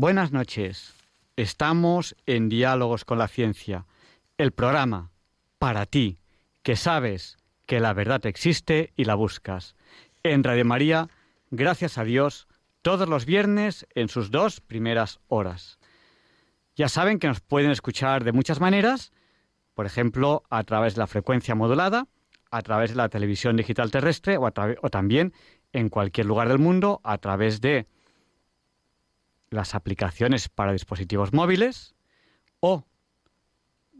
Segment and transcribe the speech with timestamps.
[0.00, 0.94] Buenas noches.
[1.34, 3.84] Estamos en Diálogos con la Ciencia,
[4.36, 5.10] el programa
[5.58, 6.20] para ti,
[6.62, 9.74] que sabes que la verdad existe y la buscas.
[10.22, 11.08] En Radio María,
[11.50, 12.46] gracias a Dios,
[12.80, 15.80] todos los viernes en sus dos primeras horas.
[16.76, 19.10] Ya saben que nos pueden escuchar de muchas maneras,
[19.74, 22.06] por ejemplo, a través de la frecuencia modulada,
[22.52, 25.32] a través de la televisión digital terrestre o, o también
[25.72, 27.88] en cualquier lugar del mundo a través de
[29.50, 31.96] las aplicaciones para dispositivos móviles
[32.60, 32.84] o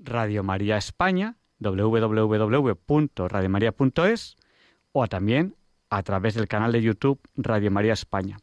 [0.00, 4.36] Radio María España, www.radiomaria.es
[4.92, 5.56] o también
[5.90, 8.38] a través del canal de YouTube Radio María España.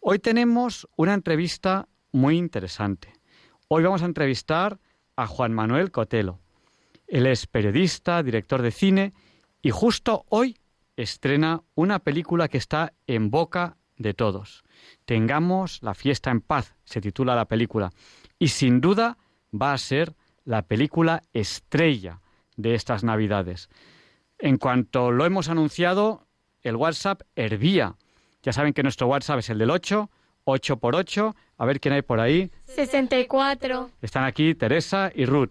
[0.00, 3.12] Hoy tenemos una entrevista muy interesante.
[3.68, 4.80] Hoy vamos a entrevistar
[5.16, 6.40] a Juan Manuel Cotelo.
[7.06, 9.12] Él es periodista, director de cine
[9.62, 10.58] y justo hoy
[10.96, 14.61] estrena una película que está en boca de todos.
[15.04, 17.90] Tengamos la fiesta en paz, se titula la película.
[18.38, 19.18] Y sin duda
[19.52, 22.20] va a ser la película estrella
[22.56, 23.68] de estas Navidades.
[24.38, 26.26] En cuanto lo hemos anunciado,
[26.62, 27.96] el WhatsApp hervía.
[28.42, 30.10] Ya saben que nuestro WhatsApp es el del 8,
[30.44, 31.34] 8 por 8.
[31.58, 32.50] A ver quién hay por ahí.
[32.64, 33.90] 64.
[34.00, 35.50] Están aquí Teresa y Ruth.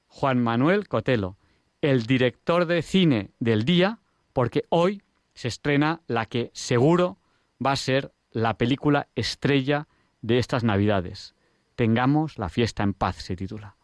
[0.06, 1.36] Juan Manuel Cotelo,
[1.80, 4.00] el director de cine del día,
[4.32, 5.02] porque hoy
[5.34, 7.18] se estrena la que seguro
[7.64, 9.88] va a ser la película estrella
[10.20, 11.34] de estas Navidades.
[11.74, 13.76] Tengamos la fiesta en paz, se titula.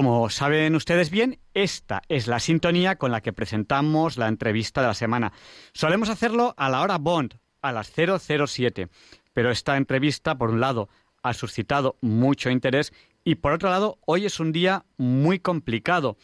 [0.00, 4.86] Como saben ustedes bien, esta es la sintonía con la que presentamos la entrevista de
[4.86, 5.30] la semana.
[5.74, 8.88] Solemos hacerlo a la hora Bond, a las 007,
[9.34, 10.88] pero esta entrevista, por un lado,
[11.22, 12.94] ha suscitado mucho interés
[13.24, 16.16] y por otro lado, hoy es un día muy complicado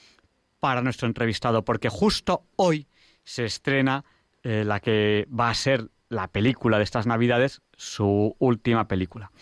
[0.58, 2.86] para nuestro entrevistado, porque justo hoy
[3.24, 4.06] se estrena
[4.42, 9.32] eh, la que va a ser la película de estas Navidades, su última película.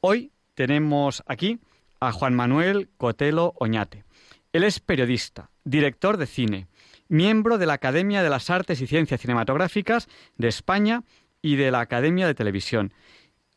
[0.00, 1.60] Hoy tenemos aquí
[2.00, 4.04] a Juan Manuel Cotelo Oñate.
[4.52, 6.68] Él es periodista, director de cine,
[7.08, 11.02] miembro de la Academia de las Artes y Ciencias Cinematográficas de España
[11.42, 12.92] y de la Academia de Televisión.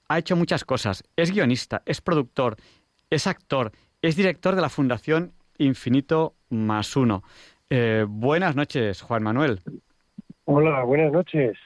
[0.08, 1.04] Ha hecho muchas cosas.
[1.16, 2.58] Es guionista, es productor,
[3.10, 3.72] es actor,
[4.02, 7.24] es director de la Fundación Infinito más Uno.
[7.70, 9.62] Eh, buenas noches, Juan Manuel.
[10.46, 11.58] Hola, buenas noches.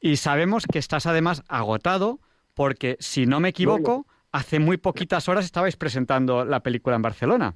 [0.00, 2.20] Y sabemos que estás además agotado
[2.54, 7.54] porque, si no me equivoco, hace muy poquitas horas estabais presentando la película en Barcelona.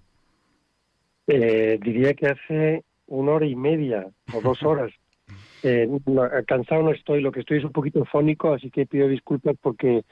[1.27, 4.91] Eh, diría que hace una hora y media o dos horas.
[5.63, 5.87] Eh,
[6.47, 10.05] cansado no estoy, lo que estoy es un poquito fónico, así que pido disculpas porque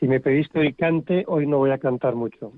[0.00, 2.52] si me pediste hoy cante, hoy no voy a cantar mucho.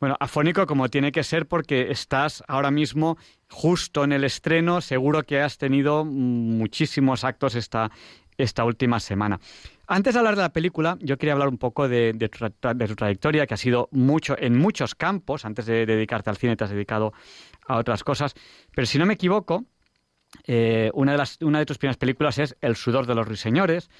[0.00, 3.16] Bueno, afónico como tiene que ser porque estás ahora mismo
[3.48, 7.92] justo en el estreno, seguro que has tenido muchísimos actos esta,
[8.36, 9.38] esta última semana.
[9.86, 13.54] Antes de hablar de la película, yo quería hablar un poco de, tu, trayectoria, que
[13.54, 15.44] ha sido mucho en muchos campos.
[15.44, 17.12] Antes de dedicarte al cine, te has dedicado
[17.66, 18.34] a otras cosas.
[18.74, 19.64] Pero si no me equivoco,
[20.46, 23.90] eh, una, de las, una de tus primeras películas es El sudor de los ruiseñores.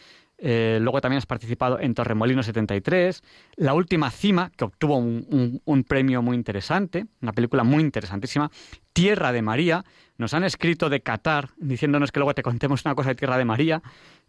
[0.45, 3.23] Eh, luego también has participado en Torremolino 73.
[3.57, 8.51] La última cima, que obtuvo un, premio muy interesante, una película muy interesantísima.
[8.93, 9.85] Tierra de María.
[10.19, 13.45] Nos han escrito de Qatar diciéndonos que luego te contemos una cosa de Tierra de
[13.45, 13.83] María.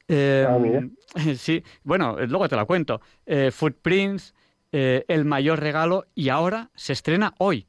[0.08, 3.02] Eh, ah, sí, bueno, luego te la cuento.
[3.26, 4.36] Eh, Footprints,
[4.72, 7.68] El mayor regalo y ahora se estrena hoy,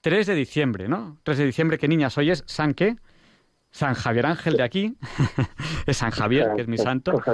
[0.00, 1.18] 3 de diciembre, ¿no?
[1.24, 2.44] 3 de diciembre, ¿qué niñas hoy es?
[2.46, 2.96] ¿San qué?
[3.70, 4.96] San Javier Ángel de aquí,
[5.86, 7.22] es San Javier, que es mi santo.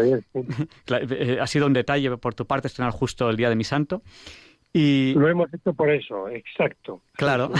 [0.88, 4.02] Eh, ha sido un detalle por tu parte estrenar justo el día de mi santo.
[4.72, 5.14] Y...
[5.14, 7.02] Lo hemos hecho por eso, exacto.
[7.14, 7.50] Claro.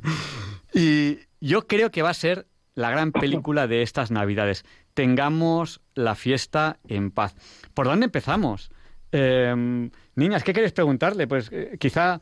[0.74, 4.64] y yo creo que va a ser la gran película de estas Navidades.
[4.94, 7.34] Tengamos la fiesta en paz.
[7.74, 8.70] ¿Por dónde empezamos?
[9.12, 11.26] Em, niñas, ¿qué queréis preguntarle?
[11.26, 12.20] Pues eh, quizá,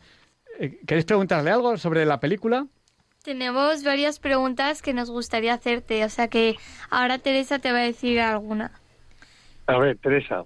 [0.58, 2.66] eh, ¿queréis preguntarle algo sobre la película?
[3.22, 6.56] Tenemos varias preguntas que nos gustaría hacerte, o sea que
[6.90, 8.72] ahora Teresa te va a decir alguna.
[9.66, 10.44] A ver, Teresa.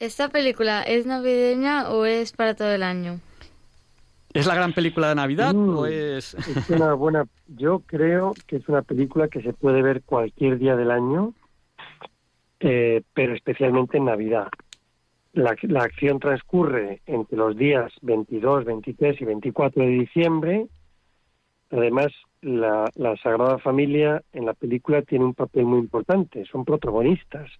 [0.00, 3.20] ¿Esta película es navideña o es para todo el año?
[4.34, 6.34] ¿Es la gran película de Navidad mm, o es...?
[6.34, 7.24] es una buena...
[7.46, 11.34] Yo creo que es una película que se puede ver cualquier día del año,
[12.58, 14.48] eh, pero especialmente en Navidad.
[15.34, 20.66] La, la acción transcurre entre los días 22, 23 y 24 de diciembre
[21.70, 22.90] Además, la,
[23.22, 27.50] Sagrada Familia en la película tiene un papel muy importante, son protagonistas.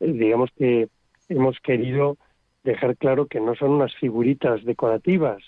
[0.00, 0.88] Eh, digamos que
[1.28, 2.16] hemos querido
[2.62, 5.42] dejar claro que no son unas figuritas decorativas,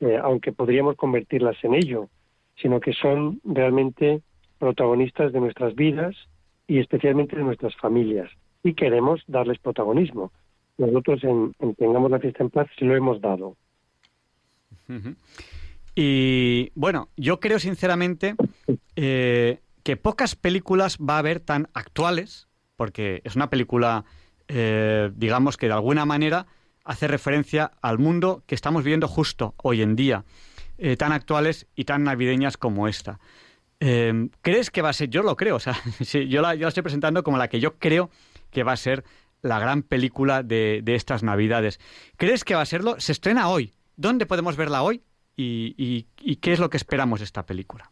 [0.00, 2.08] eh, aunque podríamos convertirlas en ello,
[2.56, 4.22] sino que son realmente
[4.58, 6.16] protagonistas de nuestras vidas
[6.66, 8.30] y especialmente de nuestras familias.
[8.62, 10.32] Y queremos darles protagonismo.
[10.76, 13.56] Nosotros en, Tengamos la fiesta en paz se lo hemos dado.
[16.00, 18.36] Y bueno, yo creo sinceramente
[18.94, 22.46] eh, que pocas películas va a haber tan actuales,
[22.76, 24.04] porque es una película,
[24.46, 26.46] eh, digamos que de alguna manera
[26.84, 30.24] hace referencia al mundo que estamos viviendo justo hoy en día,
[30.78, 33.18] eh, tan actuales y tan navideñas como esta.
[33.80, 35.10] ¿Crees que va a ser?
[35.10, 35.74] Yo lo creo, o sea,
[36.28, 38.08] yo, la, yo la estoy presentando como la que yo creo
[38.52, 39.02] que va a ser
[39.42, 41.80] la gran película de estas Navidades.
[42.16, 43.00] ¿Crees que va a serlo?
[43.00, 43.72] Se estrena hoy.
[43.96, 45.02] ¿Dónde podemos verla hoy?
[45.38, 47.90] Y, qué es lo que esperamos de esta película.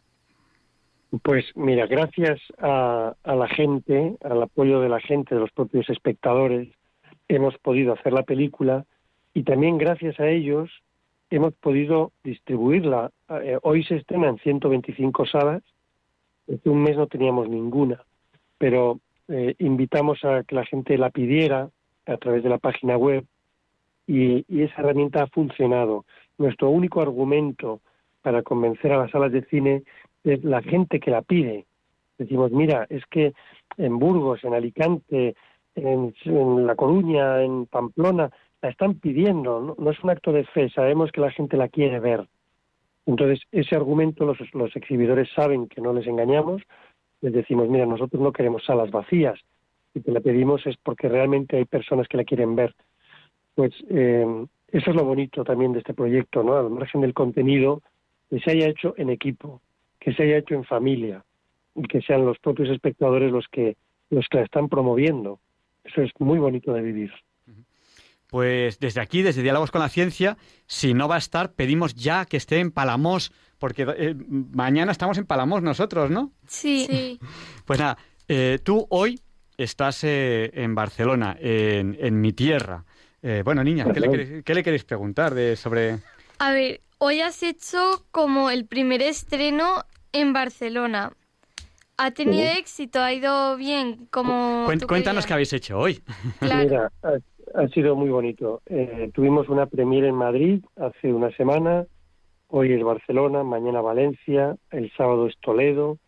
[1.22, 6.68] Pues mira, gracias a, la gente, al apoyo de la gente, de los propios espectadores,
[7.28, 8.84] hemos podido hacer la película
[9.32, 10.70] y también gracias a ellos
[11.30, 13.10] hemos podido distribuirla.
[13.42, 15.62] Eh, hoy se estrena en 125 salas,
[16.52, 18.02] hace un mes no teníamos ninguna,
[18.58, 21.70] pero eh, invitamos a que la gente la pidiera
[22.06, 23.24] a través de la página web
[24.08, 26.04] y esa herramienta ha funcionado
[26.38, 27.80] nuestro único argumento
[28.22, 29.82] para convencer a las salas de cine
[30.24, 31.66] es la gente que la pide.
[32.18, 33.34] Decimos, mira, es que
[33.76, 35.36] en Burgos, en Alicante,
[35.74, 36.14] en,
[36.66, 38.30] La Coruña, en Pamplona,
[38.62, 39.90] la están pidiendo, ¿no?
[39.90, 42.26] es un acto de fe, sabemos que la gente la quiere ver.
[43.04, 46.62] Entonces, ese argumento los, los exhibidores saben que no les engañamos,
[47.20, 49.38] les decimos, mira, nosotros no queremos salas vacías,
[49.96, 52.74] y te la pedimos es porque realmente hay personas que la quieren ver.
[53.54, 56.56] Pues eh, eso es lo bonito también de este proyecto, ¿no?
[56.56, 57.82] Al margen del contenido,
[58.28, 59.62] que se haya hecho en equipo,
[59.98, 61.24] que se haya hecho en familia
[61.74, 63.76] y que sean los propios espectadores los que
[64.10, 65.40] los que la están promoviendo.
[65.84, 67.12] Eso es muy bonito de vivir.
[68.28, 72.24] Pues desde aquí, desde Diálogos con la Ciencia, si no va a estar, pedimos ya
[72.26, 76.32] que esté en Palamos, porque eh, mañana estamos en Palamos nosotros, ¿no?
[76.46, 77.18] Sí.
[77.64, 79.20] Pues nada, eh, tú hoy
[79.56, 82.84] estás eh, en Barcelona, en, en mi tierra.
[83.28, 83.98] Eh, bueno, niña, ¿qué
[84.54, 85.96] le, queréis, preguntar de, sobre...?
[86.38, 91.10] A ver, hoy has hecho como el primer estreno en Barcelona.
[91.96, 93.00] ¿Ha tenido éxito?
[93.00, 94.06] ¿Ha ido bien?
[94.12, 96.00] Como cuéntanos qué habéis hecho hoy.
[96.40, 98.62] Mira, ha, sido muy bonito.
[98.66, 101.84] Eh, tuvimos una premiere en Madrid hace una semana.
[102.46, 105.98] Hoy es Barcelona, mañana Valencia, el sábado es Toledo,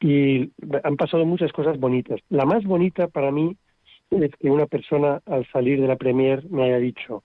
[0.00, 0.50] y
[0.82, 2.18] han pasado muchas cosas bonitas.
[2.28, 3.56] La más bonita para mí
[4.10, 7.22] es que una persona al salir de la premier me haya dicho,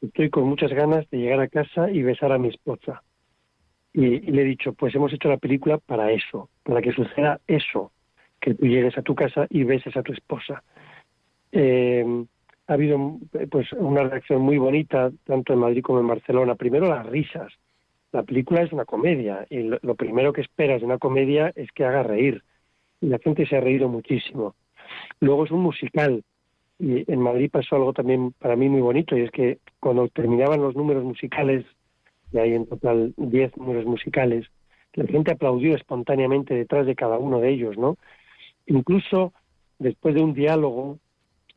[0.00, 3.02] estoy con muchas ganas de llegar a casa y besar a mi esposa.
[3.92, 7.92] Y, le he dicho, pues hemos hecho la película para eso, para que suceda eso,
[8.40, 10.62] que tú llegues a tu casa y beses a tu esposa.
[11.52, 12.24] Eh,
[12.66, 13.18] ha habido
[13.50, 16.54] pues una reacción muy bonita tanto en Madrid como en Barcelona.
[16.54, 17.52] Primero las risas.
[18.12, 21.70] La película es una comedia y lo, lo primero que esperas de una comedia es
[21.72, 22.42] que haga reír.
[23.00, 24.54] Y la gente se ha reído muchísimo.
[25.20, 26.22] Luego es un musical.
[26.78, 30.60] Y en Madrid pasó algo también para mí muy bonito, y es que cuando terminaban
[30.60, 31.64] los números musicales,
[32.32, 34.46] y hay en total 10 números musicales,
[34.94, 37.96] la gente aplaudió espontáneamente detrás de cada uno de ellos, ¿no?
[38.66, 39.32] Incluso
[39.78, 40.98] después de un diálogo,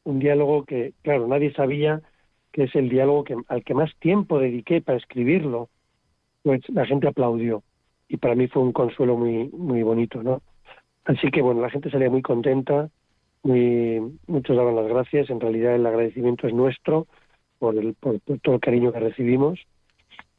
[0.04, 2.01] un diálogo que, claro, nadie sabía
[2.51, 5.70] que es el diálogo que, al que más tiempo dediqué para escribirlo,
[6.44, 7.63] pues la gente aplaudió.
[8.08, 10.42] Y para mí fue un consuelo muy, muy bonito, ¿no?
[11.04, 12.89] Así que, bueno, la gente salía muy contenta,
[13.45, 15.29] muchos daban las gracias.
[15.29, 17.07] En realidad el agradecimiento es nuestro
[17.59, 19.59] por, el, por, todo el cariño que recibimos.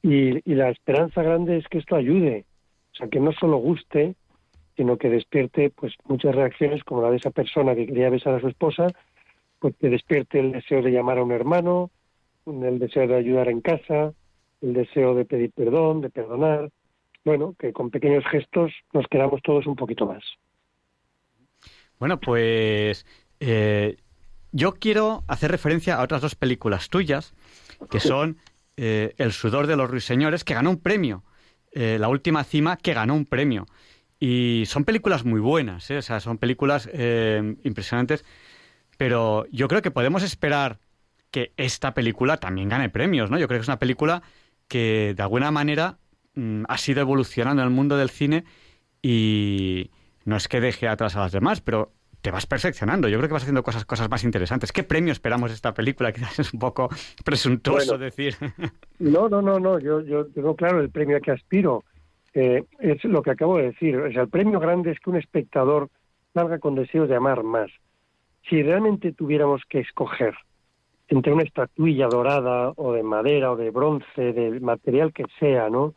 [0.03, 2.45] Y, la esperanza grande es que esto ayude,
[2.93, 4.15] o sea, que no solo guste,
[4.77, 8.41] sino que despierte pues muchas reacciones como la de esa persona que quería besar a
[8.41, 8.87] su esposa,
[9.59, 11.91] pues que despierte el deseo de llamar a un hermano,
[12.47, 14.13] el deseo de ayudar en casa,
[14.61, 16.71] el deseo de pedir perdón, de perdonar,
[17.25, 20.23] bueno, que con pequeños gestos nos quedamos todos un poquito más.
[21.99, 23.07] Bueno, pues
[23.41, 23.97] eh,
[24.53, 27.35] yo quiero hacer referencia a otras dos películas tuyas,
[27.91, 28.39] que son
[28.77, 31.25] eh, El sudor de los ruiseñores, que ganó un premio,
[31.73, 33.67] eh, La última cima, que ganó un premio.
[34.19, 36.89] Y son películas muy buenas, o sea, son películas
[37.65, 38.25] impresionantes,
[38.97, 40.79] pero yo creo que podemos esperar
[41.31, 43.39] que esta película también gane premios, ¿no?
[43.39, 44.23] Yo creo que es una película
[44.69, 45.99] que de alguna manera
[46.35, 48.45] mm, ha sido evolucionando en el mundo del cine
[49.03, 49.91] y,
[50.27, 53.09] no es que deje atrás a las demás, pero te vas perfeccionando.
[53.09, 54.73] Yo creo que vas haciendo cosas, cosas más interesantes.
[54.73, 56.13] ¿Qué premio esperamos de esta película?
[56.13, 56.89] Quizás es un poco
[57.25, 58.35] presuntuoso decir.
[58.99, 59.79] No, no, no, no.
[59.79, 61.85] Yo, yo tengo claro el premio a que aspiro.
[62.35, 63.97] Eh, es lo que acabo de decir.
[63.97, 65.89] O sea, el premio grande es que un espectador
[66.35, 67.71] salga con deseos de amar más.
[68.49, 70.35] Si realmente tuviéramos que escoger
[71.09, 75.95] entre una estatuilla dorada o de madera o de bronce, del material que sea, ¿no?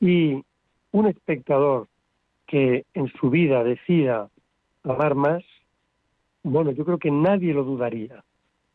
[0.00, 0.42] Y
[0.90, 1.86] un espectador
[2.46, 4.28] que en su vida decida
[4.84, 5.42] amar más,
[6.42, 8.22] bueno, yo creo que nadie lo dudaría.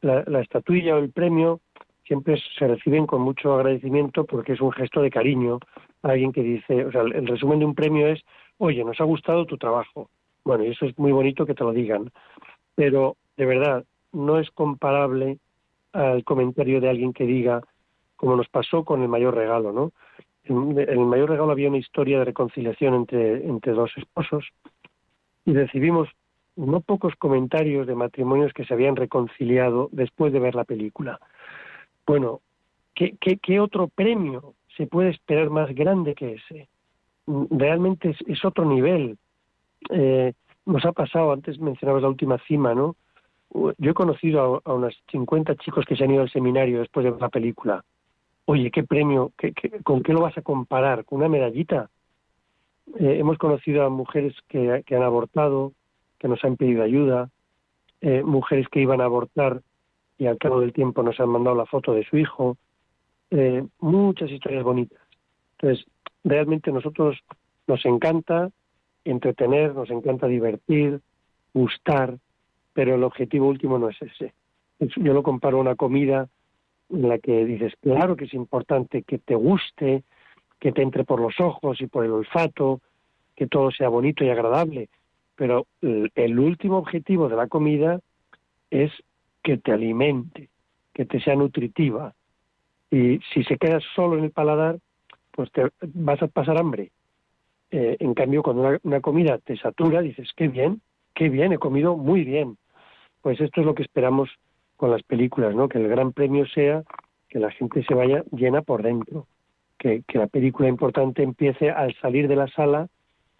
[0.01, 1.61] La, estatuilla o el premio
[2.03, 5.59] siempre se reciben con mucho agradecimiento porque es un gesto de cariño
[6.01, 8.21] a alguien que dice, o sea, el resumen de un premio es,
[8.57, 10.09] oye, nos ha gustado tu trabajo.
[10.43, 12.11] Bueno, y eso es muy bonito que te lo digan,
[12.75, 15.37] pero de verdad no es comparable
[15.93, 17.61] al comentario de alguien que diga,
[18.15, 19.91] como nos pasó con el mayor regalo, ¿no?
[20.51, 24.45] En, el mayor regalo había una historia de reconciliación entre, entre dos esposos
[25.45, 26.09] y recibimos
[26.55, 31.19] no pocos comentarios de matrimonios que se habían reconciliado después de ver la película.
[32.05, 32.41] Bueno,
[32.93, 36.67] ¿qué, qué, otro premio se puede esperar más grande que ese?
[37.25, 39.17] Realmente es, otro nivel.
[39.89, 40.33] Eh,
[40.65, 42.95] nos ha pasado, antes mencionabas la última cima, ¿no?
[43.53, 47.03] Yo he conocido a, a unos 50 chicos que se han ido al seminario después
[47.03, 47.83] de ver la película
[48.51, 49.31] oye, ¿qué premio?
[49.83, 51.05] con qué lo vas a comparar?
[51.05, 51.89] ¿Con una medallita?
[52.99, 55.71] Eh, hemos conocido a mujeres que, han abortado,
[56.19, 57.29] que nos han pedido ayuda,
[58.01, 59.61] eh, mujeres que iban a abortar
[60.17, 62.57] y al cabo del tiempo nos han mandado la foto de su hijo,
[63.29, 64.99] eh, muchas historias bonitas.
[65.57, 65.85] Entonces,
[66.25, 67.17] realmente nosotros
[67.67, 68.49] nos encanta
[69.05, 70.99] entretener, nos encanta divertir,
[71.53, 72.17] gustar,
[72.73, 74.33] pero el objetivo último no es ese.
[74.97, 76.27] Yo lo comparo a una comida
[76.91, 80.03] en la que dices, claro que es importante que te guste,
[80.59, 82.81] que te entre por los ojos y por el olfato,
[83.35, 84.89] que todo sea bonito y agradable,
[85.35, 87.99] pero el último objetivo de la comida
[88.69, 88.91] es
[89.41, 90.49] que te alimente,
[90.93, 92.13] que te sea nutritiva.
[92.91, 94.77] Y si se queda solo en el paladar,
[95.31, 96.91] pues te vas a pasar hambre.
[97.71, 100.81] Eh, en cambio, cuando una, una, comida te satura, dices, qué bien,
[101.15, 102.57] qué bien, he comido muy bien.
[103.21, 104.29] Pues esto es lo que esperamos
[104.81, 105.69] con las películas, ¿no?
[105.69, 106.81] Que el gran premio sea
[107.29, 109.27] que la gente se vaya llena por dentro,
[109.77, 112.87] que, la película importante empiece al salir de la sala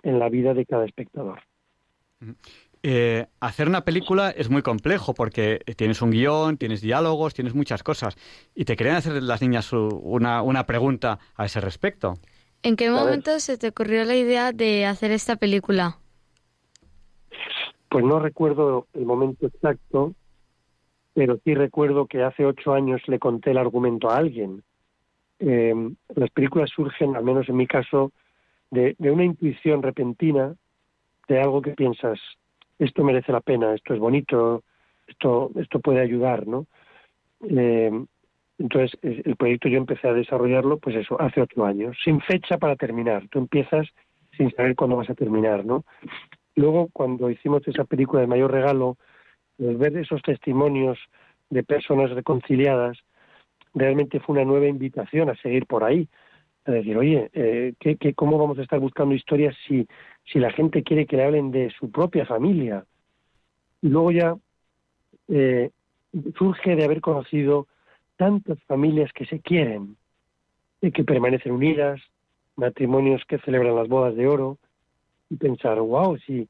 [0.04, 1.40] en la vida de cada espectador.
[2.84, 7.82] Eh, hacer una película es muy complejo porque tienes un guion, tienes diálogos, tienes muchas
[7.82, 8.16] cosas.
[8.54, 12.20] Y te querían hacer las niñas una, una pregunta a ese respecto.
[12.62, 15.98] ¿En qué momento se te ocurrió la idea de hacer esta película?
[17.90, 20.14] Pues no recuerdo el momento exacto,
[21.14, 24.64] pero sí recuerdo que hace ocho años le conté el argumento a alguien.
[25.40, 25.74] Eh,
[26.16, 28.12] las películas surgen, al menos en mi caso,
[28.70, 30.56] de, una intuición repentina
[31.28, 32.20] de algo que piensas,
[32.80, 34.64] esto merece la pena, esto es bonito,
[35.08, 36.68] esto, esto puede ayudar, ¿no?
[37.48, 37.92] Eh,
[38.58, 42.76] entonces, el proyecto yo empecé a desarrollarlo, pues eso, hace ocho años, sin fecha para
[42.76, 43.28] terminar.
[43.30, 43.88] Tú empiezas
[44.38, 45.84] sin saber cuándo vas a terminar, ¿no?
[46.56, 48.98] Luego, cuando hicimos esa película de Mayor Regalo,
[49.62, 50.98] ver esos testimonios
[51.50, 52.98] de personas reconciliadas,
[53.74, 56.08] realmente fue una nueva invitación a seguir por ahí.
[56.66, 59.88] A decir, oye, eh, ¿qué, qué, cómo vamos a estar buscando historias si,
[60.26, 62.86] si la gente quiere que le hablen de su propia familia?
[63.82, 64.36] Y luego ya
[65.28, 65.72] eh,
[66.38, 67.68] surge de haber conocido
[68.18, 69.98] tantas familias que se quieren,
[70.82, 72.02] y que permanecen unidas,
[72.56, 74.58] matrimonios que celebran las bodas de oro,
[75.30, 76.50] y pensar, wow, si,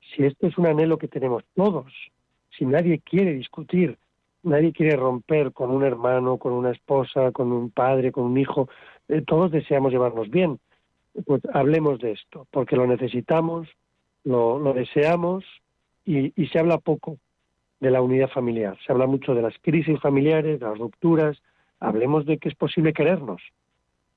[0.00, 1.92] si esto es un anhelo que tenemos todos,
[2.56, 3.98] si nadie quiere discutir,
[4.42, 8.68] nadie quiere romper con un hermano, con una esposa, con un padre, con un hijo,
[9.08, 10.58] eh, todos deseamos llevarnos bien.
[11.26, 13.68] Pues hablemos de esto, porque lo necesitamos,
[14.24, 15.44] lo, deseamos
[16.04, 17.18] y, se habla poco
[17.80, 18.78] de la unidad familiar.
[18.86, 21.42] Se habla mucho de las crisis familiares, de las rupturas.
[21.80, 23.42] Hablemos de que es posible querernos.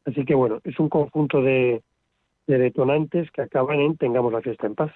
[0.06, 1.82] Así que bueno, es un conjunto de
[2.46, 4.92] detonantes que acaban en tengamos la fiesta en paz.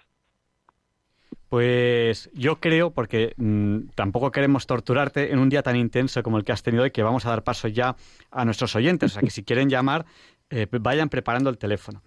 [1.49, 6.43] Pues yo creo, porque mmm, tampoco queremos torturarte en un día tan intenso como el
[6.43, 7.95] que has tenido hoy, que vamos a dar paso ya
[8.31, 9.11] a nuestros oyentes.
[9.11, 10.05] O sea, que si quieren llamar,
[10.49, 12.01] eh, vayan preparando el teléfono.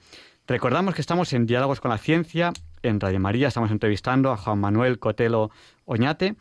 [0.47, 4.59] Recordamos que estamos en Diálogos con la Ciencia, en Radio María, estamos entrevistando a Juan
[4.59, 5.51] Manuel Cotelo
[5.85, 6.35] Oñate.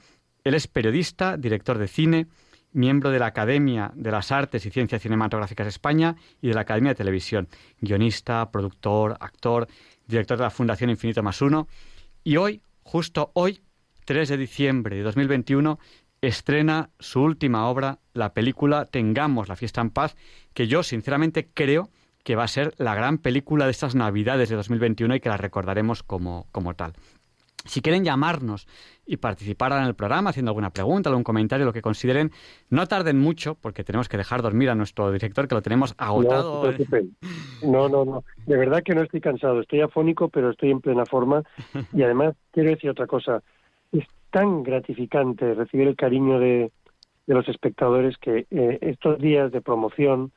[0.43, 2.27] Él es periodista, director de cine,
[2.71, 6.61] miembro de la Academia de las Artes y Ciencias Cinematográficas de España y de la
[6.61, 7.47] Academia de Televisión,
[7.81, 9.67] guionista, productor, actor,
[10.07, 11.67] director de la Fundación Infinito Más Uno.
[12.23, 13.61] Y hoy Justo hoy,
[14.05, 15.77] 3 de diciembre de 2021,
[16.21, 20.15] estrena su última obra, la película Tengamos la fiesta en paz,
[20.55, 21.91] que yo sinceramente creo
[22.23, 25.37] que va a ser la gran película de estas Navidades de 2021 y que la
[25.37, 26.93] recordaremos como, como tal.
[27.65, 28.67] Si quieren llamarnos
[29.05, 32.31] y participar en el programa haciendo alguna pregunta, algún comentario, lo que consideren,
[32.69, 36.71] no tarden mucho porque tenemos que dejar dormir a nuestro director que lo tenemos agotado.
[37.61, 39.59] No, no, no, De verdad que no estoy cansado.
[39.61, 41.43] Estoy afónico, pero estoy en plena forma.
[41.93, 43.41] Y además quiero decir otra cosa.
[43.91, 46.71] Es tan gratificante recibir el cariño de,
[47.25, 50.31] de los espectadores que eh, estos días de promoción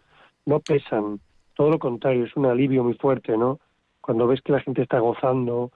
[0.45, 1.21] no pesan.
[1.55, 3.61] Todo lo contrario, es un alivio muy fuerte, ¿no?
[4.01, 5.71] Cuando ves que la gente está gozando,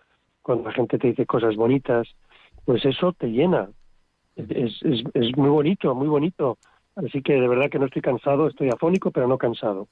[0.47, 2.07] cuando la gente te dice cosas bonitas,
[2.65, 3.69] pues eso te llena.
[4.37, 6.57] Es, es, es muy bonito, muy bonito.
[6.95, 9.89] Así que de verdad que no estoy cansado, estoy afónico, pero no cansado.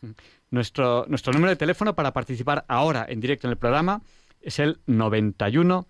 [0.51, 4.01] Nuestro, nuestro número de teléfono para participar ahora en directo en el programa
[4.41, 5.87] es el 91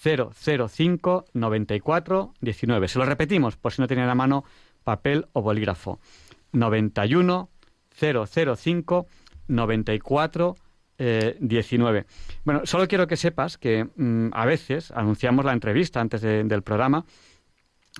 [0.00, 2.88] 005 94 19.
[2.88, 4.44] Se lo repetimos por si no tienen a mano
[4.84, 5.98] papel o bolígrafo.
[6.52, 7.48] 91
[7.90, 9.06] 005
[9.48, 10.54] 94
[10.98, 12.06] eh, 19.
[12.44, 16.62] Bueno, solo quiero que sepas que mm, a veces anunciamos la entrevista antes de, del
[16.62, 17.04] programa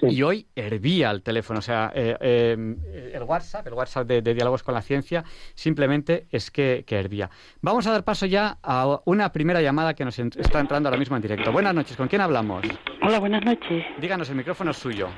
[0.02, 1.58] y hoy hervía el teléfono.
[1.58, 6.26] O sea, eh, eh, el WhatsApp, el WhatsApp de, de, Diálogos con la Ciencia, simplemente
[6.30, 7.30] es que, que, hervía.
[7.60, 11.16] Vamos a dar paso ya a una primera llamada que nos está entrando ahora mismo
[11.16, 11.52] en directo.
[11.52, 12.64] Buenas noches, ¿con quién hablamos?
[13.02, 13.84] Hola, buenas noches.
[14.00, 15.08] Díganos, el micrófono es suyo.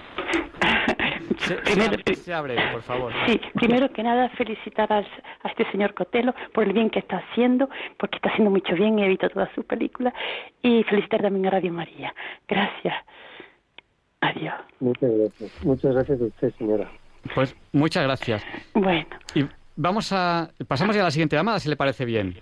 [1.46, 3.12] Se, primero, sea breve, por favor.
[3.26, 7.16] Sí, primero que nada felicitar a, a, este señor Cotelo por el bien que está
[7.16, 10.12] haciendo, porque está haciendo mucho bien y he visto todas sus películas.
[10.62, 12.14] Y felicitar también a Radio María.
[12.46, 12.94] Gracias.
[14.20, 14.55] Adiós.
[14.81, 15.64] Muchas gracias.
[15.64, 16.90] Muchas gracias a usted, señora.
[17.35, 18.44] Pues muchas gracias.
[18.74, 19.07] Bueno.
[19.35, 20.50] Y vamos a...
[20.68, 22.37] Pasamos ya a la siguiente llamada, si le parece bien.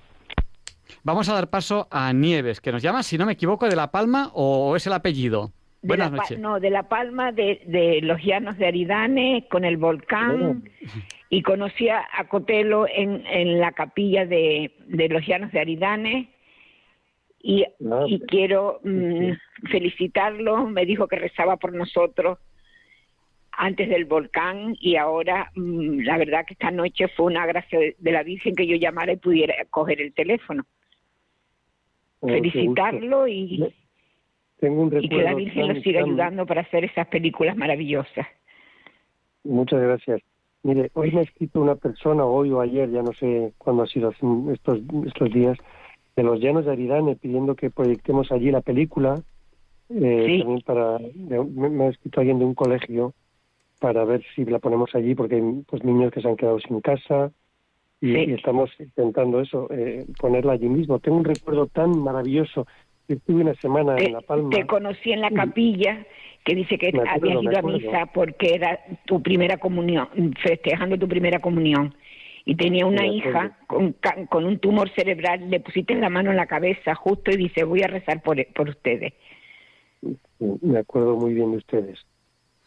[1.05, 3.91] Vamos a dar paso a Nieves, que nos llama, si no me equivoco, de La
[3.91, 5.53] Palma o es el apellido.
[5.81, 6.39] De Buenas la, noches.
[6.39, 10.65] No, de La Palma, de, de, los llanos de Aridane, con el volcán,
[11.31, 16.31] y conocí a Cotelo en, en la capilla de, de los llanos de Aridane,
[17.41, 19.31] y, no, y quiero mmm,
[19.71, 22.39] felicitarlo, me dijo que rezaba por nosotros
[23.53, 27.97] antes del volcán y ahora mmm, la verdad que esta noche fue una gracia de,
[27.99, 30.65] de, la Virgen que yo llamara y pudiera coger el teléfono.
[32.21, 33.73] Oh, Felicitarlo y
[34.59, 36.11] tengo un y que la Virgen nos siga tan...
[36.11, 38.27] ayudando para hacer esas películas maravillosas.
[39.45, 40.21] Muchas gracias.
[40.63, 43.87] Mire, hoy me ha escrito una persona, hoy o ayer, ya no sé cuándo ha
[43.87, 44.11] sido
[44.53, 45.57] estos, estos días,
[46.17, 49.15] de los llanos de Aridane, pidiendo que proyectemos allí la película.
[49.89, 50.39] Eh, sí.
[50.41, 53.15] También para, me, me, ha escrito alguien de un colegio
[53.81, 56.81] para ver si la ponemos allí, porque hay pues, niños que se han quedado sin
[56.81, 57.31] casa
[58.01, 58.25] y, sí.
[58.29, 60.99] y estamos intentando eso, eh, ponerla allí mismo.
[60.99, 62.67] Tengo un recuerdo tan maravilloso
[63.09, 64.51] estuve una semana te, en La Palma.
[64.51, 66.07] Te conocí en la capilla,
[66.45, 70.09] que dice que acuerdo, habías ido a misa porque era tu primera comunión,
[70.43, 71.95] festejando tu primera comunión.
[72.49, 73.95] y tenía una hija con,
[74.31, 77.83] con un tumor cerebral, le pusiste la mano en la cabeza justo y dice, voy
[77.83, 79.13] a rezar por, por ustedes.
[80.63, 81.99] Me acuerdo muy bien de ustedes.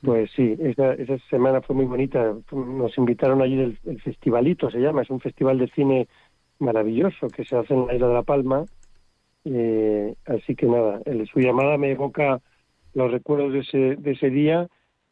[0.03, 2.31] Pues sí, esa, esa semana fue muy bonita.
[2.51, 6.07] Nos invitaron allí del el festivalito, se llama, es un festival de cine
[6.59, 8.65] maravilloso que se hace en la isla de La Palma.
[9.45, 12.41] Eh, así que nada, el, su llamada me evoca
[12.93, 14.67] los recuerdos de ese, de ese día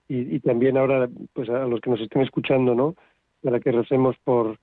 [0.08, 2.96] y, también ahora pues a los que nos estén escuchando, ¿no?
[3.44, 4.58] Para que recemos por,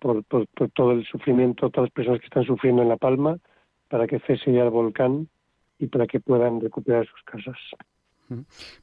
[0.00, 3.38] por, por, por, todo el sufrimiento, todas las personas que están sufriendo en La Palma,
[3.88, 5.28] para que cese ya el volcán
[5.78, 7.56] y para que puedan recuperar sus casas.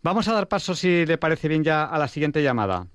[0.01, 2.87] Vamos a dar paso, si le parece bien, ya a la siguiente llamada.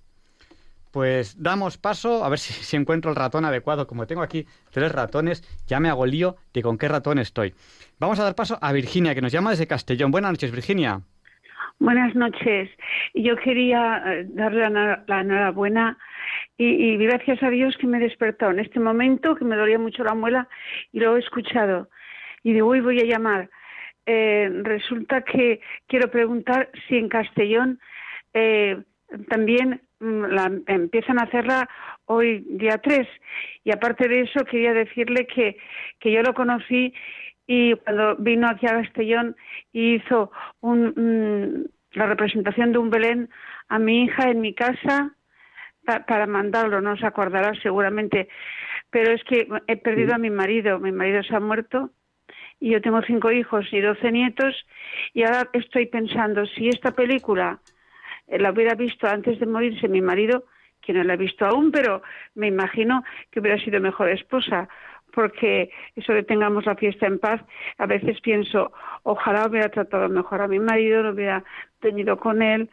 [0.92, 3.86] Pues damos paso, a ver si, encuentro el ratón adecuado.
[3.86, 7.54] Como tengo aquí tres ratones, ya me hago lío de con qué ratón estoy.
[7.98, 10.10] Vamos a dar paso a Virginia, que nos llama desde Castellón.
[10.10, 11.00] Buenas noches, Virginia.
[11.78, 12.70] Buenas noches.
[13.14, 15.96] Yo quería darle la, enhorabuena
[16.58, 19.78] y, y, gracias a Dios que me he despertado en este momento, que me dolía
[19.78, 20.48] mucho la muela
[20.92, 21.88] y lo he escuchado.
[22.42, 23.48] Y digo, uy, voy a llamar.
[24.06, 27.78] Eh, resulta que quiero preguntar si en Castellón
[28.32, 28.82] eh,
[29.28, 31.68] también la, empiezan a hacerla
[32.06, 33.06] hoy día 3
[33.64, 35.56] y aparte de eso quería decirle que,
[35.98, 36.94] que yo lo conocí
[37.46, 39.36] y cuando vino aquí a Castellón
[39.72, 43.28] hizo un, um, la representación de un Belén
[43.68, 45.14] a mi hija en mi casa
[45.84, 48.28] pa, para mandarlo, no se acordará seguramente,
[48.90, 51.90] pero es que he perdido a mi marido, mi marido se ha muerto
[52.58, 54.54] y yo tengo cinco hijos y doce nietos
[55.12, 57.60] y ahora estoy pensando si esta película
[58.38, 60.44] la hubiera visto antes de morirse mi marido,
[60.80, 62.02] que no la he visto aún, pero
[62.34, 64.68] me imagino que hubiera sido mejor esposa,
[65.12, 67.40] porque eso de tengamos la fiesta en paz,
[67.78, 71.44] a veces pienso, ojalá hubiera tratado mejor a mi marido, lo hubiera
[71.80, 72.70] tenido con él,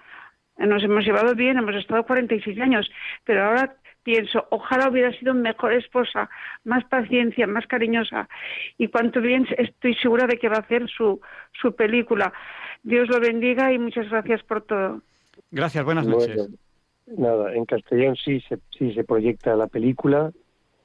[0.58, 2.90] nos hemos llevado bien, hemos estado 46 años,
[3.24, 6.30] pero ahora pienso, ojalá hubiera sido mejor esposa,
[6.64, 8.30] más paciencia, más cariñosa,
[8.78, 11.20] y cuanto bien estoy segura de que va a hacer su,
[11.52, 12.32] su película.
[12.84, 15.02] Dios lo bendiga y muchas gracias por todo.
[15.52, 16.36] Gracias, buenas noches.
[16.36, 16.58] Bueno,
[17.18, 20.32] nada, en Castellón sí se, sí se proyecta la película,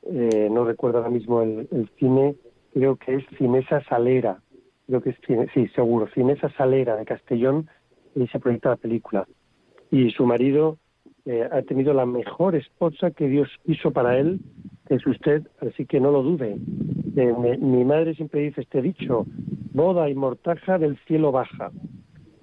[0.05, 2.37] eh, no recuerdo ahora mismo el, el, cine,
[2.72, 4.40] creo que es Cinesa Salera,
[4.87, 7.68] creo que es cine, sí, seguro, Cinesa Salera de Castellón,
[8.14, 9.27] y se proyecta la película.
[9.90, 10.79] Y su marido
[11.25, 14.40] eh, ha tenido la mejor esposa que Dios hizo para él,
[14.87, 16.57] que es usted, así que no lo dude.
[17.16, 19.27] Eh, me, mi madre siempre dice este dicho,
[19.72, 21.72] boda y mortaja del cielo baja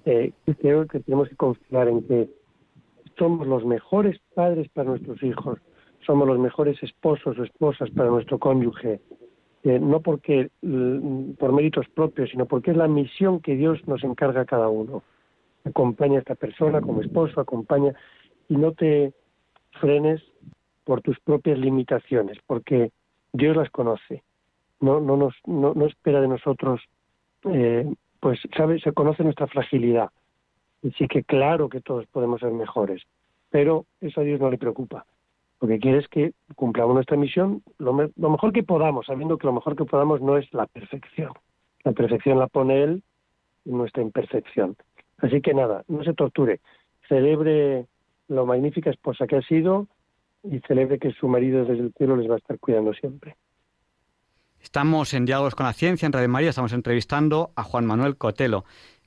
[0.04, 2.28] eh, creo que tenemos que confiar en que
[3.18, 5.58] somos los mejores padres para nuestros hijos,
[6.06, 9.00] somos los mejores esposos o esposas para nuestro cónyuge,
[9.62, 10.50] eh, no porque
[11.38, 15.02] por méritos propios, sino porque es la misión que Dios nos encarga a cada uno.
[15.64, 17.94] Acompaña a esta persona como esposo, acompaña
[18.48, 19.12] y no te
[19.80, 20.22] frenes
[20.84, 22.90] por tus propias limitaciones, porque
[23.34, 24.22] Dios las conoce.
[24.80, 26.80] No, no, nos, no, no espera de nosotros
[27.44, 27.86] eh,
[28.20, 30.10] pues sabe, se conoce nuestra fragilidad.
[30.86, 33.02] Así que claro que todos podemos ser mejores,
[33.50, 35.06] pero eso a Dios no le preocupa.
[35.60, 39.36] Lo que quiere es que cumplamos nuestra misión lo, me, lo mejor que podamos, sabiendo
[39.36, 41.32] que lo mejor que podamos no es la perfección.
[41.84, 43.02] La perfección la pone Él
[43.66, 44.76] en nuestra imperfección.
[45.18, 46.60] Así que nada, no se torture.
[47.08, 47.86] Celebre
[48.28, 49.86] lo magnífica esposa que ha sido
[50.42, 53.36] y celebre que su marido desde el cielo les va a estar cuidando siempre.
[54.62, 58.64] Estamos en Diálogos con la Ciencia, en Radio María, estamos entrevistando a Juan Manuel Cotelo.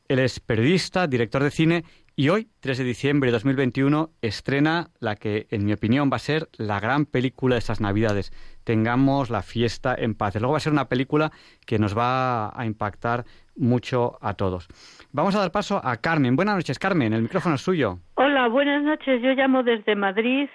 [0.08, 1.84] Él es periodista, director de cine
[2.16, 6.20] y hoy, 3 de diciembre de 2021, estrena la que, en mi opinión, va a
[6.20, 8.32] ser la gran película de estas Navidades.
[8.64, 10.36] Tengamos la fiesta en paz.
[10.36, 11.32] Luego va a ser una película
[11.66, 14.68] que nos va a impactar mucho a todos.
[15.12, 16.36] Vamos a dar paso a Carmen.
[16.36, 17.14] Buenas noches, Carmen.
[17.14, 18.00] El micrófono es suyo.
[18.16, 19.22] Hola, buenas noches.
[19.22, 20.50] Yo llamo desde Madrid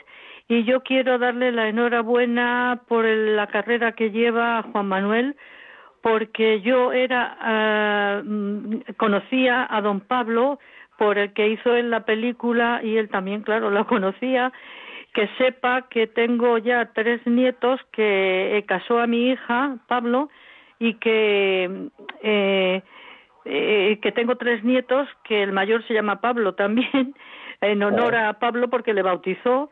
[0.48, 5.36] y yo quiero darle la enhorabuena por el, la carrera que lleva Juan Manuel
[6.00, 10.58] porque yo era uh, conocía a don Pablo
[10.96, 14.52] por el que hizo en la película y él también claro lo conocía.
[15.14, 20.28] Que sepa que tengo ya tres nietos que casó a mi hija Pablo
[20.78, 21.88] y que
[22.22, 22.82] eh,
[23.44, 27.14] eh, que tengo tres nietos que el mayor se llama Pablo también
[27.60, 29.70] en honor a Pablo porque le bautizó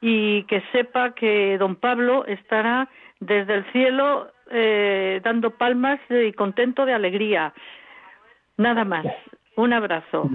[0.00, 2.88] y que sepa que don Pablo estará
[3.20, 7.52] desde el cielo eh, dando palmas y contento de alegría.
[8.56, 9.06] Nada más.
[9.56, 10.30] Un abrazo.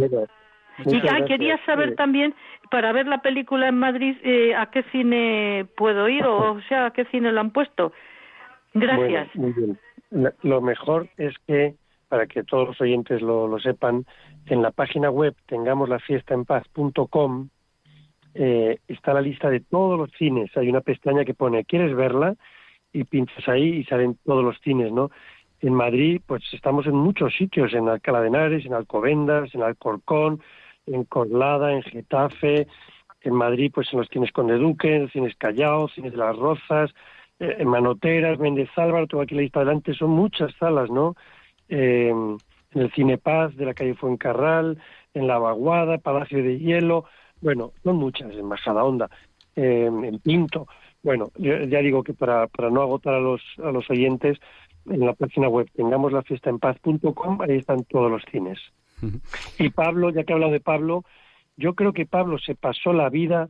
[0.85, 2.35] y ah, quería saber también,
[2.69, 6.25] para ver la película en Madrid, eh, ¿a qué cine puedo ir?
[6.25, 7.93] O, o, sea, ¿a qué cine lo han puesto?
[8.73, 9.29] Gracias.
[9.33, 9.77] Bueno, muy
[10.11, 10.33] bien.
[10.43, 11.75] Lo mejor es que,
[12.09, 14.05] para que todos los oyentes lo, lo sepan,
[14.45, 17.49] en la página web tengamos la fiesta en paz.com
[18.33, 20.55] eh, está la lista de todos los cines.
[20.57, 22.35] Hay una pestaña que pone ¿quieres verla?
[22.93, 25.09] y pinchas ahí y salen todos los cines, ¿no?
[25.61, 30.41] En Madrid, pues estamos en muchos sitios, en Alcalá de Henares, en Alcobendas, en Alcorcón,
[30.85, 32.67] en Corlada, en Getafe,
[33.21, 36.35] en Madrid, pues en los cines Conde Duque, en los cines Callao, cines de las
[36.35, 36.93] Rozas,
[37.39, 41.15] eh, en Manoteras, Méndez Álvaro, tengo aquí la lista adelante, son muchas salas, ¿no?
[41.69, 44.79] Eh, en el Cine Paz de la calle Fuencarral,
[45.13, 47.05] en La Vaguada, Palacio de Hielo,
[47.43, 49.09] bueno, son muchas, en Bajada Onda,
[49.55, 50.67] eh, en Pinto.
[51.03, 54.39] Bueno, ya digo que para, para no agotar a los, a los oyentes,
[54.85, 58.59] en la página web tengamos la fiesta en paz.com, ahí están todos los cines.
[59.59, 61.03] Y Pablo, ya que he hablado de Pablo,
[61.57, 63.49] yo creo que Pablo se pasó la vida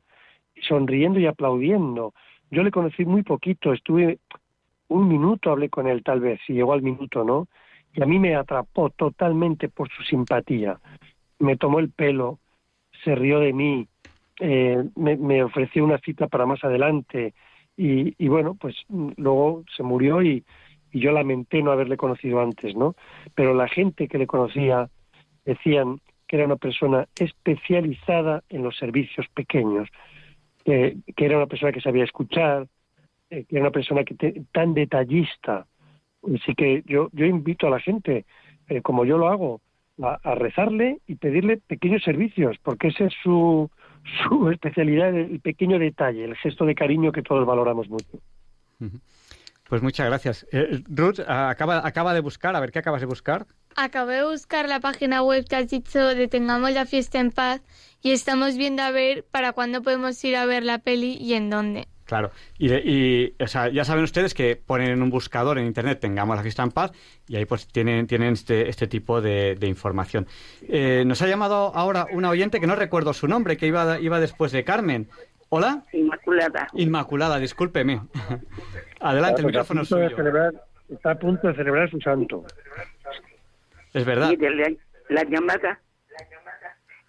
[0.67, 2.13] sonriendo y aplaudiendo.
[2.49, 4.17] Yo le conocí muy poquito, estuve
[4.87, 7.47] un minuto, hablé con él tal vez, si llegó al minuto, ¿no?
[7.93, 10.79] Y a mí me atrapó totalmente por su simpatía.
[11.37, 12.39] Me tomó el pelo,
[13.03, 13.87] se rió de mí,
[14.39, 17.33] eh, me, ofreció una cita para más adelante
[17.75, 20.43] y, bueno, pues luego se murió y,
[20.95, 22.93] yo lamenté no haberle conocido antes, ¿no?
[23.33, 24.91] Pero la gente que le conocía
[25.43, 29.89] decían que era una persona especializada en los servicios pequeños,
[30.63, 32.67] que era una persona que sabía escuchar,
[33.33, 35.65] eh, que era una persona que tan detallista.
[36.35, 38.25] Así que yo, yo invito a la gente,
[38.67, 39.61] eh, como yo lo hago,
[40.03, 43.69] a rezarle y pedirle pequeños servicios, porque ese es su,
[44.27, 48.19] su especialidad el pequeño detalle, el gesto de cariño que todos valoramos mucho.
[49.69, 50.45] Pues muchas gracias.
[50.51, 53.47] Eh, Ruth, acaba, acaba de buscar, a ver, ¿qué acabas de buscar?
[53.75, 57.61] Acabé de buscar la página web que has dicho de Tengamos la fiesta en paz
[58.01, 61.49] y estamos viendo a ver para cuándo podemos ir a ver la peli y en
[61.49, 61.87] dónde.
[62.13, 66.35] Claro, y, o sea, ya saben ustedes que ponen en un buscador en Internet Tengamos
[66.35, 66.91] la fiesta en paz
[67.27, 70.27] y ahí pues tienen, tienen este, este tipo de, información.
[70.61, 74.19] Eh, nos ha llamado ahora una oyente que no recuerdo su nombre, que iba, iba
[74.19, 75.07] después de Carmen.
[75.49, 75.85] ¿Hola?
[75.91, 76.67] Inmaculada.
[76.73, 78.01] Inmaculada, discúlpeme.
[78.99, 80.15] Adelante, el micrófono es suyo.
[80.89, 82.45] está a punto de celebrar su santo.
[83.91, 84.31] Es verdad.
[85.09, 85.79] la llamada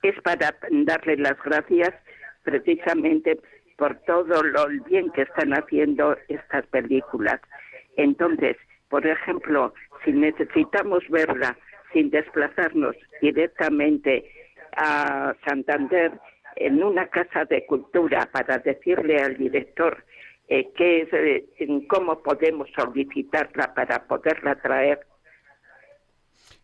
[0.02, 1.92] es para darle las gracias
[2.42, 3.38] precisamente
[3.76, 7.40] por todo lo bien que están haciendo estas películas.
[7.96, 8.56] Entonces,
[8.88, 11.56] por ejemplo, si necesitamos verla
[11.92, 14.30] sin desplazarnos directamente
[14.76, 16.12] a Santander
[16.56, 20.04] en una casa de cultura para decirle al director
[20.48, 25.00] eh, qué eh, cómo podemos solicitarla para poderla traer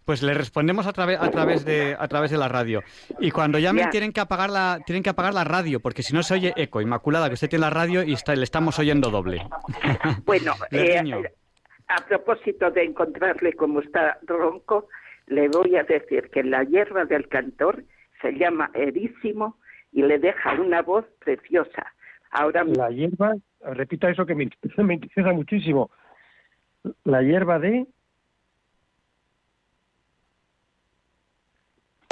[0.05, 2.83] pues le respondemos a, través a, través de, a través de la radio.
[3.19, 6.23] Y cuando llamen tienen que apagar la tienen que apagar la radio, porque si no
[6.23, 6.81] se oye eco.
[6.81, 9.43] Inmaculada, que usted tiene la radio y está, le estamos oyendo doble.
[10.25, 11.03] Bueno, eh,
[11.89, 14.89] a propósito de encontrarle como está ronco,
[15.27, 17.85] le voy a decir que la hierba del cantor
[18.23, 19.59] se llama Erísimo
[19.93, 21.87] y le deja una voz preciosa.
[22.31, 25.91] Ahora La hierba, repita eso que me, me interesa muchísimo.
[27.05, 27.87] La hierba de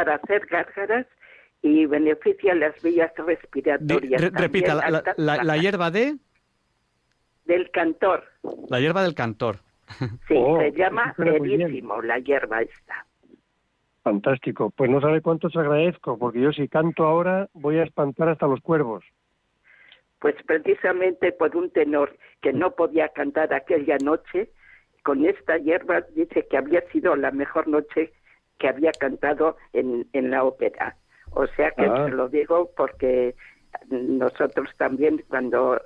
[0.09, 1.07] para hacer gárgaras
[1.61, 4.33] y beneficia las vías respiratorias.
[4.33, 6.17] repita, la, hierba de...
[7.45, 8.25] Del cantor.
[8.71, 9.59] La hierba del cantor.
[10.29, 13.07] Sí, oh, se llama Erísimo, la hierba esta.
[14.03, 14.71] Fantástico.
[14.71, 18.47] Pues no sabe cuánto os agradezco, porque yo si canto ahora voy a espantar hasta
[18.47, 19.05] los cuervos.
[20.21, 24.51] Pues precisamente por un tenor que no podía cantar aquella noche,
[25.03, 28.13] con esta hierba dice que había sido la mejor noche
[28.59, 30.97] que había cantado en, en la ópera.
[31.33, 32.07] O sea que ah.
[32.07, 33.35] se lo digo porque
[33.91, 35.81] nosotros también cuando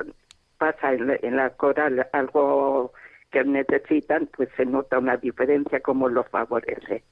[0.59, 2.93] pasa en, la coral algo
[3.31, 7.03] que necesitan, pues se nota una diferencia como lo favorece.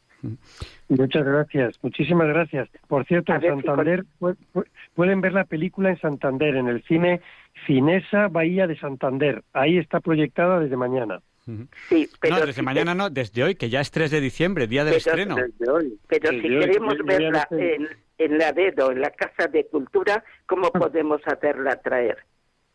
[0.88, 2.68] Muchas gracias, muchísimas gracias.
[2.86, 4.04] Por cierto, en Santander
[4.94, 7.22] pueden ver la película en Santander, en el cine
[7.66, 9.42] Cinesa Bahía de Santander.
[9.54, 11.20] Ahí está proyectada desde mañana.
[11.88, 14.84] Sí, pero no, desde mañana no, desde hoy, que ya es 3 de diciembre, día
[14.84, 15.36] del estreno.
[16.08, 20.78] Pero si queremos verla en, en la dedo, en la Casa de Cultura, ¿cómo ah.
[20.78, 22.18] podemos hacerla traer?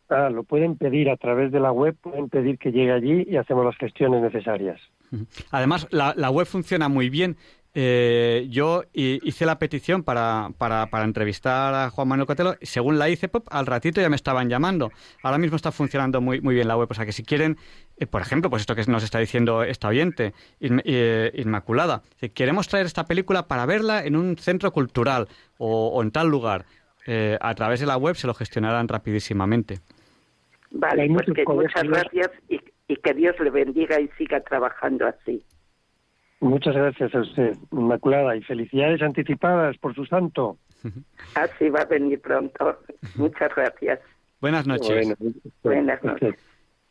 [0.10, 3.38] Ah, lo pueden pedir a través de la web, pueden pedir que llegue allí y
[3.38, 4.80] hacemos las gestiones necesarias.
[5.52, 7.38] Además, la, la web funciona muy bien.
[7.78, 12.56] Eh, yo hice la petición para, para, para, entrevistar a Juan Manuel Cotelo.
[12.62, 14.92] Según la hice, al ratito ya me estaban llamando.
[15.22, 16.88] Ahora mismo está funcionando muy, muy bien la web.
[16.90, 17.58] O sea que si quieren,
[17.98, 22.70] eh, por ejemplo, pues esto que nos está diciendo esta oyente, eh, Inmaculada, si queremos
[22.70, 26.66] traer esta película para verla en un centro cultural o, en tal lugar,
[27.40, 29.80] a través de la web se lo gestionarán rapidísimamente.
[30.72, 32.32] Vale, pues que muchas gracias
[32.88, 35.44] y que Dios le bendiga y siga trabajando así.
[36.46, 40.58] Muchas gracias a usted, Inmaculada, y felicidades anticipadas por su santo.
[41.36, 42.78] Así va a venir pronto.
[43.16, 44.00] Muchas gracias.
[44.42, 45.16] Buenas noches.
[45.64, 46.36] Buenas noches.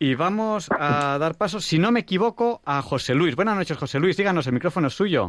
[0.00, 3.36] Y vamos a dar paso, si no me equivoco, a José Luis.
[3.36, 4.16] Buenas noches, José Luis.
[4.16, 5.28] Díganos, el micrófono es suyo.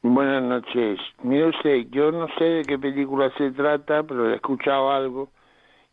[0.00, 0.98] Buenas noches.
[1.22, 5.28] Mire usted, yo no sé de qué película se trata, pero he escuchado algo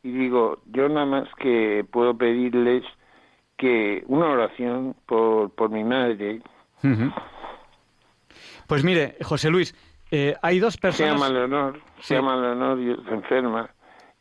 [0.03, 2.83] y digo, yo nada más que puedo pedirles
[3.57, 6.41] que una oración por, por mi madre.
[8.67, 9.75] Pues mire, José Luis,
[10.11, 11.13] eh, hay dos personas...
[11.13, 13.69] Se llama Leonor, se llama Leonor y se enferma.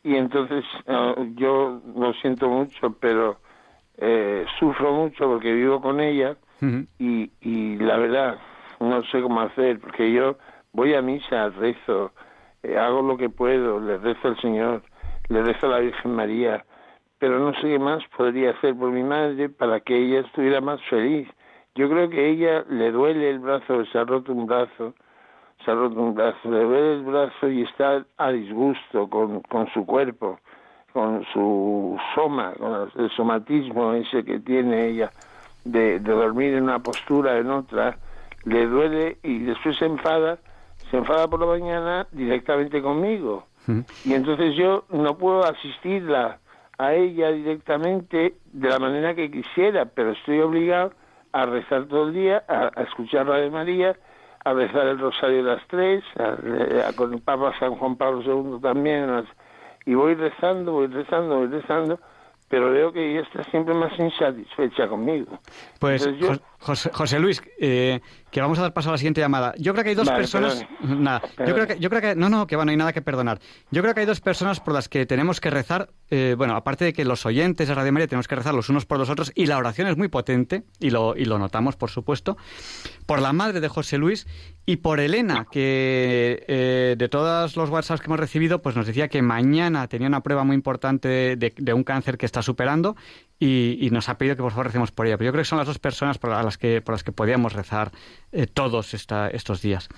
[0.03, 3.39] Y entonces ah, yo lo siento mucho, pero
[3.97, 6.35] eh, sufro mucho porque vivo con ella
[6.97, 8.37] y, y la verdad
[8.79, 10.37] no sé cómo hacer, porque yo
[10.71, 12.11] voy a misa, rezo,
[12.63, 14.83] eh, hago lo que puedo, le rezo al Señor,
[15.29, 16.65] le rezo a la Virgen María,
[17.19, 20.81] pero no sé qué más podría hacer por mi madre para que ella estuviera más
[20.89, 21.27] feliz.
[21.75, 24.93] Yo creo que a ella le duele el brazo, se ha roto un brazo,
[25.65, 29.67] se ha roto un brazo, le duele el brazo y está a disgusto con, con
[29.73, 30.39] su cuerpo,
[30.91, 35.11] con su soma, con el somatismo ese que tiene ella
[35.65, 37.97] de, de dormir en una postura, en otra,
[38.45, 40.37] le duele y después se enfada,
[40.91, 43.47] se enfada por la mañana directamente conmigo.
[44.03, 46.39] Y entonces yo no puedo asistirla
[46.77, 50.91] a ella directamente de la manera que quisiera, pero estoy obligado
[51.33, 53.95] a rezar todo el día, a, escuchar la de María,
[54.45, 58.61] a rezar el Rosario de las Tres, a, con el Papa San Juan Pablo II
[58.61, 59.25] también,
[59.85, 61.99] y voy rezando, voy rezando, voy rezando,
[62.47, 65.39] pero veo que ella está siempre más insatisfecha conmigo.
[65.79, 66.07] Pues
[66.63, 67.99] José, Luis, eh,
[68.31, 69.53] que vamos a dar paso a la siguiente llamada.
[69.57, 70.65] Yo creo que hay dos personas.
[70.81, 73.01] Nada, yo creo que, yo creo que no, no, que bueno, no hay nada que
[73.01, 73.39] perdonar.
[73.69, 75.89] Yo creo que hay dos personas por las que tenemos que rezar.
[76.09, 78.85] Eh, bueno, aparte de que los oyentes de Radio María tenemos que rezar los unos
[78.85, 81.89] por los otros y la oración es muy potente y lo y lo notamos, por
[81.89, 82.37] supuesto,
[83.05, 84.25] por la madre de José Luis
[84.65, 89.09] y por Elena, que eh, de todos los WhatsApps que hemos recibido, pues nos decía
[89.09, 92.95] que mañana tenía una prueba muy importante de, de un cáncer que está superando
[93.39, 95.17] y, nos ha pedido que por favor recemos por ella.
[95.17, 97.53] Pero yo creo que son las dos personas por las que, por las que podíamos
[97.53, 97.91] rezar
[98.31, 99.89] eh, todos esta, estos días.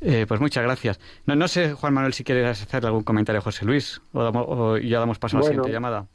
[0.00, 0.98] Eh, pues muchas gracias.
[1.26, 4.98] No, no sé, Juan Manuel, si quieres hacerle algún comentario a José Luis o, ya
[4.98, 6.06] damos paso a la siguiente llamada.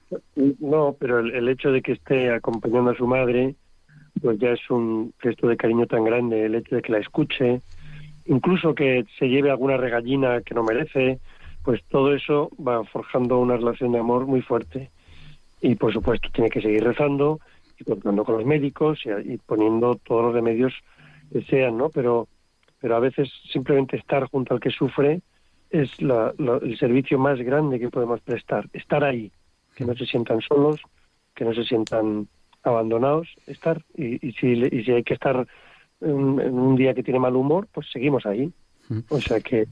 [0.59, 3.55] No, pero el, hecho de que esté acompañando a su madre,
[4.21, 6.45] pues ya es un gesto de cariño tan grande.
[6.45, 7.61] El hecho de que la escuche,
[8.25, 11.19] incluso que se lleve alguna regallina que no merece,
[11.63, 14.89] pues todo eso va forjando una relación de amor muy fuerte
[15.65, 17.39] y por supuesto tiene que seguir rezando
[17.79, 20.73] y contando con los médicos y, poniendo todos los remedios
[21.31, 21.89] que sean, ¿no?
[21.89, 22.27] Pero,
[22.79, 25.21] pero a veces simplemente estar junto al que sufre
[25.71, 29.31] es el servicio más grande que podemos prestar, estar ahí,
[29.75, 30.81] que no se sientan solos,
[31.33, 32.27] que no se sientan
[32.61, 35.47] abandonados, estar y, si, y si hay que estar
[36.01, 38.53] en, un día que tiene mal humor, pues seguimos ahí.
[39.09, 39.65] O sea que,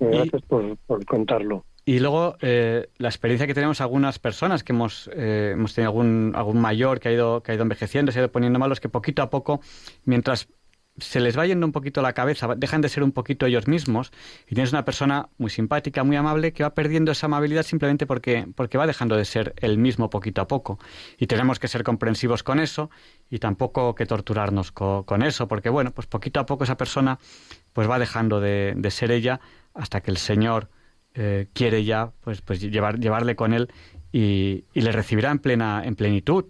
[0.00, 1.66] gracias por, por contarlo.
[1.88, 6.32] Y luego eh, la experiencia que tenemos algunas personas que hemos, eh, hemos tenido algún,
[6.34, 8.88] algún mayor que ha, ido, que ha ido envejeciendo, se ha ido poniendo malos, que
[8.88, 9.60] poquito a poco,
[10.04, 10.48] mientras
[10.98, 14.10] se les va yendo un poquito la cabeza, dejan de ser un poquito ellos mismos
[14.48, 18.48] y tienes una persona muy simpática, muy amable que va perdiendo esa amabilidad simplemente porque,
[18.56, 20.80] porque va dejando de ser el mismo poquito a poco.
[21.18, 22.90] Y tenemos que ser comprensivos con eso
[23.30, 27.20] y tampoco que torturarnos con eso, porque bueno, pues poquito a poco esa persona
[27.72, 29.38] pues va dejando de, de ser ella
[29.72, 30.68] hasta que el Señor
[31.16, 33.68] eh, quiere ya pues pues llevar llevarle con él
[34.12, 36.44] y, le recibirá en plena en plenitud.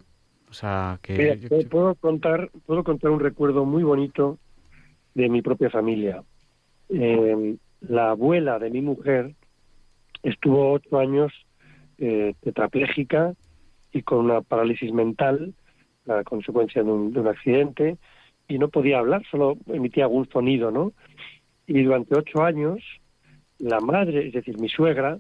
[0.49, 1.39] O sea que
[1.71, 4.39] puedo contar puedo contar un recuerdo muy bonito
[5.15, 6.23] de mi propia familia.
[6.89, 9.35] Em, la abuela de mi mujer
[10.23, 11.33] estuvo ocho años
[11.99, 13.35] eh, tetrapléjica
[13.93, 15.55] y con una parálisis mental
[16.09, 17.97] a consecuencia de un, de un accidente
[18.49, 20.93] y no podía hablar solo emitía algún sonido no
[21.67, 22.81] y durante ocho años
[23.59, 25.19] la madre, es decir, mi suegra,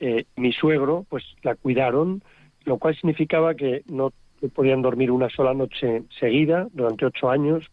[0.00, 2.22] eh, mi suegro, pues la cuidaron,
[2.64, 4.12] lo cual significaba que no
[4.54, 7.66] podían dormir una sola noche seguida durante ocho años,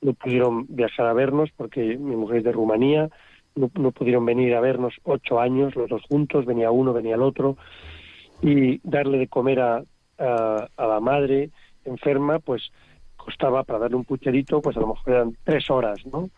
[0.00, 3.10] no pudieron viajar a vernos porque mi mujer es de Rumanía,
[3.54, 7.56] no, pudieron venir a vernos ocho años los dos juntos, venía uno, venía el otro,
[8.42, 9.82] y darle de comer a,
[10.18, 11.50] a, a la madre
[11.84, 12.70] enferma, pues
[13.16, 16.28] costaba para darle un pucherito, pues a lo mejor eran tres horas, ¿no?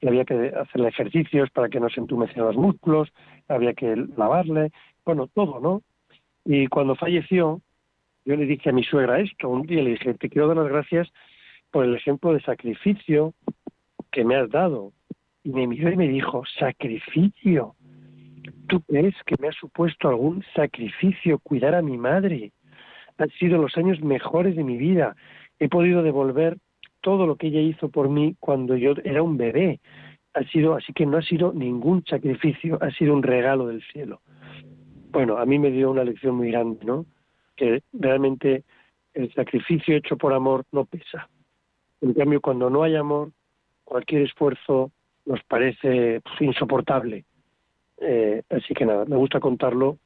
[0.00, 3.12] Y había que hacerle ejercicios para que no se entumecieran los músculos,
[3.48, 4.70] había que lavarle,
[5.04, 5.82] bueno, todo, ¿no?
[6.44, 7.60] Y cuando falleció,
[8.24, 10.68] yo le dije a mi suegra esto, un día le dije, te quiero dar las
[10.68, 11.08] gracias
[11.70, 13.34] por el ejemplo de sacrificio
[14.10, 14.92] que me has dado.
[15.42, 17.74] Y me miró y me dijo, sacrificio.
[18.68, 22.52] ¿Tú crees que me ha supuesto algún sacrificio cuidar a mi madre?
[23.18, 25.16] Han sido los años mejores de mi vida.
[25.58, 26.56] He podido devolver
[27.00, 29.80] todo lo que ella hizo por mí cuando yo era un bebé.
[30.34, 34.20] ha sido, así que no ha sido ningún sacrificio, ha sido un regalo del cielo.
[35.10, 37.04] Bueno, a mí me dio una lección muy grande, ¿no?
[37.56, 38.64] Que realmente
[39.14, 41.28] el sacrificio hecho por amor no pesa.
[42.00, 43.32] En cambio, cuando no hay amor,
[43.84, 44.92] cualquier esfuerzo
[45.26, 47.24] nos parece pues, insoportable.
[48.00, 49.98] Eh, así que nada, me gusta contarlo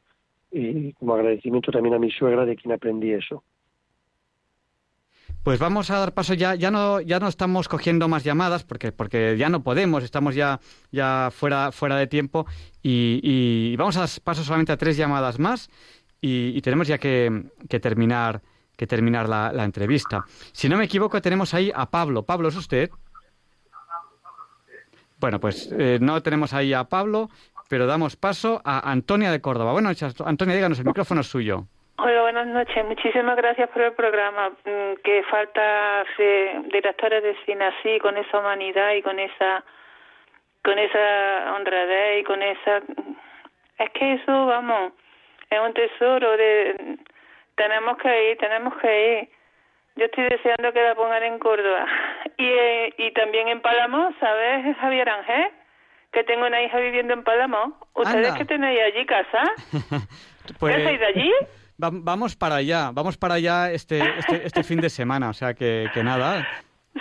[0.51, 3.45] y como agradecimiento también a mi suegra de quien aprendí eso.
[5.45, 8.93] Pues vamos a dar paso ya, ya no, ya no estamos cogiendo más llamadas porque,
[8.93, 10.59] porque ya no podemos, estamos ya,
[10.91, 12.47] ya fuera, fuera de tiempo
[12.83, 15.69] y, vamos a dar paso solamente a tres llamadas más
[16.23, 18.41] y, tenemos ya que, terminar,
[18.75, 20.25] que terminar la, entrevista.
[20.53, 22.23] Si no me equivoco, tenemos ahí a Pablo.
[22.23, 22.89] Pablo, ¿es usted?
[25.21, 27.29] Bueno, pues eh, no tenemos ahí a Pablo,
[27.69, 29.73] pero damos paso a Antonia de Córdoba.
[29.73, 29.91] Bueno,
[30.25, 31.67] Antonia, díganos, el micrófono es suyo.
[32.07, 32.85] Hola, buenas noches.
[32.85, 34.51] Muchísimas gracias por el programa.
[34.51, 36.05] Mm, que falta
[36.71, 39.65] directores de cine así, con esa humanidad y con esa
[40.63, 42.83] con esa honradez y con esa...
[43.79, 44.93] Es que eso, vamos,
[45.49, 46.99] es un tesoro de...
[47.57, 49.29] Tenemos que ir, tenemos que ir.
[49.97, 51.87] Yo estoy deseando que la pongan en Córdoba.
[52.37, 55.53] Y, eh, y también en Palamo, ¿sabes, Javier Ángel?
[56.13, 57.79] Que tengo una hija viviendo en Palamo.
[57.95, 59.45] ¿Ustedes que tenéis allí casa?
[60.59, 60.77] pues...
[60.77, 61.33] ¿Qué de allí?
[61.77, 65.89] Vamos para allá, vamos para allá este, este, este fin de semana, o sea que,
[65.93, 66.47] que nada.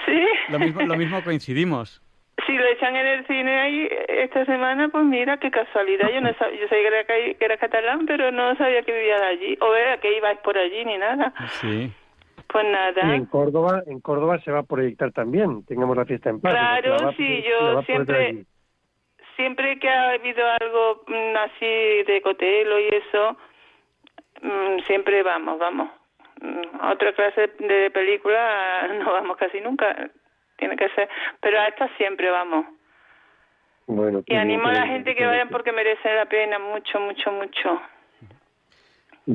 [0.06, 0.26] Sí.
[0.50, 2.02] Lo mismo, lo mismo coincidimos.
[2.48, 6.10] Si lo echan en el cine ahí esta semana, pues mira qué casualidad.
[6.10, 9.74] Yo no sabía, yo sabía que era, catalán, pero no sabía que vivía allí, o
[9.76, 11.34] era que ibais por allí ni nada.
[11.62, 11.92] Sí.
[12.48, 13.14] Pues nada.
[13.14, 15.64] Y en Córdoba, en Córdoba se va a proyectar también.
[15.66, 16.54] Tengamos la fiesta en paz.
[16.54, 18.46] Claro, sí, yo siempre,
[19.36, 23.38] siempre que ha habido algo mm, así de cotelo y eso,
[24.44, 25.90] Mm, siempre vamos, vamos.
[26.42, 30.10] A mm, otra clase de película no vamos casi nunca,
[30.58, 32.66] tiene que ser, pero a esta siempre vamos.
[33.88, 37.82] Bueno, y animo a la gente que vayan porque merece la pena mucho, mucho, mucho.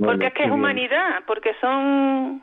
[0.03, 2.43] porque es que es humanidad, porque son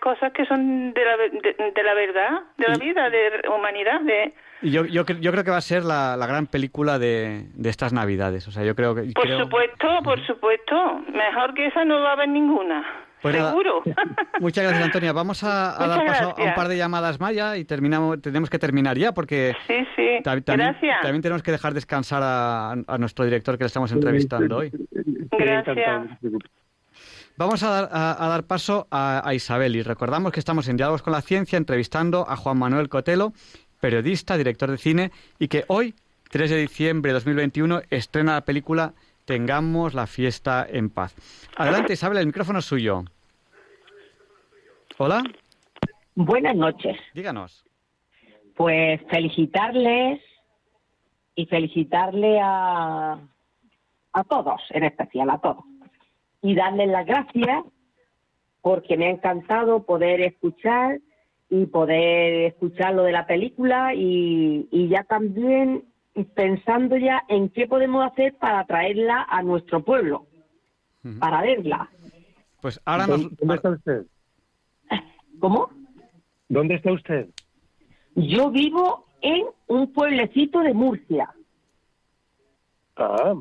[0.00, 4.86] cosas que son de la, de, la verdad, de la vida, de humanidad, de yo,
[4.86, 8.48] yo, yo creo que va a ser la, la gran película de, de, estas Navidades.
[8.48, 9.02] O sea, yo creo que.
[9.12, 11.00] Por supuesto, por supuesto.
[11.12, 12.82] Mejor que esa no va a haber ninguna.
[13.20, 13.82] Pues Seguro.
[14.40, 15.12] Muchas gracias, Antonia.
[15.12, 18.58] Vamos a, dar paso a un par de llamadas más ya y terminamos, tenemos que
[18.58, 20.22] terminar ya porque sí, sí.
[20.22, 24.72] también, también, tenemos que dejar descansar a, a, nuestro director que le estamos entrevistando hoy.
[25.30, 26.08] Gracias.
[27.36, 31.02] Vamos a dar, a, dar paso a, a, Isabel y recordamos que estamos en Diálogos
[31.02, 33.32] con la Ciencia entrevistando a Juan Manuel Cotelo,
[33.80, 35.94] periodista, director de cine, y que hoy,
[36.30, 41.16] 3 de diciembre de 2021, estrena la película Tengamos la fiesta en paz.
[41.56, 43.04] Adelante, Isabel, el micrófono es suyo.
[44.98, 45.22] Hola.
[46.14, 46.96] Buenas noches.
[47.14, 47.64] Díganos.
[48.54, 50.20] Pues felicitarles
[51.34, 53.18] y felicitarle a,
[54.12, 55.64] a todos, en especial a todos.
[56.44, 57.64] Y darles las gracias
[58.60, 61.00] porque me ha encantado poder escuchar
[61.48, 65.84] y poder escuchar lo de la película y, ya también
[66.34, 70.26] pensando ya en qué podemos hacer para traerla a nuestro pueblo,
[71.18, 71.90] para verla.
[72.60, 74.06] Pues ahora ¿Dónde está usted?
[75.40, 75.70] ¿Cómo?
[76.50, 77.30] ¿Dónde está usted?
[78.14, 81.34] Yo vivo en un pueblecito de Murcia.
[82.96, 83.34] Ah,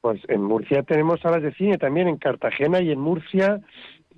[0.00, 3.60] pues en Murcia tenemos salas de cine también, en Cartagena y en Murcia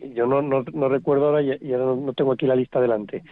[0.00, 3.22] yo no, no, no recuerdo ahora, ya, no, tengo aquí la lista delante,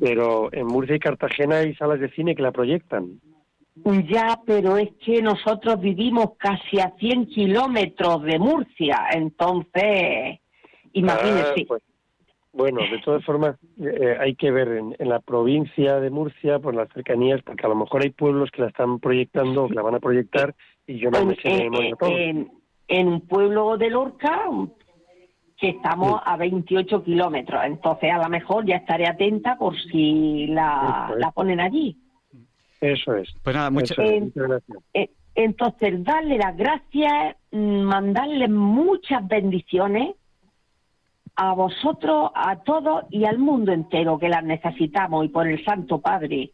[0.00, 3.20] pero en Murcia y Cartagena hay salas de cine que la proyectan.
[4.08, 10.40] Ya, pero es que nosotros vivimos casi a 100 kilómetros de Murcia, entonces,
[10.92, 11.60] imagínese.
[11.60, 11.82] Ah, pues,
[12.52, 16.88] bueno, de todas formas, eh, hay que ver en, la provincia de Murcia, por las
[16.94, 19.96] cercanías, porque a lo mejor hay pueblos que la están proyectando o que la van
[19.96, 20.54] a proyectar
[20.86, 21.68] y yo no me sé
[22.08, 22.50] en,
[22.88, 24.40] en un pueblo de Lorca,
[25.56, 27.64] que estamos a 28 kilómetros.
[27.64, 31.96] Entonces, a lo mejor ya estaré atenta por si la, la ponen allí.
[32.80, 33.32] Eso es.
[33.42, 34.78] Pues nada, muchas, gracias.
[34.92, 40.14] Eh, entonces, darle las gracias, mandarle muchas bendiciones
[41.36, 46.00] a vosotros, a todos y al mundo entero que las necesitamos y por el Santo
[46.00, 46.52] Padre.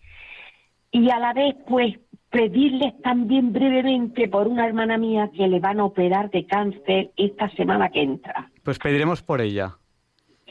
[0.91, 1.99] Y a la vez, pues,
[2.33, 7.49] pedirles también brevemente por una hermana mía que le van a operar de cáncer esta
[7.51, 8.51] semana que entra.
[8.65, 9.77] Pues pediremos por ella.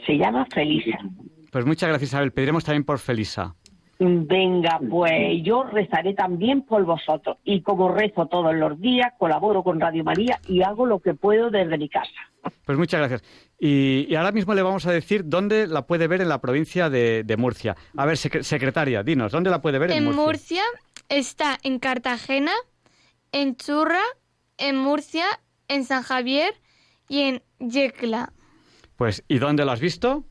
[0.06, 0.98] Se llama Felisa.
[1.50, 2.32] Pues muchas gracias, Isabel.
[2.32, 3.56] Pediremos también por Felisa.
[4.04, 7.36] Venga, pues yo rezaré también por vosotros.
[7.44, 11.50] Y como rezo todos los días, colaboro con Radio María y hago lo que puedo
[11.50, 12.10] desde mi casa.
[12.66, 13.22] Pues muchas gracias.
[13.60, 17.36] Y, ahora mismo le vamos a decir dónde la puede ver en la provincia de,
[17.38, 17.76] Murcia.
[17.96, 20.20] A ver, secretaria, dinos, ¿dónde la puede ver en, Murcia?
[20.20, 20.62] En Murcia,
[21.08, 22.52] está en Cartagena,
[23.30, 24.02] en Churra,
[24.58, 25.26] en Murcia,
[25.68, 26.54] en San Javier
[27.08, 28.32] y en Yecla.
[28.96, 30.24] Pues, ¿y dónde lo has visto?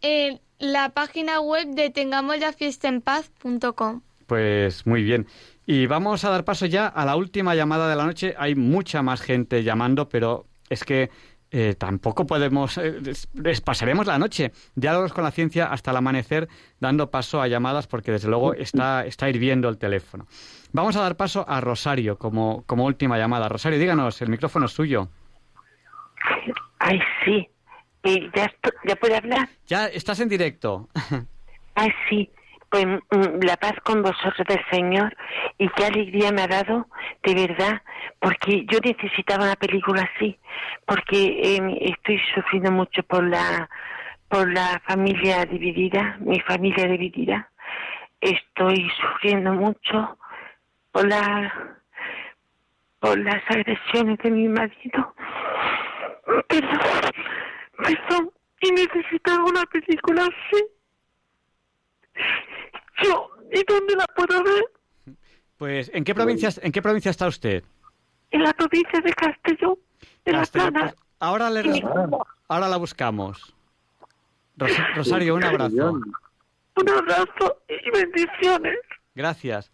[0.00, 4.02] En la página web de tengamoslafiestaenpaz.com.
[4.26, 5.26] Pues muy bien.
[5.66, 8.34] Y vamos a dar paso ya a la última llamada de la noche.
[8.38, 11.10] Hay mucha más gente llamando, pero es que
[11.50, 13.00] eh, tampoco podemos, eh,
[13.64, 16.48] pasaremos la noche, diálogos con la ciencia hasta el amanecer,
[16.80, 20.26] dando paso a llamadas porque desde luego está, está hirviendo el teléfono.
[20.72, 23.48] Vamos a dar paso a Rosario como, como última llamada.
[23.48, 25.08] Rosario, díganos, el micrófono es suyo.
[26.80, 27.48] Ay, sí.
[28.04, 28.52] ¿Y ya,
[28.84, 29.48] ya puede hablar?
[29.66, 30.88] Ya estás en directo.
[31.74, 32.30] Ay, sí.
[32.68, 35.16] Pues mm, la paz con vosotros del Señor
[35.58, 36.86] y qué alegría me ha dado,
[37.22, 37.82] de verdad,
[38.20, 40.36] porque yo necesitaba una película así,
[40.86, 43.68] porque em, estoy sufriendo mucho por la
[44.28, 47.48] por la familia dividida, mi familia dividida.
[48.20, 50.18] Estoy sufriendo mucho
[50.90, 51.76] por la
[52.98, 55.14] por las agresiones de mi marido.
[56.48, 57.12] Perdón,
[58.60, 60.64] y necesitaba una película así.
[63.02, 65.16] Yo, ¿y dónde la puedo ver?
[65.58, 67.64] Pues, ¿en qué provincia, ¿en qué provincia está usted?
[68.30, 69.78] En la provincia de Castellón,
[70.24, 70.80] de la Plana.
[70.80, 71.82] Pues, ahora, le,
[72.48, 73.54] ahora la buscamos.
[74.94, 76.00] Rosario, un abrazo.
[76.76, 78.78] Un abrazo y bendiciones.
[79.14, 79.70] Gracias.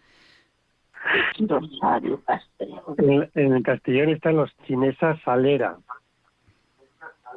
[1.38, 3.30] Rosario, Castellón.
[3.34, 5.78] En, el Castellón están los chinesas Salera.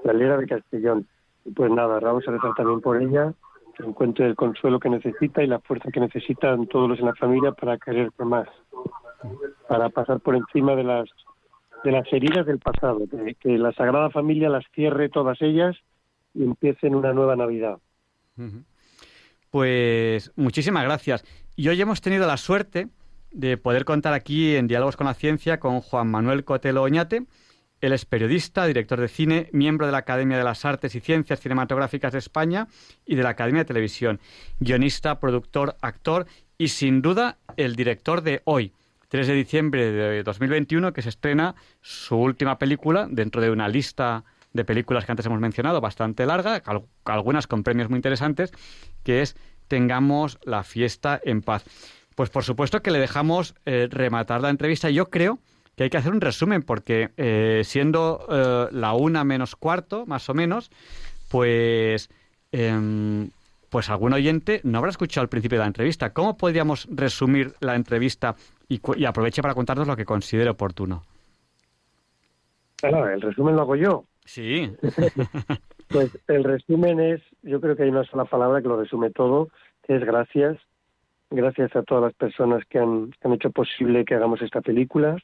[0.04, 1.08] Salera de Castellón.
[1.56, 3.34] Pues nada, vamos a rezar también por ella
[3.76, 7.16] que encuentre el consuelo que necesita y la fuerza que necesitan todos los en la
[7.16, 8.48] familia para querer más,
[9.68, 11.10] para pasar por encima de las
[11.84, 13.02] de las heridas del pasado,
[13.42, 15.76] que, la Sagrada Familia las cierre todas ellas
[16.34, 17.78] y empiecen una nueva Navidad.
[19.50, 21.26] Pues muchísimas gracias.
[21.58, 22.88] Y hoy hemos tenido la suerte
[23.32, 27.26] de poder contar aquí en Diálogos con la Ciencia con Juan Manuel Cotelo Oñate,
[27.84, 31.42] él es periodista, director de cine, miembro de la Academia de las Artes y Ciencias
[31.42, 32.70] Cinematográficas de España
[33.06, 34.22] y de la Academia de Televisión,
[34.62, 36.26] guionista, productor, actor
[36.58, 38.72] y sin duda el director de Hoy,
[39.10, 44.24] 3 de diciembre de 2021, que se estrena su última película dentro de una lista
[44.54, 46.64] de películas que antes hemos mencionado, bastante larga,
[47.04, 48.54] algunas con premios muy interesantes,
[49.04, 49.36] que es
[49.68, 51.66] Tengamos la fiesta en paz.
[52.16, 54.90] Pues por supuesto que le dejamos eh, rematar la entrevista.
[54.90, 55.40] Yo creo
[55.76, 60.30] que hay que hacer un resumen porque eh, siendo eh, la una menos cuarto, más
[60.30, 60.70] o menos,
[61.32, 62.10] pues,
[62.52, 63.30] em,
[63.70, 66.12] pues algún oyente no habrá escuchado al principio de la entrevista.
[66.14, 68.36] ¿Cómo podríamos resumir la entrevista
[68.70, 71.04] y, y aproveche para contarnos lo que considere oportuno?
[72.78, 74.06] Claro, el resumen lo hago yo.
[74.26, 74.72] Sí.
[75.90, 79.50] pues el resumen es, yo creo que hay una sola palabra que lo resume todo,
[79.84, 80.58] que es gracias.
[81.32, 85.18] Gracias a todas las personas que han, que han hecho posible que hagamos esta película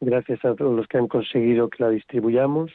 [0.00, 2.72] gracias a los que han conseguido que la distribuyamos.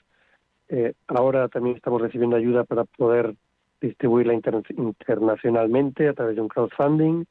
[0.69, 3.35] Eh, ahora también estamos recibiendo ayuda para poder
[3.81, 7.25] distribuirla internacionalmente a través de un crowdfunding.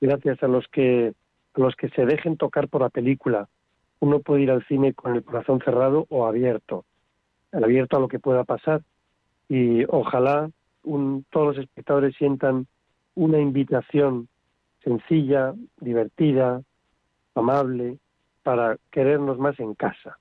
[0.00, 1.12] Gracias a los que
[1.54, 3.48] a los que se dejen tocar por la película.
[4.00, 6.84] Uno puede ir al cine con el corazón cerrado o abierto,
[7.52, 8.82] abierto a lo que pueda pasar.
[9.48, 10.50] Y ojalá
[11.30, 12.66] todos los espectadores sientan
[13.14, 14.28] una invitación
[14.84, 16.62] sencilla, divertida,
[17.34, 17.98] amable,
[18.42, 20.18] para querernos más en casa.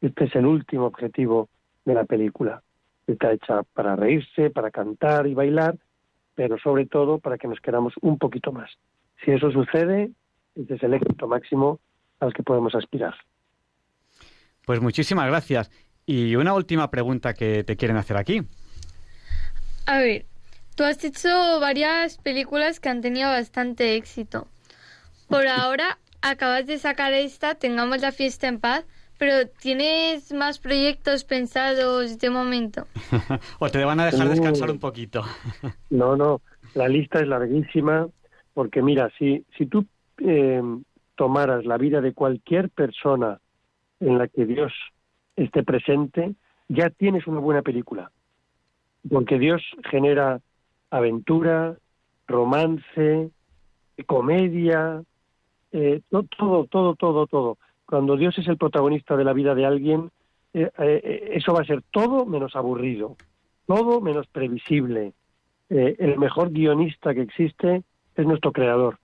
[0.00, 1.48] Este es el último objetivo
[1.84, 2.62] de la película.
[3.06, 5.76] Está hecha para reírse, para cantar y bailar,
[6.34, 8.70] pero sobre todo para que nos queramos un poquito más.
[9.24, 10.10] Si eso sucede,
[10.54, 11.80] ese es el éxito máximo
[12.20, 13.14] al que podemos aspirar.
[14.64, 15.70] Pues muchísimas gracias.
[16.06, 18.42] Y una última pregunta que te quieren hacer aquí.
[19.86, 20.26] A ver,
[20.74, 24.48] tú has hecho varias películas que han tenido bastante éxito.
[25.28, 25.98] Por ahora,
[26.30, 28.84] acabas de sacar esta, tengamos la fiesta en paz,
[29.18, 32.86] pero ¿tienes más proyectos pensados de momento?
[33.58, 35.22] o te van a dejar descansar un poquito.
[35.90, 36.42] no, no,
[36.74, 38.08] la lista es larguísima,
[38.54, 39.86] porque mira, si, si tú
[40.18, 40.62] eh,
[41.14, 43.40] tomaras la vida de cualquier persona
[44.00, 44.72] en la que Dios
[45.36, 46.34] esté presente,
[46.68, 48.10] ya tienes una buena película.
[49.08, 50.40] Porque Dios genera
[50.90, 51.76] aventura,
[52.26, 53.30] romance,
[54.06, 55.02] comedia,
[55.78, 57.58] eh, todo, todo, todo, todo.
[57.84, 60.10] Cuando Dios es el protagonista de la vida de alguien,
[60.54, 63.16] eh, eh, eso va a ser todo menos aburrido,
[63.66, 65.12] todo menos previsible.
[65.68, 67.82] el mejor guionista que existe
[68.14, 68.98] es nuestro creador.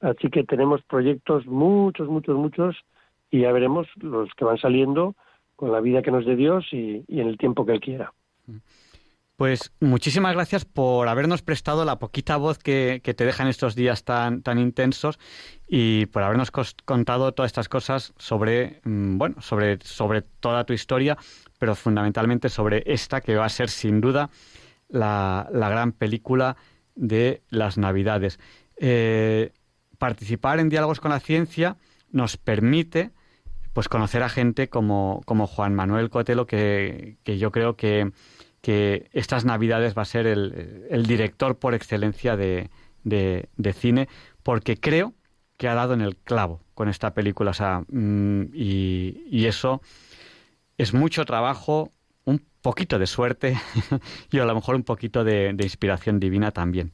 [0.00, 2.76] Así que tenemos proyectos muchos, muchos, muchos,
[3.30, 5.14] y ya veremos los que van saliendo
[5.56, 8.12] con la vida que nos dé Dios y, y en el tiempo que Él quiera.
[9.42, 14.40] Pues muchísimas gracias por habernos prestado la poquita voz que, te dejan estos días tan,
[14.42, 15.18] tan intensos
[15.66, 21.18] y por habernos contado todas estas cosas sobre, mm, bueno, sobre, sobre toda tu historia,
[21.58, 24.30] pero fundamentalmente sobre esta que va a ser sin duda
[24.88, 26.56] la, gran película
[26.94, 28.38] de las Navidades.
[28.76, 29.50] Eh,
[29.98, 31.78] participar en diálogos con la ciencia
[32.12, 33.10] nos permite
[33.72, 38.12] pues conocer a gente como, como Juan Manuel Cotelo, que, que yo creo que,
[38.62, 42.70] que, estas Navidades va a ser el, director por excelencia de,
[43.74, 44.08] cine,
[44.42, 45.12] porque creo
[45.58, 47.50] que ha dado en el clavo con esta película.
[47.50, 49.82] O sea, mm, y, y, eso
[50.78, 51.90] es mucho trabajo,
[52.24, 53.58] un poquito de suerte
[54.30, 56.92] y a lo mejor un poquito de, de inspiración divina también.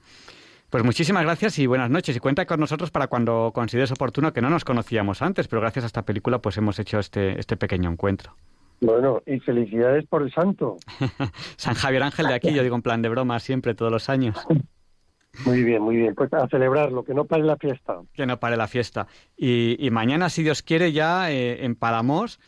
[0.71, 2.14] Pues muchísimas gracias y buenas noches.
[2.16, 5.85] Y cuenta con nosotros para cuando consideres oportuno, que no nos conocíamos antes, pero gracias
[5.85, 8.37] a esta película pues hemos hecho este, este pequeño encuentro.
[8.81, 10.76] Bueno, y felicidades por el santo.
[11.57, 14.37] San Javier Ángel de aquí, yo digo en plan de broma siempre, todos los años.
[15.45, 16.16] Muy bien, muy bien.
[16.16, 18.01] Pues a celebrarlo, que no pare la fiesta.
[18.12, 19.07] Que no pare la fiesta.
[19.37, 22.41] Y, mañana, si Dios quiere, ya eh, en Palamos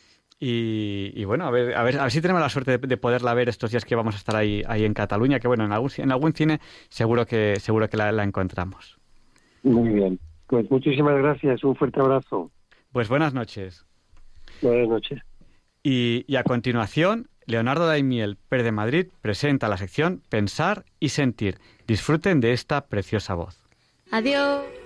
[0.42, 3.50] y, bueno, a ver, a ver, a ver si tenemos la suerte de, poderla ver
[3.50, 6.10] estos días que vamos a estar ahí, ahí en Cataluña, que bueno, en algún, en
[6.10, 8.98] algún cine seguro que, seguro que la, encontramos.
[9.62, 10.18] Muy bien.
[10.46, 12.50] Pues muchísimas gracias, un fuerte abrazo.
[12.90, 13.84] Pues buenas noches.
[14.62, 15.20] Buenas noches.
[15.82, 21.58] Y, a continuación, Leonardo Daimiel, Per de Madrid, presenta la sección Pensar y Sentir.
[21.86, 23.58] Disfruten de esta preciosa voz.
[24.10, 24.79] Adiós.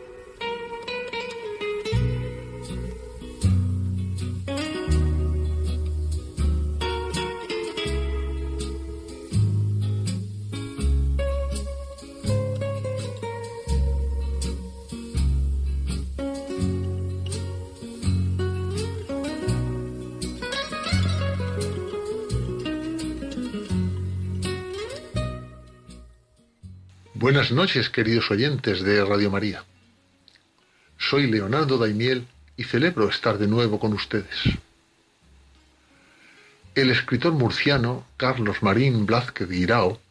[27.25, 29.65] Buenas noches, queridos oyentes de Radio María.
[30.99, 32.27] Soy Leonardo Daimiel
[32.59, 34.43] y celebro estar de nuevo con ustedes.
[36.75, 40.03] El escritor murciano Carlos Marín Blázquez Guirao,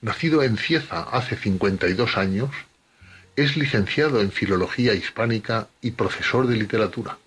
[0.00, 2.50] nacido en Cieza hace 52 años,
[3.34, 7.18] es licenciado en Filología Hispánica y profesor de literatura.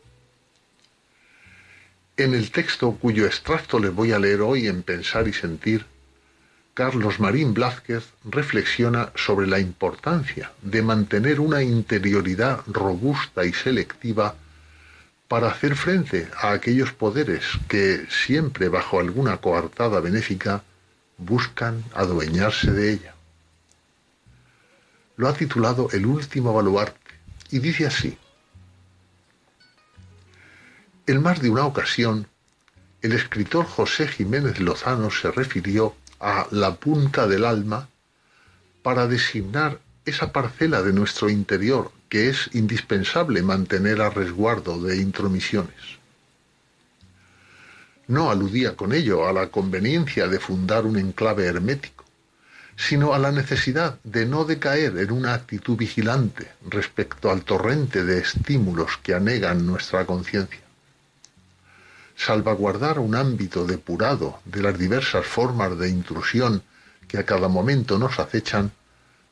[2.16, 5.86] En el texto cuyo extracto les voy a leer hoy en Pensar y Sentir,
[6.80, 14.36] Carlos Marín Blázquez reflexiona sobre la importancia de mantener una interioridad robusta y selectiva
[15.28, 20.64] para hacer frente a aquellos poderes que, siempre bajo alguna coartada benéfica,
[21.18, 23.14] buscan adueñarse de ella.
[25.18, 27.12] Lo ha titulado El último baluarte
[27.52, 28.18] y dice así.
[31.08, 32.26] En más de una ocasión,
[33.02, 37.88] el escritor José Jiménez Lozano se refirió a la punta del alma
[38.82, 46.00] para designar esa parcela de nuestro interior que es indispensable mantener a resguardo de intromisiones.
[48.08, 52.04] No aludía con ello a la conveniencia de fundar un enclave hermético,
[52.76, 58.20] sino a la necesidad de no decaer en una actitud vigilante respecto al torrente de
[58.20, 60.69] estímulos que anegan nuestra conciencia
[62.20, 66.62] salvaguardar un ámbito depurado de las diversas formas de intrusión
[67.08, 68.72] que a cada momento nos acechan,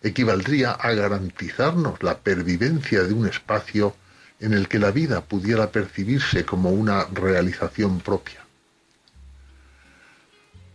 [0.01, 3.93] equivaldría a garantizarnos la pervivencia de un espacio
[4.39, 8.45] en el que la vida pudiera percibirse como una realización propia.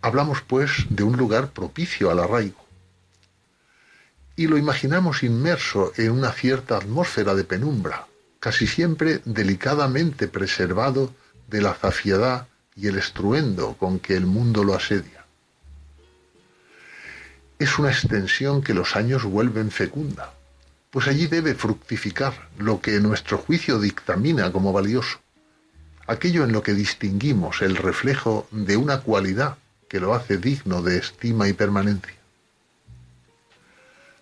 [0.02, 2.62] Hablamos, pues, de un lugar propicio al arraigo.
[4.36, 8.06] Y lo imaginamos inmerso en una cierta atmósfera de penumbra,
[8.38, 11.14] casi siempre delicadamente preservado
[11.52, 15.24] de la zafiedad y el estruendo con que el mundo lo asedia.
[17.58, 20.32] Es una extensión que los años vuelven fecunda,
[20.90, 25.20] pues allí debe fructificar lo que nuestro juicio dictamina como valioso,
[26.06, 30.96] aquello en lo que distinguimos el reflejo de una cualidad que lo hace digno de
[30.98, 32.16] estima y permanencia.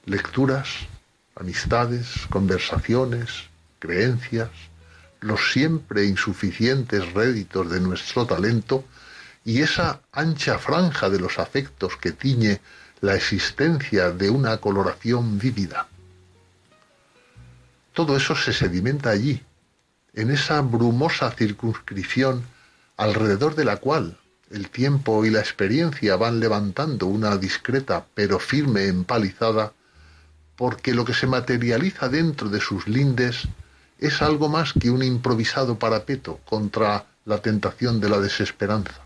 [0.05, 0.69] Lecturas,
[1.37, 3.45] amistades, conversaciones,
[3.79, 4.51] creencias,
[5.21, 8.85] los siempre insuficientes réditos de nuestro talento
[9.45, 12.61] y esa ancha franja de los afectos que tiñe
[13.01, 15.89] la existencia de una coloración vívida.
[17.93, 19.43] Todo eso se sedimenta allí,
[20.15, 22.45] en esa brumosa circunscripción
[22.97, 24.19] alrededor de la cual
[24.51, 29.73] el tiempo y la experiencia van levantando una discreta pero firme empalizada,
[30.57, 33.49] porque lo que se materializa dentro de sus lindes
[34.01, 39.03] es algo más que un improvisado parapeto contra la tentación de la desesperanza.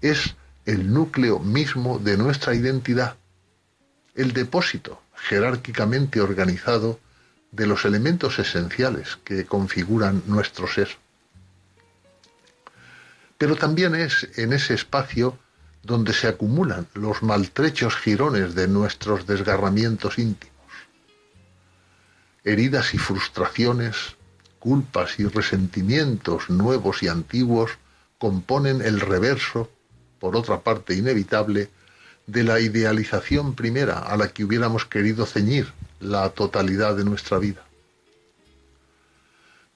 [0.00, 3.16] Es el núcleo mismo de nuestra identidad,
[4.14, 7.00] el depósito jerárquicamente organizado
[7.50, 10.88] de los elementos esenciales que configuran nuestro ser.
[13.38, 15.38] Pero también es en ese espacio
[15.82, 20.55] donde se acumulan los maltrechos jirones de nuestros desgarramientos íntimos.
[22.46, 24.14] Heridas y frustraciones,
[24.60, 27.72] culpas y resentimientos nuevos y antiguos
[28.18, 29.68] componen el reverso,
[30.20, 31.70] por otra parte inevitable,
[32.28, 37.64] de la idealización primera a la que hubiéramos querido ceñir la totalidad de nuestra vida.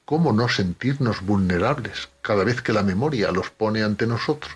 [0.04, 4.54] ¿Cómo no sentirnos vulnerables cada vez que la memoria los pone ante nosotros?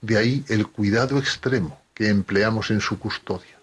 [0.00, 3.56] De ahí el cuidado extremo que empleamos en su custodia.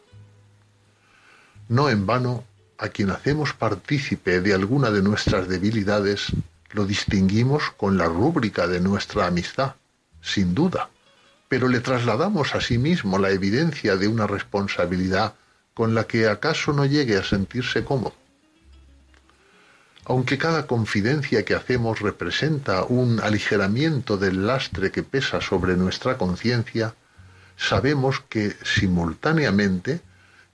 [1.68, 2.46] No en vano,
[2.82, 6.32] a quien hacemos partícipe de alguna de nuestras debilidades,
[6.72, 9.76] lo distinguimos con la rúbrica de nuestra amistad,
[10.20, 10.90] sin duda,
[11.48, 15.36] pero le trasladamos a sí mismo la evidencia de una responsabilidad
[15.76, 18.16] con la que acaso no llegue a sentirse cómodo.
[20.06, 26.96] Aunque cada confidencia que hacemos representa un aligeramiento del lastre que pesa sobre nuestra conciencia,
[27.58, 30.02] sabemos que simultáneamente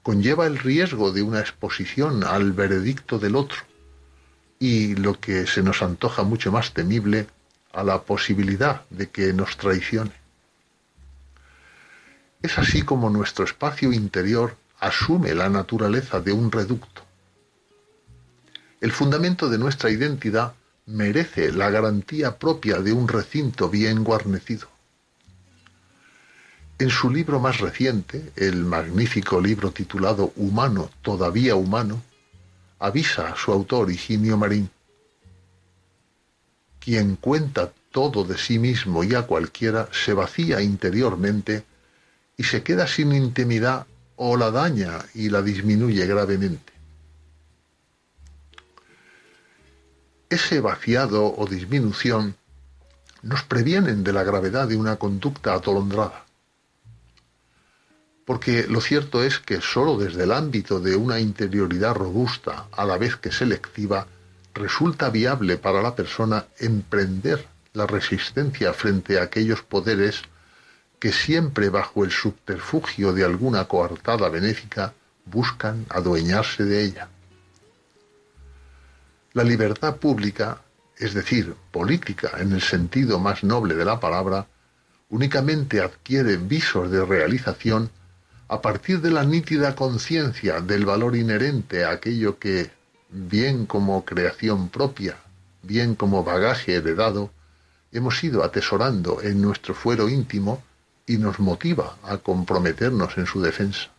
[0.08, 3.58] conlleva el riesgo de una exposición al veredicto del otro
[4.58, 7.28] y, lo que se nos antoja mucho más temible,
[7.74, 10.14] a la posibilidad de que nos traicione.
[12.42, 17.02] Es así como nuestro espacio interior asume la naturaleza de un reducto.
[18.80, 20.54] El fundamento de nuestra identidad
[20.86, 24.70] merece la garantía propia de un recinto bien guarnecido.
[26.80, 32.04] En su libro más reciente, el magnífico libro titulado Humano, todavía humano,
[32.78, 34.70] avisa a su autor Higinio Marín.
[36.80, 41.64] Quien cuenta todo de sí mismo y a cualquiera se vacía interiormente
[42.38, 46.74] y se queda sin intimidad o la daña y la disminuye gravemente.
[50.30, 52.36] Ese vaciado o disminución
[53.24, 56.27] nos previenen de la gravedad de una conducta atolondrada.
[58.28, 62.98] Porque lo cierto es que sólo desde el ámbito de una interioridad robusta, a la
[62.98, 64.06] vez que selectiva,
[64.54, 70.24] resulta viable para la persona emprender la resistencia frente a aquellos poderes
[71.00, 77.08] que siempre bajo el subterfugio de alguna coartada benéfica buscan adueñarse de ella.
[79.32, 80.64] La libertad pública,
[80.98, 84.48] es decir, política en el sentido más noble de la palabra,
[85.08, 87.90] únicamente adquiere visos de realización
[88.50, 92.72] a partir de la nítida conciencia del valor inherente a aquello que,
[93.10, 95.18] bien como creación propia,
[95.64, 97.32] bien como bagaje heredado,
[97.92, 100.64] hemos ido atesorando en nuestro fuero íntimo
[101.06, 103.90] y nos motiva a comprometernos en su defensa.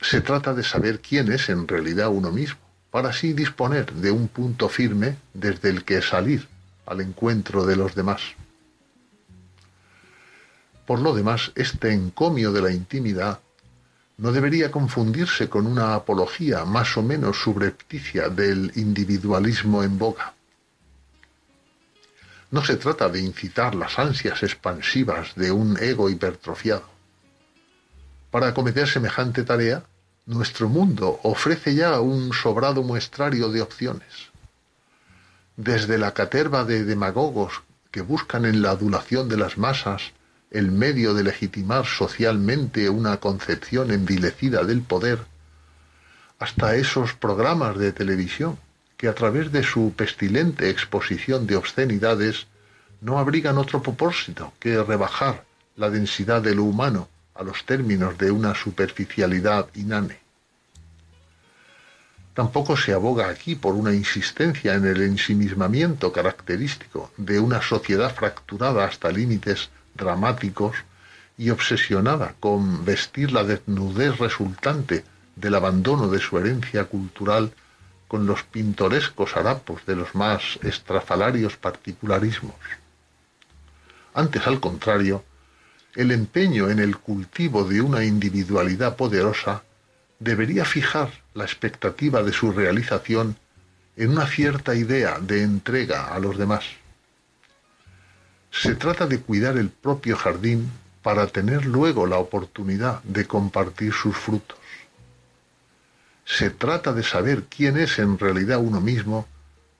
[0.00, 2.60] Se trata de saber quién es en realidad uno mismo,
[2.90, 6.46] para así disponer de un punto firme desde el que salir
[6.86, 8.20] al encuentro de los demás.
[10.86, 13.40] Por lo demás, este encomio de la intimidad
[14.16, 20.34] no debería confundirse con una apología más o menos subrepticia del individualismo en boga.
[22.50, 26.88] No se trata de incitar las ansias expansivas de un ego hipertrofiado.
[28.30, 29.84] Para acometer semejante tarea,
[30.26, 34.30] nuestro mundo ofrece ya un sobrado muestrario de opciones.
[35.56, 40.12] Desde la caterva de demagogos que buscan en la adulación de las masas
[40.54, 45.18] el medio de legitimar socialmente una concepción envilecida del poder,
[46.38, 48.56] hasta esos programas de televisión
[48.96, 52.46] que a través de su pestilente exposición de obscenidades
[53.00, 55.44] no abrigan otro propósito que rebajar
[55.74, 60.20] la densidad de lo humano a los términos de una superficialidad inane.
[62.32, 68.84] Tampoco se aboga aquí por una insistencia en el ensimismamiento característico de una sociedad fracturada
[68.84, 70.76] hasta límites dramáticos
[71.36, 75.04] y obsesionada con vestir la desnudez resultante
[75.36, 77.52] del abandono de su herencia cultural
[78.08, 82.54] con los pintorescos harapos de los más estrafalarios particularismos.
[84.14, 85.24] Antes, al contrario,
[85.96, 89.62] el empeño en el cultivo de una individualidad poderosa
[90.18, 93.36] debería fijar la expectativa de su realización
[93.96, 96.64] en una cierta idea de entrega a los demás.
[98.54, 100.70] Se trata de cuidar el propio jardín
[101.02, 104.56] para tener luego la oportunidad de compartir sus frutos.
[106.24, 109.26] Se trata de saber quién es en realidad uno mismo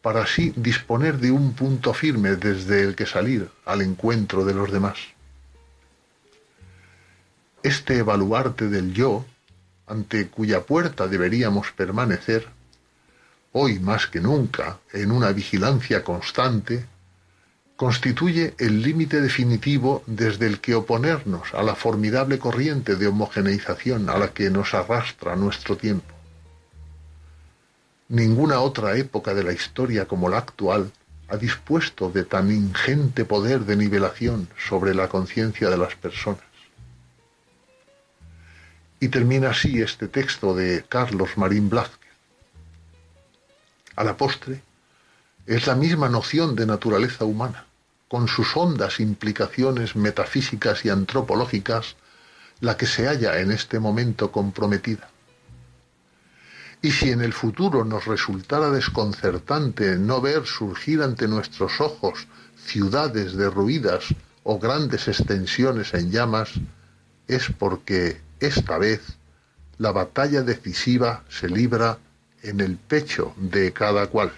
[0.03, 4.71] para así disponer de un punto firme desde el que salir al encuentro de los
[4.73, 4.99] demás.
[7.63, 9.25] Este evaluarte del yo,
[9.87, 12.49] ante cuya puerta deberíamos permanecer,
[13.53, 16.87] hoy más que nunca en una vigilancia constante,
[17.77, 24.19] constituye el límite definitivo desde el que oponernos a la formidable corriente de homogeneización a
[24.19, 26.15] la que nos arrastra nuestro tiempo.
[28.09, 30.93] Ninguna otra época de la historia como la actual
[31.29, 36.45] ha dispuesto de tan ingente poder de nivelación sobre la conciencia de las personas.
[39.01, 42.13] Y termina así este texto de Carlos Marín Blázquez.
[43.97, 44.63] A la postre,
[45.47, 47.67] es la misma noción de naturaleza humana,
[48.09, 51.97] con sus hondas implicaciones metafísicas y antropológicas,
[52.61, 55.11] la que se halla en este momento comprometida.
[56.81, 62.27] Y si en el futuro nos resultara desconcertante no ver surgir ante nuestros ojos
[62.57, 64.05] ciudades derruidas
[64.43, 66.51] o grandes extensiones en llamas,
[67.27, 69.01] es porque esta vez
[69.79, 71.99] la batalla decisiva se libra
[72.43, 74.33] en el pecho de cada cual.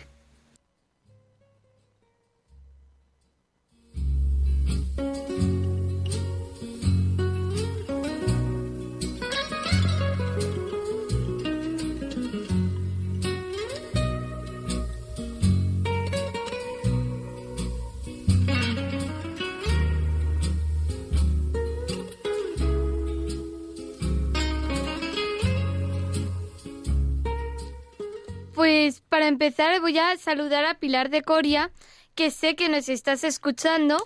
[29.26, 31.72] Para empezar voy a saludar a Pilar de Coria,
[32.14, 33.96] que sé que nos estás escuchando.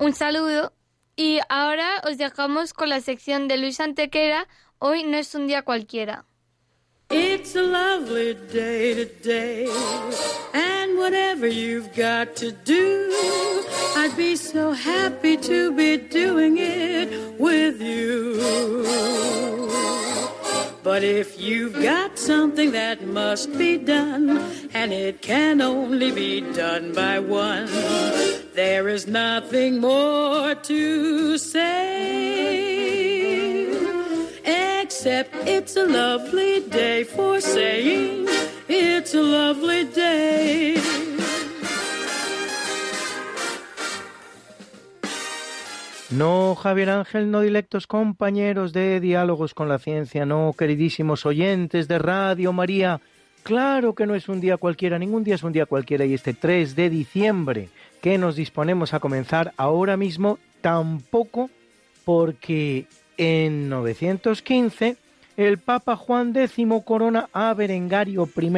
[0.00, 0.72] Un saludo.
[1.14, 4.48] Y ahora os dejamos con la sección de Luis Antequera.
[4.80, 6.24] Hoy no es un día cualquiera.
[7.10, 9.68] It's a lovely day today,
[10.54, 13.10] and whatever you've got to do,
[13.96, 19.61] I'd be so happy to be doing it with you.
[20.82, 24.38] But if you've got something that must be done,
[24.74, 27.68] and it can only be done by one,
[28.54, 32.72] there is nothing more to say.
[34.82, 38.26] Except it's a lovely day for saying
[38.68, 41.11] it's a lovely day.
[46.12, 51.98] No, Javier Ángel, no dilectos compañeros de Diálogos con la Ciencia, no, queridísimos oyentes de
[51.98, 53.00] Radio María.
[53.42, 56.34] Claro que no es un día cualquiera, ningún día es un día cualquiera y este
[56.34, 57.70] 3 de diciembre
[58.02, 61.48] que nos disponemos a comenzar ahora mismo tampoco
[62.04, 62.86] porque
[63.16, 64.98] en 915
[65.38, 66.54] el Papa Juan X
[66.84, 68.52] corona a Berengario I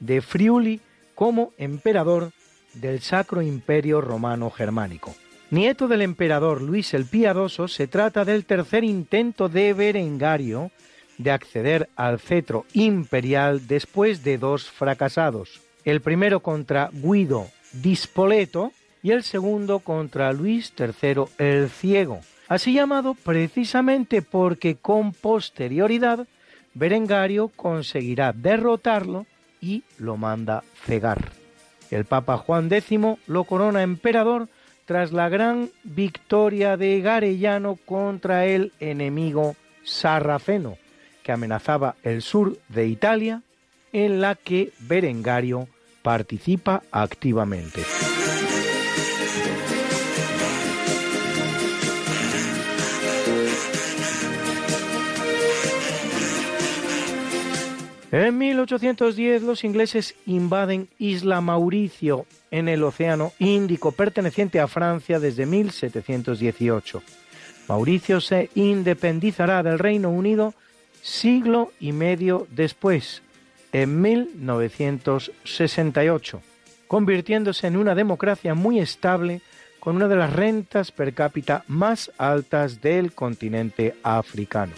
[0.00, 0.82] de Friuli
[1.14, 2.32] como emperador
[2.74, 5.14] del Sacro Imperio Romano Germánico.
[5.50, 10.70] Nieto del emperador Luis el Piadoso, se trata del tercer intento de Berengario
[11.18, 18.72] de acceder al cetro imperial después de dos fracasados, el primero contra Guido Dispoleto
[19.02, 26.26] y el segundo contra Luis III el Ciego, así llamado precisamente porque con posterioridad
[26.72, 29.26] Berengario conseguirá derrotarlo
[29.60, 31.30] y lo manda cegar.
[31.90, 34.48] El Papa Juan X lo corona emperador
[34.84, 40.76] tras la gran victoria de Garellano contra el enemigo sarraceno,
[41.22, 43.42] que amenazaba el sur de Italia,
[43.92, 45.68] en la que Berengario
[46.02, 47.82] participa activamente.
[58.14, 65.46] En 1810 los ingleses invaden Isla Mauricio en el Océano Índico perteneciente a Francia desde
[65.46, 67.02] 1718.
[67.68, 70.54] Mauricio se independizará del Reino Unido
[71.02, 73.22] siglo y medio después,
[73.72, 76.40] en 1968,
[76.86, 79.40] convirtiéndose en una democracia muy estable
[79.80, 84.72] con una de las rentas per cápita más altas del continente africano.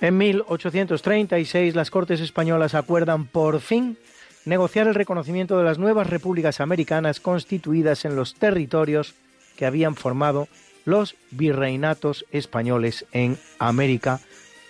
[0.00, 3.98] En 1836 las Cortes Españolas acuerdan por fin
[4.44, 9.14] negociar el reconocimiento de las nuevas repúblicas americanas constituidas en los territorios
[9.56, 10.48] que habían formado
[10.86, 14.20] los virreinatos españoles en América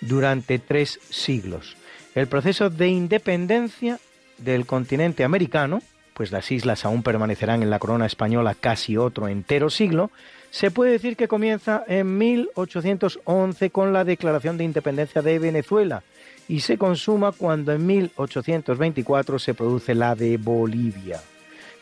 [0.01, 1.77] durante tres siglos.
[2.17, 4.01] El proceso de independencia
[4.39, 5.81] del continente americano
[6.21, 10.11] pues las islas aún permanecerán en la corona española casi otro entero siglo,
[10.51, 16.03] se puede decir que comienza en 1811 con la declaración de independencia de Venezuela
[16.49, 21.21] y se consuma cuando en 1824 se produce la de Bolivia.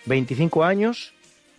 [0.04, 1.14] 25 años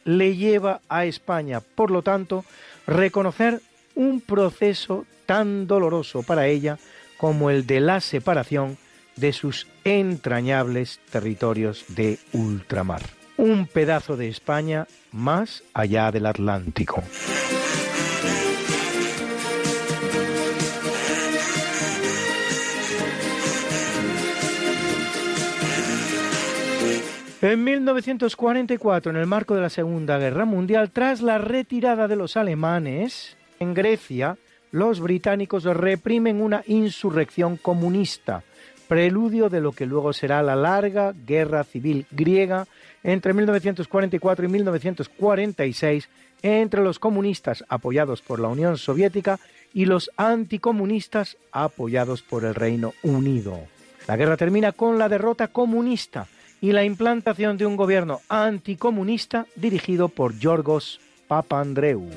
[0.05, 2.45] le lleva a España, por lo tanto,
[2.85, 3.61] reconocer
[3.95, 6.77] un proceso tan doloroso para ella
[7.17, 8.77] como el de la separación
[9.15, 13.18] de sus entrañables territorios de ultramar.
[13.39, 17.01] Un pedazo de España más allá del Atlántico.
[27.41, 32.35] En 1944, en el marco de la Segunda Guerra Mundial, tras la retirada de los
[32.35, 34.35] alemanes, en Grecia,
[34.71, 38.43] los británicos reprimen una insurrección comunista,
[38.89, 42.67] preludio de lo que luego será la larga guerra civil griega
[43.03, 46.09] entre 1944 y 1946
[46.41, 49.39] entre los comunistas apoyados por la Unión Soviética
[49.75, 53.59] y los anticomunistas apoyados por el Reino Unido.
[54.07, 56.27] La guerra termina con la derrota comunista
[56.59, 62.09] y la implantación de un gobierno anticomunista dirigido por Yorgos Papandreou.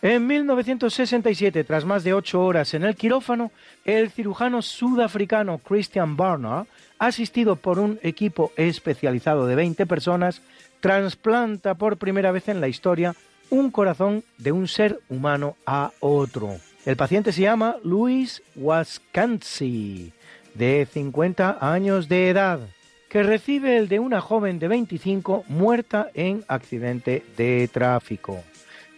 [0.00, 3.50] En 1967, tras más de ocho horas en el quirófano,
[3.84, 6.66] el cirujano sudafricano Christian Barnard,
[7.00, 10.40] asistido por un equipo especializado de 20 personas,
[10.78, 13.16] trasplanta por primera vez en la historia
[13.50, 16.56] un corazón de un ser humano a otro.
[16.86, 20.12] El paciente se llama Luis Waskansi,
[20.54, 22.60] de 50 años de edad,
[23.08, 28.44] que recibe el de una joven de 25 muerta en accidente de tráfico.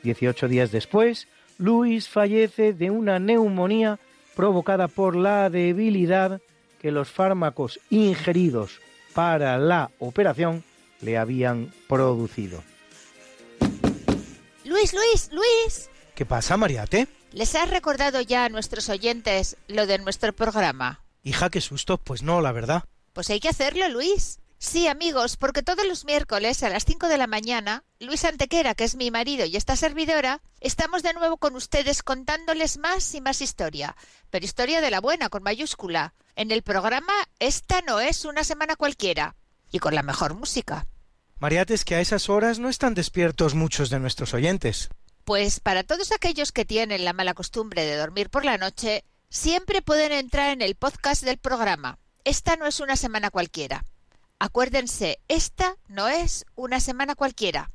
[0.02, 1.28] 18 días después,
[1.58, 3.98] Luis fallece de una neumonía
[4.34, 6.40] provocada por la debilidad
[6.80, 8.80] que los fármacos ingeridos
[9.14, 10.64] para la operación
[11.00, 12.62] le habían producido.
[14.64, 15.90] Luis, Luis, Luis.
[16.14, 17.08] ¿Qué pasa, Mariate?
[17.32, 21.00] ¿Les has recordado ya a nuestros oyentes lo de nuestro programa?
[21.22, 21.98] Hija, qué susto.
[21.98, 22.84] Pues no, la verdad.
[23.12, 24.38] Pues hay que hacerlo, Luis.
[24.62, 28.84] Sí, amigos, porque todos los miércoles a las 5 de la mañana, Luis Antequera, que
[28.84, 33.40] es mi marido y esta servidora, estamos de nuevo con ustedes contándoles más y más
[33.40, 33.96] historia,
[34.28, 38.76] pero historia de la buena, con mayúscula, en el programa Esta no es una semana
[38.76, 39.34] cualquiera,
[39.72, 40.86] y con la mejor música.
[41.38, 44.90] Mariate, es que a esas horas no están despiertos muchos de nuestros oyentes.
[45.24, 49.80] Pues para todos aquellos que tienen la mala costumbre de dormir por la noche, siempre
[49.80, 51.98] pueden entrar en el podcast del programa.
[52.24, 53.86] Esta no es una semana cualquiera.
[54.42, 57.70] Acuérdense, esta no es una semana cualquiera.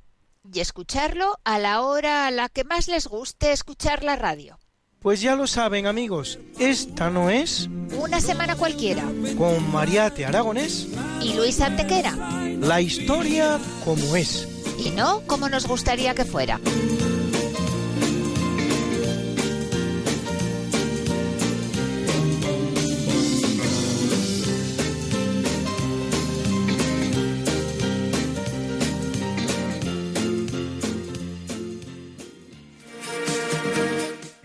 [0.52, 4.58] Y escucharlo a la hora a la que más les guste escuchar la radio.
[5.00, 7.70] Pues ya lo saben amigos, esta no es...
[7.96, 9.04] Una semana cualquiera.
[9.38, 10.88] Con Mariate Aragonés.
[11.22, 12.14] Y Luis Antequera.
[12.60, 14.48] La historia como es.
[14.80, 16.60] Y no como nos gustaría que fuera.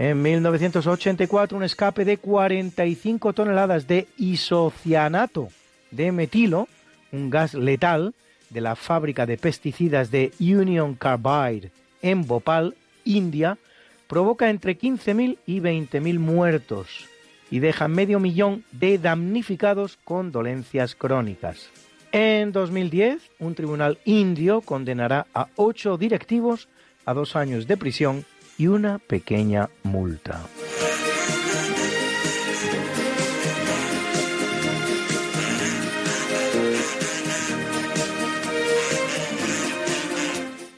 [0.00, 5.50] En 1984, un escape de 45 toneladas de isocianato
[5.90, 6.68] de metilo,
[7.12, 8.14] un gas letal,
[8.48, 11.70] de la fábrica de pesticidas de Union Carbide
[12.00, 13.58] en Bhopal, India,
[14.06, 17.06] provoca entre 15.000 y 20.000 muertos
[17.50, 21.68] y deja medio millón de damnificados con dolencias crónicas.
[22.10, 26.68] En 2010, un tribunal indio condenará a ocho directivos
[27.04, 28.24] a dos años de prisión
[28.60, 30.38] y una pequeña multa.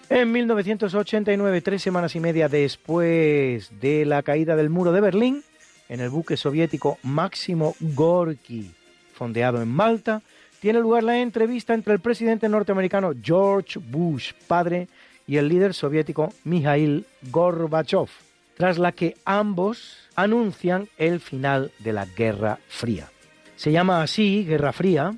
[0.09, 5.43] En 1989, tres semanas y media después de la caída del muro de Berlín,
[5.89, 8.71] en el buque soviético Máximo Gorky,
[9.13, 10.23] fondeado en Malta,
[10.61, 14.87] tiene lugar la entrevista entre el presidente norteamericano George Bush, padre,
[15.27, 18.09] y el líder soviético Mikhail Gorbachev,
[18.57, 23.11] tras la que ambos anuncian el final de la Guerra Fría.
[23.57, 25.15] Se llama así Guerra Fría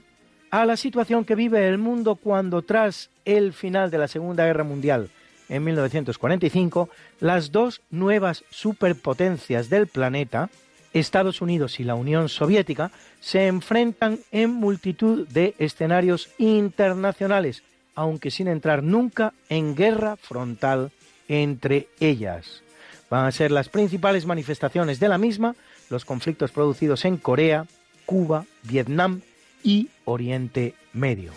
[0.50, 4.64] a la situación que vive el mundo cuando tras el final de la Segunda Guerra
[4.64, 5.10] Mundial
[5.48, 6.88] en 1945,
[7.20, 10.50] las dos nuevas superpotencias del planeta,
[10.92, 12.90] Estados Unidos y la Unión Soviética,
[13.20, 17.62] se enfrentan en multitud de escenarios internacionales
[17.94, 20.90] aunque sin entrar nunca en guerra frontal
[21.28, 22.62] entre ellas.
[23.10, 25.54] Van a ser las principales manifestaciones de la misma
[25.90, 27.66] los conflictos producidos en Corea,
[28.06, 29.20] Cuba, Vietnam
[29.62, 31.32] y Oriente Medio.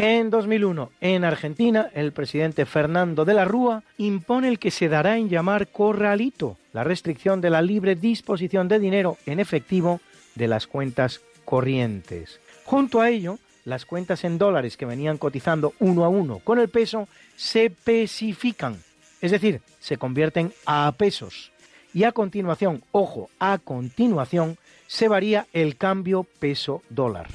[0.00, 5.18] En 2001, en Argentina, el presidente Fernando de la Rúa impone el que se dará
[5.18, 10.00] en llamar corralito, la restricción de la libre disposición de dinero en efectivo
[10.36, 12.38] de las cuentas corrientes.
[12.64, 16.68] Junto a ello, las cuentas en dólares que venían cotizando uno a uno con el
[16.68, 18.80] peso se pesifican,
[19.20, 21.50] es decir, se convierten a pesos.
[21.92, 27.26] Y a continuación, ojo, a continuación, se varía el cambio peso-dólar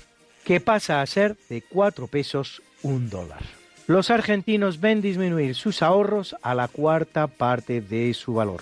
[0.44, 3.44] que pasa a ser de 4 pesos un dólar.
[3.88, 8.62] Los argentinos ven disminuir sus ahorros a la cuarta parte de su valor.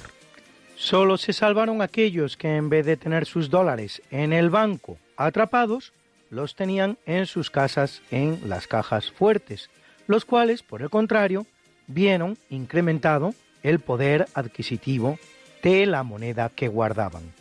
[0.75, 5.93] Solo se salvaron aquellos que en vez de tener sus dólares en el banco atrapados,
[6.31, 9.69] los tenían en sus casas en las cajas fuertes,
[10.07, 11.45] los cuales, por el contrario,
[11.85, 15.19] vieron incrementado el poder adquisitivo
[15.61, 17.31] de la moneda que guardaban.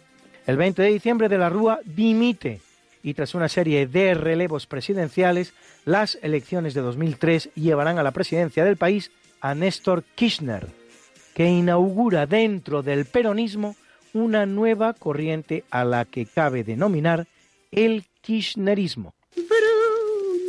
[0.47, 2.61] El 20 de diciembre de la Rúa dimite
[3.03, 8.65] y tras una serie de relevos presidenciales, las elecciones de 2003 llevarán a la presidencia
[8.65, 10.67] del país a Néstor Kirchner,
[11.35, 13.77] que inaugura dentro del peronismo
[14.13, 17.27] una nueva corriente a la que cabe denominar
[17.71, 19.15] el kirchnerismo.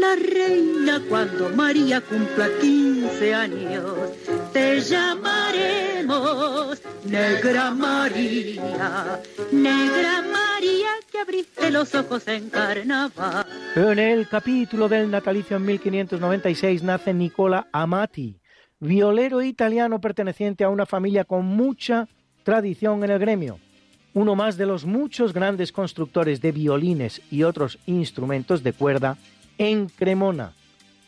[0.00, 3.94] la reina cuando María cumpla 15 años.
[4.52, 9.20] Te llamaremos Negra María,
[9.52, 13.46] Negra María que abriste los ojos en carnaval.
[13.76, 18.40] En el capítulo del natalicio en 1596 nace Nicola Amati,
[18.78, 22.08] violero italiano perteneciente a una familia con mucha
[22.42, 23.58] tradición en el gremio,
[24.14, 29.18] uno más de los muchos grandes constructores de violines y otros instrumentos de cuerda
[29.60, 30.54] en Cremona,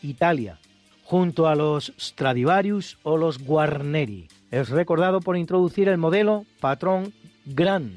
[0.03, 0.59] Italia,
[1.05, 4.29] junto a los Stradivarius o los Guarneri.
[4.51, 7.15] Es recordado por introducir el modelo Patrón
[7.47, 7.95] Gran,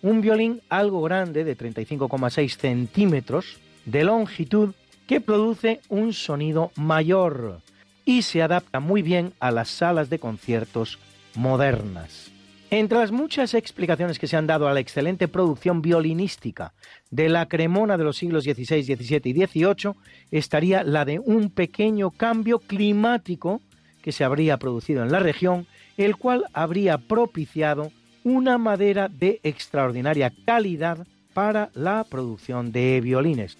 [0.00, 4.72] un violín algo grande de 35,6 centímetros de longitud
[5.08, 7.60] que produce un sonido mayor
[8.04, 11.00] y se adapta muy bien a las salas de conciertos
[11.34, 12.30] modernas.
[12.70, 16.74] Entre las muchas explicaciones que se han dado a la excelente producción violinística
[17.10, 19.94] de la Cremona de los siglos XVI, XVII y XVIII
[20.30, 23.62] estaría la de un pequeño cambio climático
[24.02, 25.66] que se habría producido en la región,
[25.96, 27.90] el cual habría propiciado
[28.22, 33.56] una madera de extraordinaria calidad para la producción de violines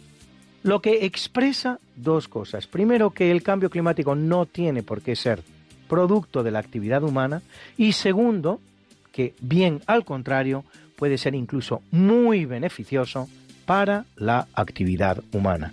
[0.63, 2.67] lo que expresa dos cosas.
[2.67, 5.43] Primero, que el cambio climático no tiene por qué ser
[5.89, 7.43] producto de la actividad humana
[7.77, 8.61] y segundo,
[9.19, 10.65] que bien al contrario,
[10.95, 13.29] puede ser incluso muy beneficioso
[13.67, 15.73] para la actividad humana.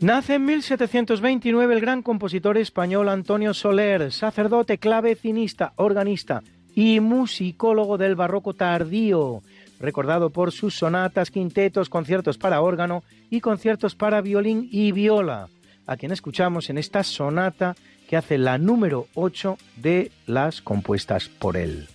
[0.00, 8.14] Nace en 1729 el gran compositor español Antonio Soler, sacerdote, clavecinista, organista y musicólogo del
[8.14, 9.42] barroco tardío,
[9.80, 15.48] recordado por sus sonatas, quintetos, conciertos para órgano y conciertos para violín y viola,
[15.86, 17.76] a quien escuchamos en esta sonata
[18.08, 21.88] que hace la número 8 de las compuestas por él.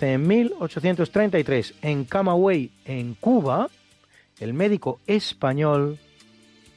[0.00, 3.68] En 1833 en Camagüey, en Cuba,
[4.38, 5.98] el médico español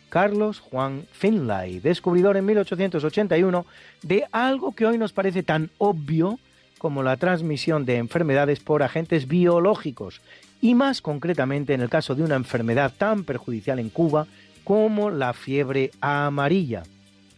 [0.10, 3.66] Carlos Juan Finlay, descubridor en 1881
[4.04, 6.40] de algo que hoy nos parece tan obvio
[6.78, 10.22] como la transmisión de enfermedades por agentes biológicos,
[10.62, 14.28] y más concretamente en el caso de una enfermedad tan perjudicial en Cuba
[14.64, 16.84] como la fiebre amarilla,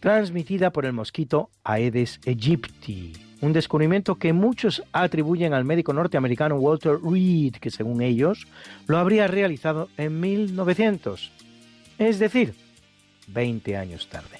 [0.00, 3.25] transmitida por el mosquito Aedes aegypti.
[3.40, 8.46] Un descubrimiento que muchos atribuyen al médico norteamericano Walter Reed, que según ellos
[8.86, 11.32] lo habría realizado en 1900.
[11.98, 12.54] Es decir,
[13.28, 14.38] 20 años tarde.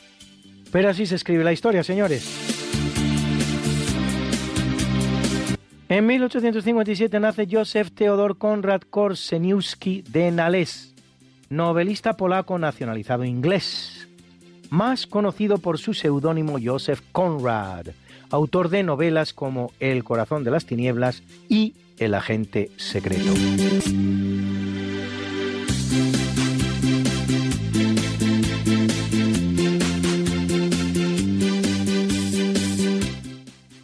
[0.73, 2.57] Pero así se escribe la historia, señores.
[5.89, 10.95] En 1857 nace Józef Theodor Konrad Korseniewski de Nales,
[11.49, 14.09] novelista polaco nacionalizado inglés,
[14.69, 17.87] más conocido por su seudónimo Joseph Conrad,
[18.31, 23.33] autor de novelas como El corazón de las tinieblas y El agente secreto.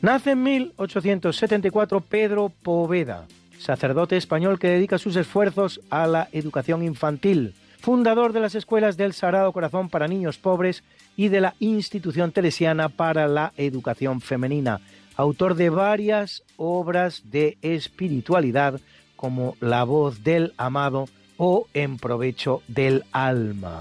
[0.02, 3.26] Nace en 1874 Pedro Poveda,
[3.60, 9.12] sacerdote español que dedica sus esfuerzos a la educación infantil, fundador de las escuelas del
[9.12, 10.84] Sagrado Corazón para niños pobres
[11.16, 14.80] y de la institución teresiana para la educación femenina,
[15.16, 18.80] autor de varias obras de espiritualidad
[19.16, 21.06] como La voz del amado
[21.36, 23.80] o En provecho del alma.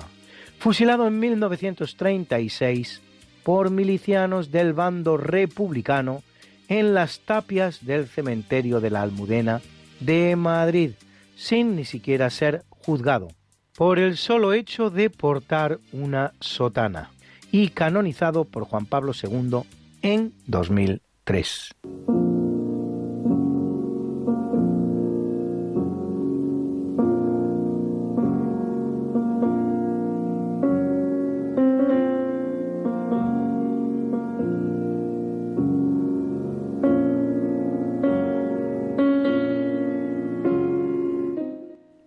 [0.58, 3.02] Fusilado en 1936,
[3.44, 6.24] por milicianos del bando republicano
[6.70, 9.62] en las tapias del cementerio de la Almudena
[10.00, 10.94] de Madrid,
[11.36, 13.28] sin ni siquiera ser juzgado,
[13.76, 17.12] por el solo hecho de portar una sotana,
[17.52, 19.62] y canonizado por Juan Pablo II
[20.02, 21.76] en 2003.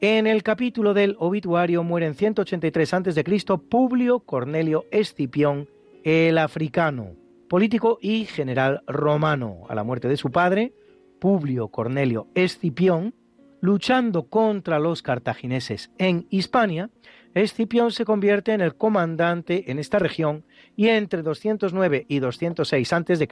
[0.06, 3.24] En el capítulo del obituario muere en 183 a.C.
[3.70, 5.66] Publio Cornelio Escipión
[6.02, 7.12] el africano,
[7.48, 9.62] político y general romano.
[9.66, 10.74] A la muerte de su padre,
[11.18, 13.14] Publio Cornelio Escipión,
[13.62, 16.90] luchando contra los cartagineses en Hispania,
[17.32, 20.44] Escipión se convierte en el comandante en esta región
[20.76, 23.28] y entre 209 y 206 a.C.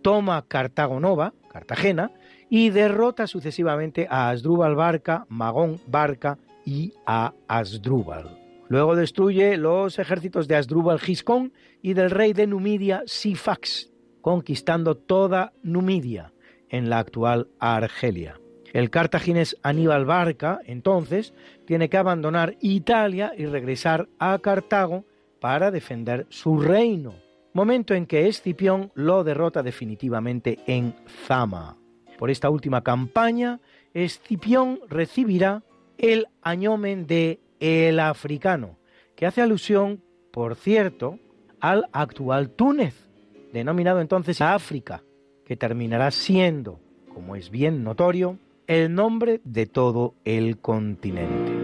[0.00, 2.12] toma Cartago Nova, Cartagena,
[2.50, 8.38] y derrota sucesivamente a Asdrúbal Barca, Magón Barca y a Asdrúbal.
[8.68, 15.52] Luego destruye los ejércitos de Asdrúbal Giscón y del rey de Numidia Sifax, conquistando toda
[15.62, 16.32] Numidia,
[16.68, 18.38] en la actual Argelia.
[18.74, 21.32] El cartaginés Aníbal Barca, entonces,
[21.66, 25.04] tiene que abandonar Italia y regresar a Cartago
[25.40, 27.14] para defender su reino,
[27.54, 30.94] momento en que Escipión lo derrota definitivamente en
[31.26, 31.78] Zama.
[32.18, 33.60] Por esta última campaña,
[33.94, 35.62] Escipión recibirá
[35.96, 38.76] el añomen de el africano,
[39.16, 41.18] que hace alusión, por cierto,
[41.60, 43.08] al actual Túnez,
[43.52, 45.02] denominado entonces África,
[45.46, 46.80] que terminará siendo,
[47.12, 51.57] como es bien notorio, el nombre de todo el continente.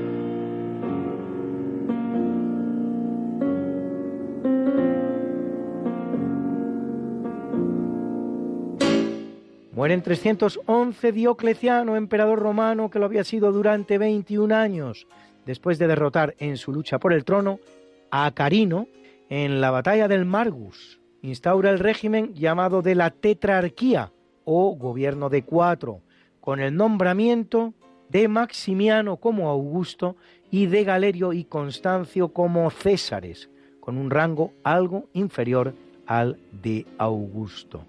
[9.85, 15.07] Muere en 311 Diocleciano, emperador romano que lo había sido durante 21 años,
[15.45, 17.59] después de derrotar en su lucha por el trono
[18.11, 18.87] a Carino
[19.29, 21.01] en la batalla del Margus.
[21.21, 24.11] Instaura el régimen llamado de la Tetrarquía
[24.47, 26.01] o gobierno de cuatro,
[26.41, 27.75] con el nombramiento
[28.09, 30.17] de Maximiano como Augusto
[30.51, 33.51] y de Galerio y Constancio como Césares,
[33.81, 35.75] con un rango algo inferior
[36.07, 37.85] al de Augusto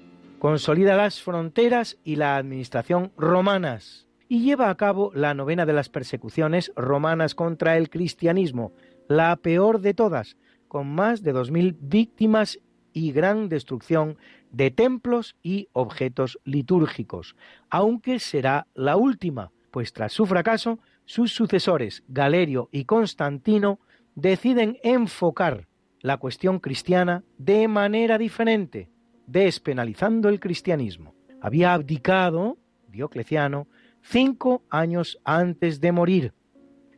[0.46, 5.90] consolida las fronteras y la administración romanas y lleva a cabo la novena de las
[5.90, 8.72] persecuciones romanas contra el cristianismo,
[9.08, 12.60] la peor de todas, con más de 2.000 víctimas
[12.94, 14.20] y gran destrucción
[14.52, 17.36] de templos y objetos litúrgicos,
[17.72, 23.80] aunque será la última, pues tras su fracaso, sus sucesores, Galerio y Constantino,
[24.14, 25.68] deciden enfocar
[26.02, 28.90] la cuestión cristiana de manera diferente,
[29.28, 31.16] despenalizando el cristianismo.
[31.42, 32.58] Había abdicado
[32.88, 33.68] Diocleciano
[34.02, 36.34] cinco años antes de morir,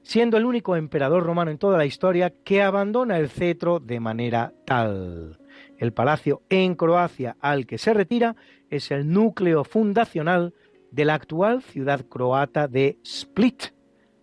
[0.03, 4.53] siendo el único emperador romano en toda la historia que abandona el cetro de manera
[4.65, 5.39] tal.
[5.77, 8.35] El palacio en Croacia al que se retira
[8.69, 10.53] es el núcleo fundacional
[10.91, 13.73] de la actual ciudad croata de Split,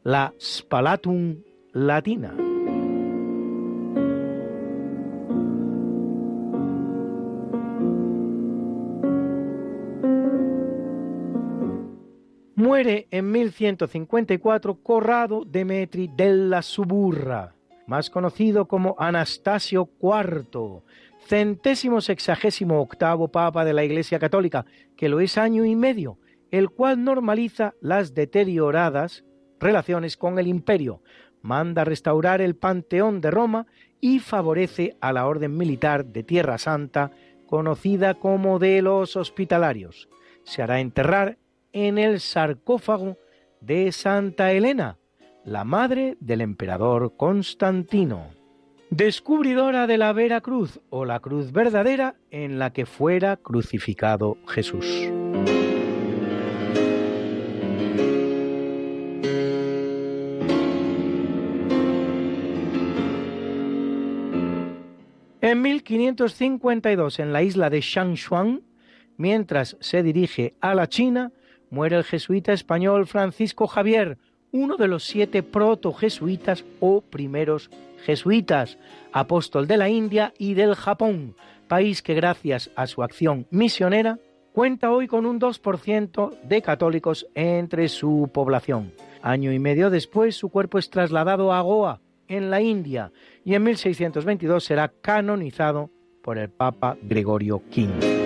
[0.02, 2.53] la Spalatum latina.
[12.74, 17.54] Muere en 1154 Corrado Demetri della Suburra,
[17.86, 20.82] más conocido como Anastasio IV,
[21.24, 26.18] centésimo sexagésimo octavo Papa de la Iglesia Católica, que lo es año y medio,
[26.50, 29.24] el cual normaliza las deterioradas
[29.60, 31.00] relaciones con el imperio,
[31.42, 33.68] manda restaurar el Panteón de Roma
[34.00, 37.12] y favorece a la orden militar de Tierra Santa,
[37.46, 40.08] conocida como de los hospitalarios.
[40.42, 41.38] Se hará enterrar
[41.74, 43.18] en el sarcófago
[43.60, 44.96] de Santa Elena,
[45.44, 48.30] la madre del emperador Constantino.
[48.90, 54.86] Descubridora de la Vera Cruz o la cruz verdadera en la que fuera crucificado Jesús.
[65.40, 68.62] En 1552, en la isla de Shangshuang,
[69.16, 71.32] mientras se dirige a la China,
[71.70, 74.18] muere el jesuita español Francisco Javier,
[74.52, 77.70] uno de los siete proto-jesuitas o primeros
[78.04, 78.78] jesuitas,
[79.12, 81.34] apóstol de la India y del Japón,
[81.68, 84.18] país que gracias a su acción misionera
[84.52, 88.92] cuenta hoy con un 2% de católicos entre su población.
[89.22, 93.10] Año y medio después su cuerpo es trasladado a Goa, en la India,
[93.44, 95.90] y en 1622 será canonizado
[96.22, 98.23] por el Papa Gregorio V.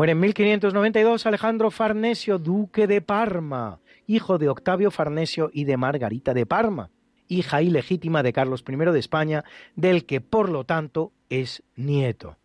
[0.00, 6.32] Muere en 1592 Alejandro Farnesio, duque de Parma, hijo de Octavio Farnesio y de Margarita
[6.32, 6.88] de Parma,
[7.28, 9.44] hija ilegítima de Carlos I de España,
[9.76, 12.38] del que por lo tanto es nieto.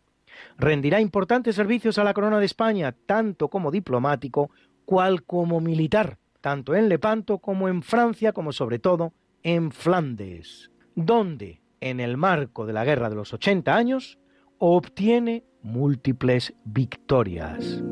[0.58, 4.52] Rendirá importantes servicios a la corona de España, tanto como diplomático,
[4.84, 9.14] cual como militar, tanto en Lepanto como en Francia, como sobre todo
[9.44, 14.20] en Flandes, donde, en el marco de la Guerra de los 80 años,
[14.58, 17.84] obtiene múltiples victorias.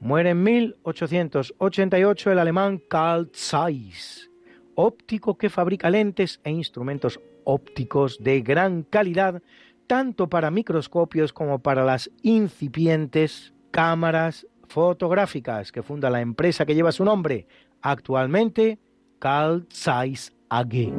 [0.00, 4.30] Muere en 1888 el alemán Carl Zeiss,
[4.74, 9.42] óptico que fabrica lentes e instrumentos ópticos de gran calidad,
[9.86, 16.92] tanto para microscopios como para las incipientes cámaras fotográficas que funda la empresa que lleva
[16.92, 17.46] su nombre,
[17.82, 18.78] actualmente
[19.18, 20.92] Carl Zeiss AG.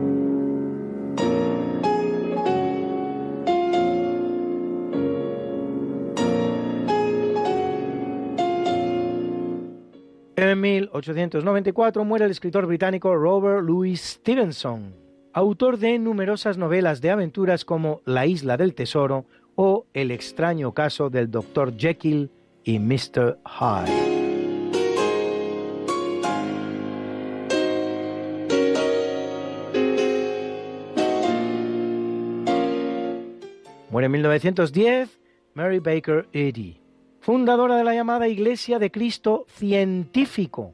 [10.36, 14.94] En 1894 muere el escritor británico Robert Louis Stevenson,
[15.34, 19.26] autor de numerosas novelas de aventuras como La isla del tesoro
[19.56, 21.76] o El extraño caso del Dr.
[21.76, 22.30] Jekyll
[22.64, 23.40] y Mr.
[23.46, 24.14] Hyde.
[33.90, 35.20] Muere en 1910
[35.54, 36.80] Mary Baker Eddy,
[37.20, 40.74] fundadora de la llamada Iglesia de Cristo Científico.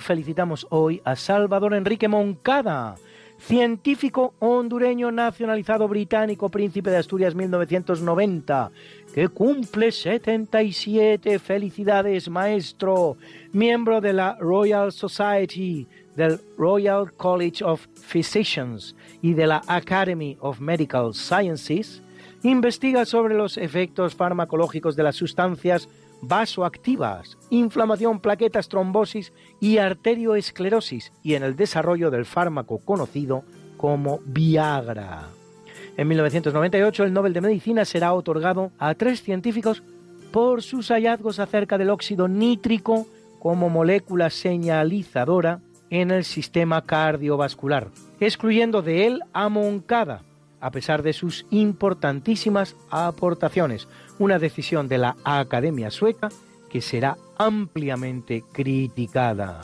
[0.04, 2.96] Felicitamos hoy a Salvador Enrique Moncada,
[3.38, 8.70] científico hondureño nacionalizado británico, príncipe de Asturias 1990,
[9.14, 13.16] que cumple 77 felicidades, maestro,
[13.52, 20.60] miembro de la Royal Society, del Royal College of Physicians y de la Academy of
[20.60, 22.02] Medical Sciences,
[22.44, 25.88] investiga sobre los efectos farmacológicos de las sustancias
[26.28, 33.44] vasoactivas, inflamación, plaquetas, trombosis y arterioesclerosis y en el desarrollo del fármaco conocido
[33.76, 35.28] como Viagra.
[35.96, 39.82] En 1998 el Nobel de Medicina será otorgado a tres científicos
[40.32, 43.06] por sus hallazgos acerca del óxido nítrico
[43.38, 45.60] como molécula señalizadora
[45.90, 47.88] en el sistema cardiovascular,
[48.18, 50.22] excluyendo de él a Moncada,
[50.60, 53.86] a pesar de sus importantísimas aportaciones,
[54.18, 56.28] una decisión de la Academia Sueca
[56.68, 59.60] que será ampliamente criticada.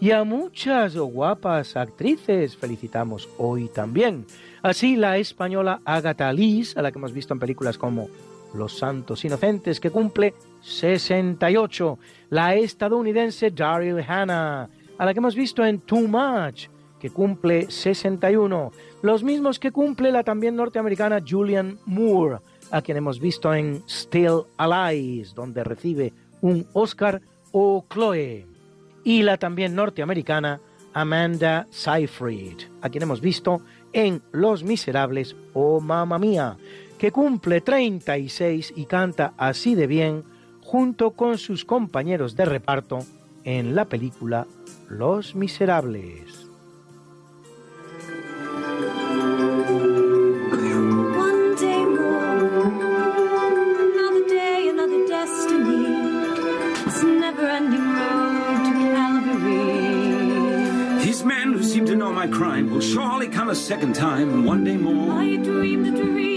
[0.00, 4.24] Y a muchas guapas actrices felicitamos hoy también.
[4.62, 8.08] Así la española Agatha Liz, a la que hemos visto en películas como
[8.54, 10.32] Los Santos Inocentes, que cumple
[10.62, 11.98] 68.
[12.30, 18.72] La estadounidense Daryl Hannah, a la que hemos visto en Too Much, que cumple 61.
[19.02, 22.38] Los mismos que cumple la también norteamericana Julian Moore,
[22.70, 27.20] a quien hemos visto en Still Alive, donde recibe un Oscar,
[27.52, 28.46] o Chloe,
[29.04, 30.60] y la también norteamericana
[30.92, 33.60] Amanda Seyfried, a quien hemos visto
[33.92, 36.56] en Los Miserables o Mamma Mía,
[36.98, 40.24] que cumple 36 y canta así de bien
[40.62, 43.00] junto con sus compañeros de reparto
[43.44, 44.46] en la película
[44.88, 46.39] Los Miserables.
[62.08, 65.12] My crime will surely come a second time one day more.
[65.12, 66.29] I dream.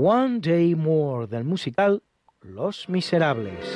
[0.00, 2.04] One Day More del musical
[2.42, 3.66] Los Miserables.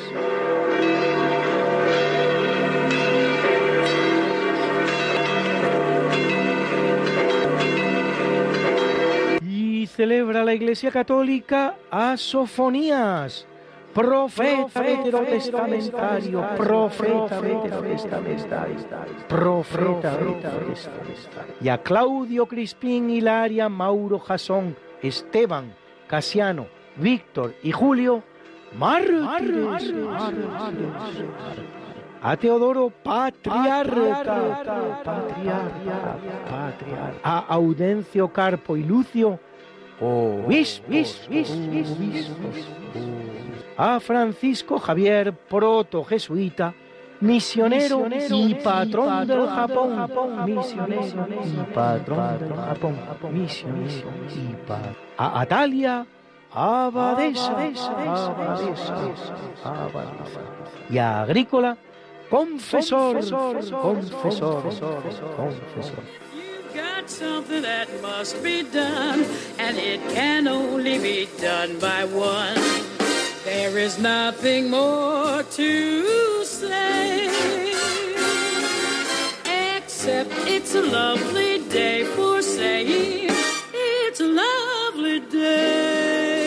[9.44, 13.44] Y celebra la Iglesia Católica a Sofonías,
[13.92, 18.76] profeta veterotestamentario, profeta veterotestamentario,
[19.28, 21.54] profeta veterotestamentario.
[21.60, 25.81] Y a Claudio Crispín, Hilaria, Mauro Jasón, Esteban,
[26.12, 26.66] Casiano,
[26.96, 28.22] Víctor y Julio,
[28.76, 29.94] mártires.
[32.20, 34.22] A Teodoro, patriarca,
[35.02, 36.18] patriarca,
[36.50, 37.18] patriarca.
[37.22, 39.40] A Audencio, Carpo y Lucio,
[40.02, 42.68] obispos, obispos.
[43.78, 46.74] A Francisco Javier, proto jesuita,
[47.22, 52.98] misionero y patrón del Japón, misionero y patrón del Japón,
[53.32, 54.96] misionero y patrón.
[55.16, 56.06] A Atalia,
[56.52, 58.94] abadesa, abadesa,
[59.64, 60.40] abadesa.
[60.90, 61.76] Y a Agrícola,
[62.28, 66.02] confesor, confesor, confesor.
[66.74, 69.24] got something that must be done,
[69.58, 72.91] and it can only be done by one.
[73.44, 77.26] There is nothing more to say,
[79.76, 83.30] except it's a lovely day for saying
[83.74, 86.42] it's a lovely day.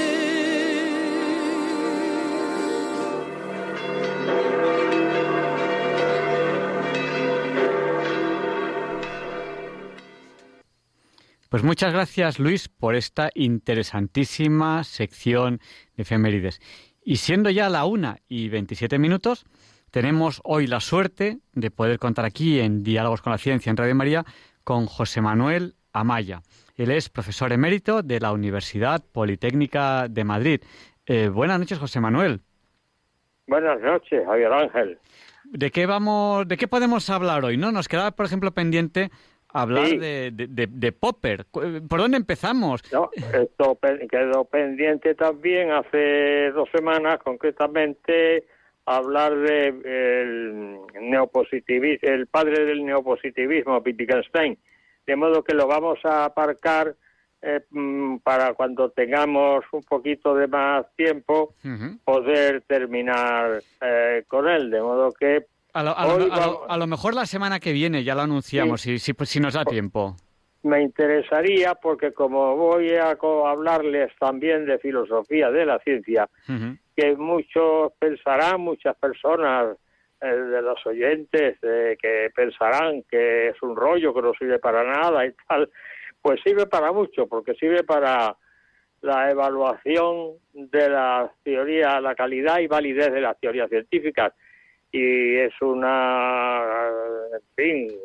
[11.49, 15.61] Pues muchas gracias, Luis, por esta interesantísima sección
[15.95, 16.59] de efemérides.
[17.07, 19.45] Y siendo ya la una y 27 minutos,
[19.91, 23.93] tenemos hoy la suerte de poder contar aquí en Diálogos con la Ciencia en Radio
[23.93, 24.25] María
[24.63, 26.41] con José Manuel Amaya.
[26.75, 30.61] Él es profesor emérito de la Universidad Politécnica de Madrid.
[31.05, 32.41] Eh, buenas noches, José Manuel.
[33.45, 34.97] Buenas noches, Javier Ángel.
[35.43, 37.55] ¿De qué vamos, de qué podemos hablar hoy?
[37.55, 37.71] ¿No?
[37.71, 39.11] Nos quedaba, por ejemplo, pendiente
[39.61, 39.97] hablar Sí.
[39.97, 41.45] de, de- Popper.
[41.51, 42.81] Cu- ¿Por dónde empezamos?
[42.91, 43.77] No, esto
[44.09, 48.45] quedó pendiente también hace dos semanas, concretamente,
[48.85, 49.67] hablar de
[50.21, 50.77] el
[51.09, 54.57] neopositivismo, el padre del neopositivismo, Wittgenstein.
[55.07, 56.95] De modo que lo vamos a aparcar
[57.41, 61.53] eh, mm, para cuando tengamos un poquito de más tiempo
[62.03, 64.71] poder terminar eh, con él.
[64.71, 65.45] De modo que
[65.75, 68.21] A lo, a lo- a lo- a lo mejor la semana que viene ya lo
[68.21, 70.15] anunciamos, si, si, si nos da tiempo.
[70.63, 73.11] me interesaría porque como voy a
[73.45, 76.27] hablarles también de filosofía de la ciencia,
[76.95, 79.75] que muchos pensarán, muchas personas
[80.21, 84.81] eh, de los oyentes eh, que pensarán que es un rollo, que no sirve para
[84.83, 85.69] nada y tal,
[86.21, 88.35] pues sirve para mucho, porque sirve para
[89.01, 94.33] la evaluación de la teoría, la calidad y validez de las teorías científicas.
[94.97, 96.87] Y es una,
[97.33, 97.97] en fin,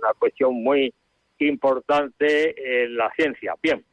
[0.00, 0.92] una cuestión muy
[1.38, 3.54] importante en la ciencia.
[3.62, 3.84] Bien,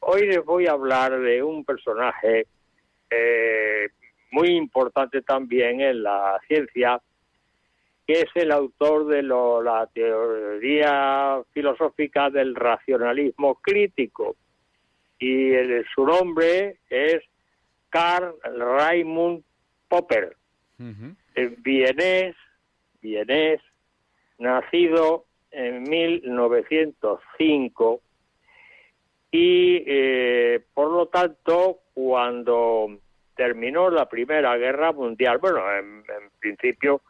[0.00, 2.46] hoy les voy a hablar de un personaje
[3.10, 3.88] eh,
[4.30, 6.98] muy importante también en la ciencia,
[8.06, 14.34] que es el autor de lo- la teoría filosófica del racionalismo crítico.
[15.18, 17.22] Y el- su nombre es
[17.90, 19.44] Karl Raimund
[19.88, 20.34] Popper,
[21.58, 22.34] vienés,
[23.00, 23.60] vienés,
[24.38, 28.00] nacido en 1905
[29.30, 32.98] y eh, por lo tanto cuando
[33.34, 37.02] terminó la Primera Guerra Mundial, bueno, en, en principio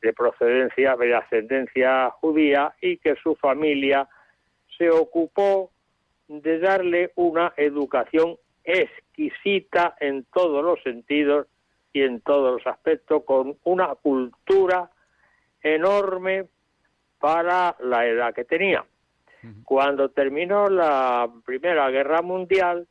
[0.00, 4.08] de procedencia, de ascendencia judía y que su familia
[4.76, 5.70] se ocupó
[6.26, 11.46] de darle una educación exquisita en todos los sentidos
[11.92, 14.90] y en todos los aspectos, con una cultura
[15.62, 16.46] enorme
[17.18, 18.84] para la edad que tenía.
[19.64, 22.86] Cuando terminó la Primera Guerra Mundial,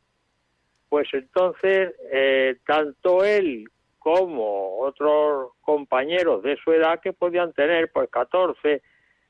[0.90, 8.10] pues entonces eh, tanto él como otros compañeros de su edad que podían tener pues
[8.10, 8.82] 14,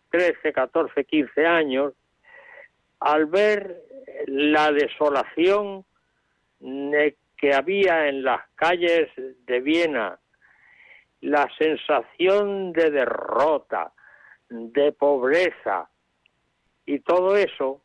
[0.09, 1.93] 13, 14, 15 años,
[2.99, 3.83] al ver
[4.25, 5.85] la desolación
[6.61, 10.19] eh, que había en las calles de Viena,
[11.21, 13.91] la sensación de derrota,
[14.47, 15.89] de pobreza
[16.85, 17.81] y todo eso,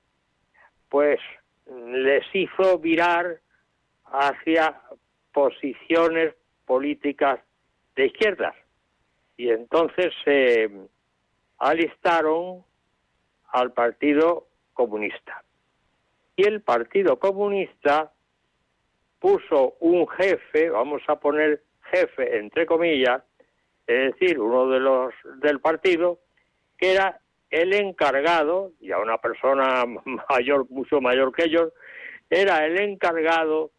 [0.90, 1.18] pues
[1.66, 3.40] les hizo virar
[4.04, 4.78] hacia
[5.32, 6.34] posiciones
[6.66, 7.40] políticas
[7.94, 8.54] de izquierdas.
[9.38, 10.70] Y entonces se
[11.58, 12.62] alistaron
[13.52, 15.42] al Partido Comunista.
[16.36, 18.12] Y el Partido Comunista
[19.18, 23.22] puso un jefe, vamos a poner jefe entre comillas,
[23.86, 26.18] es decir, uno de los del partido,
[26.76, 27.20] que era
[27.50, 29.84] el encargado, y a una persona
[30.30, 31.72] mayor, mucho mayor que ellos,
[32.28, 33.70] era el encargado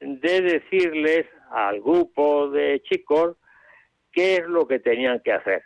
[0.00, 3.36] de decirles al grupo de chicos
[4.12, 5.64] qué es lo que tenían que hacer.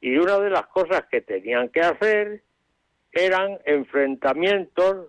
[0.00, 2.42] Y una de las cosas que tenían que hacer
[3.12, 5.08] eran enfrentamientos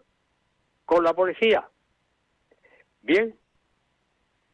[0.86, 1.68] con la policía.
[3.04, 3.36] Bien,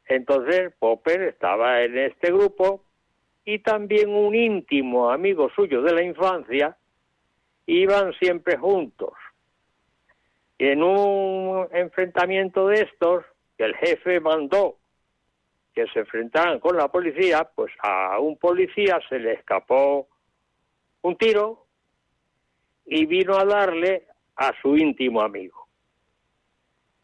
[0.07, 2.83] entonces Popper estaba en este grupo
[3.45, 6.75] y también un íntimo amigo suyo de la infancia
[7.67, 9.13] iban siempre juntos.
[10.57, 13.23] Y en un enfrentamiento de estos,
[13.59, 14.77] el jefe mandó
[15.75, 20.07] que se enfrentaran con la policía, pues a un policía se le escapó
[21.03, 21.67] un tiro
[22.87, 25.68] y vino a darle a su íntimo amigo.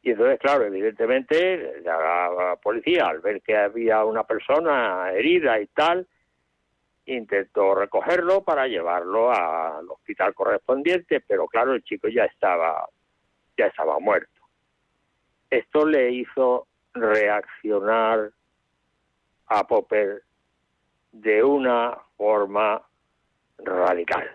[0.05, 6.07] Y entonces, claro, evidentemente, la, policía, al ver que había una persona herida y tal,
[7.07, 12.87] intentó recogerlo para llevarlo al hospital correspondiente, pero claro, el chico ya estaba,
[13.57, 14.41] ya estaba muerto.
[15.49, 18.29] Esto le hizo reaccionar
[19.47, 20.21] a Popper
[21.13, 22.79] de una forma
[23.57, 24.29] radical.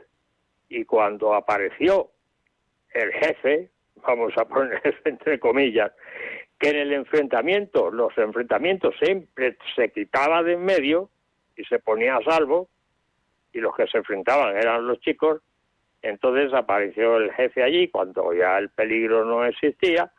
[0.69, 2.11] Y cuando apareció
[2.93, 3.71] el jefe,
[4.07, 5.93] vamos a poner entre comillas,
[6.59, 11.11] que en el enfrentamiento, los enfrentamientos siempre se quitaba de en medio
[11.57, 12.69] y se ponía a salvo,
[13.53, 15.43] y los que se enfrentaban eran los chicos,
[16.03, 20.13] entonces apareció el jefe allí cuando ya el peligro no existía,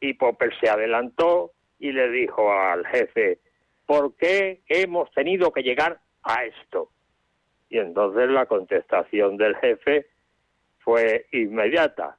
[0.00, 3.38] y Popper se adelantó y le dijo al jefe,
[3.86, 6.90] ¿por qué hemos tenido que llegar a esto?
[7.68, 10.06] Y entonces la contestación del jefe
[10.80, 12.16] fue inmediata.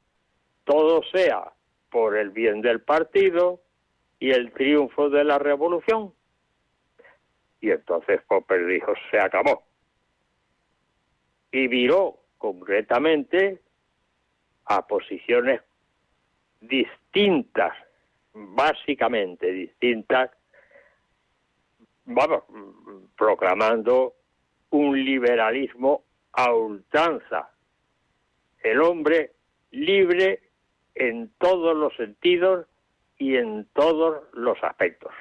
[0.64, 1.52] Todo sea
[1.90, 3.61] por el bien del partido
[4.19, 6.14] y el triunfo de la revolución.
[7.61, 9.64] Y entonces Popper dijo, se acabó.
[11.52, 13.61] Y viró concretamente
[14.65, 15.61] a posiciones
[16.61, 17.73] distintas,
[18.34, 20.31] básicamente distintas,
[22.06, 22.44] vamos,
[23.18, 24.14] proclamando
[24.72, 27.49] un liberalismo a ultranza.
[28.61, 29.34] El hombre
[29.72, 30.41] libre
[30.95, 32.65] en todos los sentidos
[33.18, 35.11] y en todos los aspectos.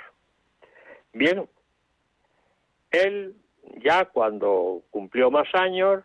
[1.13, 1.49] Bien,
[2.91, 3.35] él
[3.83, 6.05] ya cuando cumplió más años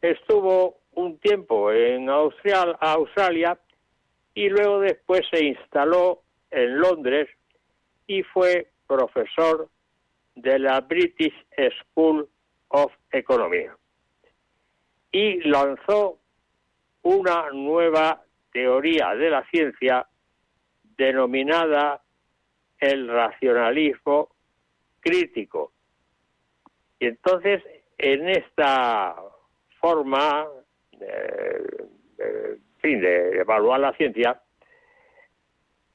[0.00, 3.58] estuvo un tiempo en Australia
[4.34, 7.28] y luego después se instaló en Londres
[8.06, 9.68] y fue profesor
[10.34, 11.34] de la British
[11.80, 12.28] School
[12.68, 13.66] of Economy.
[15.12, 16.18] Y lanzó
[17.02, 18.22] una nueva
[18.52, 20.06] teoría de la ciencia
[20.96, 22.02] denominada
[22.78, 24.28] el racionalismo
[25.00, 25.72] crítico.
[26.98, 27.62] Y entonces,
[27.98, 29.16] en esta
[29.80, 30.46] forma
[30.92, 34.40] de, de evaluar la ciencia,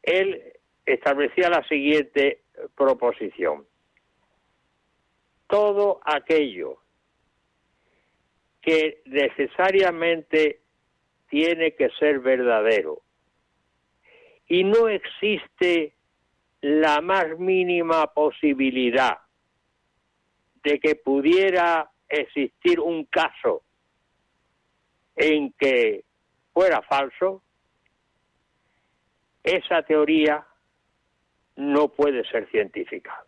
[0.01, 0.53] él
[0.85, 2.41] establecía la siguiente
[2.75, 3.65] proposición
[5.47, 6.77] todo aquello
[8.61, 10.59] que necesariamente
[11.29, 13.01] tiene que ser verdadero
[14.47, 15.93] y no existe
[16.61, 19.19] la más mínima posibilidad
[20.63, 23.63] de que pudiera existir un caso
[25.15, 26.03] en que
[26.53, 27.43] fuera falso,
[29.43, 30.45] esa teoría
[31.55, 33.23] no puede ser científica.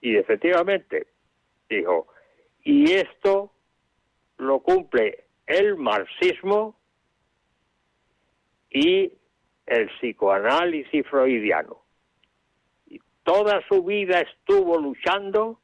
[0.00, 1.08] Y efectivamente,
[1.68, 2.08] dijo,
[2.62, 3.52] y esto
[4.38, 6.77] lo cumple el marxismo
[8.70, 9.12] y
[9.66, 11.82] el psicoanálisis freudiano.
[12.86, 15.60] Y toda su vida estuvo luchando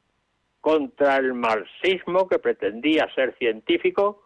[0.61, 4.23] contra el marxismo que pretendía ser científico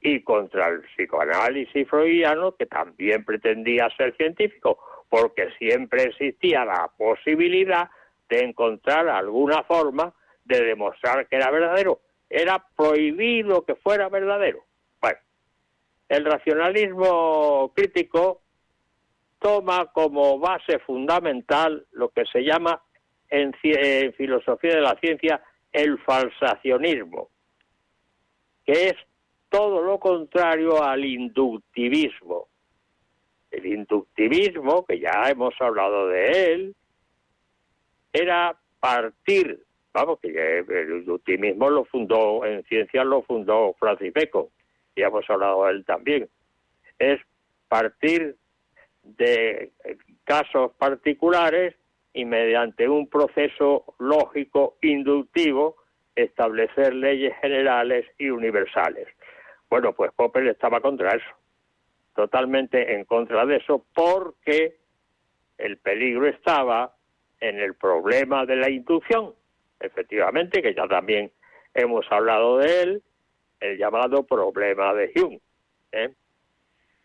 [0.00, 4.78] y contra el psicoanálisis freudiano que también pretendía ser científico,
[5.08, 7.90] porque siempre existía la posibilidad
[8.28, 10.12] de encontrar alguna forma
[10.44, 12.00] de demostrar que era verdadero.
[12.28, 14.64] Era prohibido que fuera verdadero.
[16.08, 18.42] El racionalismo crítico
[19.38, 22.82] toma como base fundamental lo que se llama
[23.28, 23.52] en,
[24.14, 25.42] filosofía de la ciencia
[25.72, 27.30] el falsacionismo,
[28.64, 28.94] que es
[29.48, 32.48] todo lo contrario al inductivismo.
[33.50, 36.76] El inductivismo, que ya hemos hablado de él,
[38.12, 44.46] era partir Vamos, que el optimismo lo fundó, en ciencias lo fundó Francis Bacon,
[44.94, 46.28] y hemos hablado de él también.
[46.98, 47.20] Es
[47.68, 48.36] partir
[49.02, 49.72] de
[50.24, 51.74] casos particulares
[52.12, 55.76] y mediante un proceso lógico inductivo
[56.14, 59.08] establecer leyes generales y universales.
[59.70, 61.34] Bueno, pues Popper estaba contra eso,
[62.14, 64.76] totalmente en contra de eso, porque
[65.56, 66.94] el peligro estaba
[67.40, 69.32] en el problema de la inducción,
[69.80, 71.32] efectivamente, que ya también
[71.74, 73.02] hemos hablado de él,
[73.62, 75.40] el llamado problema de Hume.
[75.92, 76.12] ¿eh?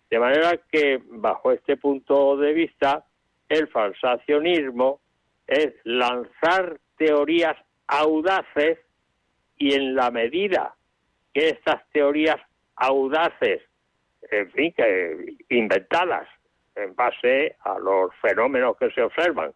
[0.10, 3.06] De manera que, bajo este punto de vista,
[3.48, 5.00] el falsacionismo
[5.46, 7.56] es lanzar teorías
[7.88, 8.80] audaces
[9.58, 10.76] y en la medida
[11.34, 12.38] que estas teorías
[12.76, 13.62] audaces,
[14.32, 16.28] en fin, que inventadas
[16.76, 19.52] en base a los fenómenos que se observan,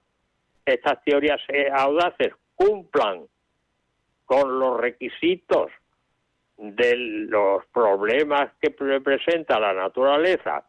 [0.65, 1.41] estas teorías
[1.73, 3.26] audaces cumplan
[4.26, 5.72] con los requisitos
[6.62, 10.64] de los problemas que presenta la naturaleza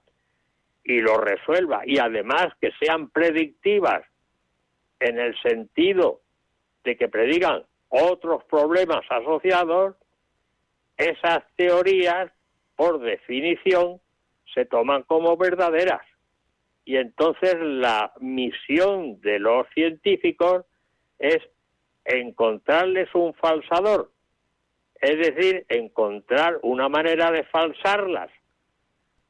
[0.83, 4.03] y los resuelva y además que sean predictivas
[5.01, 6.21] en el sentido
[6.83, 9.95] de que predigan otros problemas asociados,
[10.97, 12.33] esas teorías,
[12.75, 14.01] por definición,
[14.55, 16.03] se toman como verdaderas.
[16.87, 20.65] Y entonces la misión de los científicos
[21.19, 21.39] es
[22.05, 24.11] encontrarles un falsador,
[25.03, 28.31] es decir, encontrar una manera de falsarlas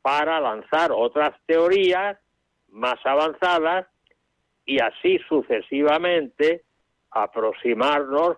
[0.02, 2.18] para lanzar otras teorías
[2.68, 3.86] más avanzadas
[4.66, 6.64] y así sucesivamente
[7.10, 8.36] aproximarnos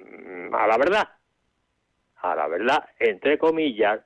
[0.00, 1.08] mm, a la verdad,
[2.16, 4.00] a la verdad, entre comillas,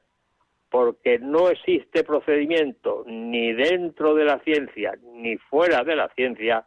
[0.68, 6.66] porque no existe procedimiento ni dentro de la ciencia ni fuera de la ciencia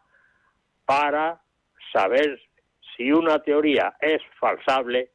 [0.86, 1.40] para
[1.94, 2.42] saber
[2.96, 5.12] si una teoría es falsable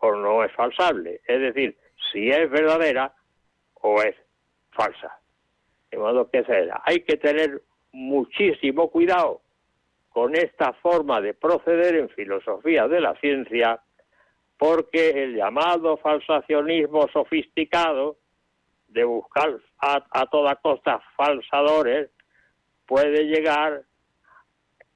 [0.00, 1.76] o no es falsable, es decir,
[2.10, 3.14] si es verdadera
[3.74, 4.16] o es
[4.70, 5.18] falsa.
[5.90, 6.44] De modo que
[6.84, 7.62] hay que tener
[7.92, 9.42] muchísimo cuidado
[10.10, 13.80] con esta forma de proceder en filosofía de la ciencia,
[14.56, 18.16] porque el llamado falsacionismo sofisticado
[18.88, 22.10] de buscar a, toda costa falsadores
[22.86, 23.82] puede llegar,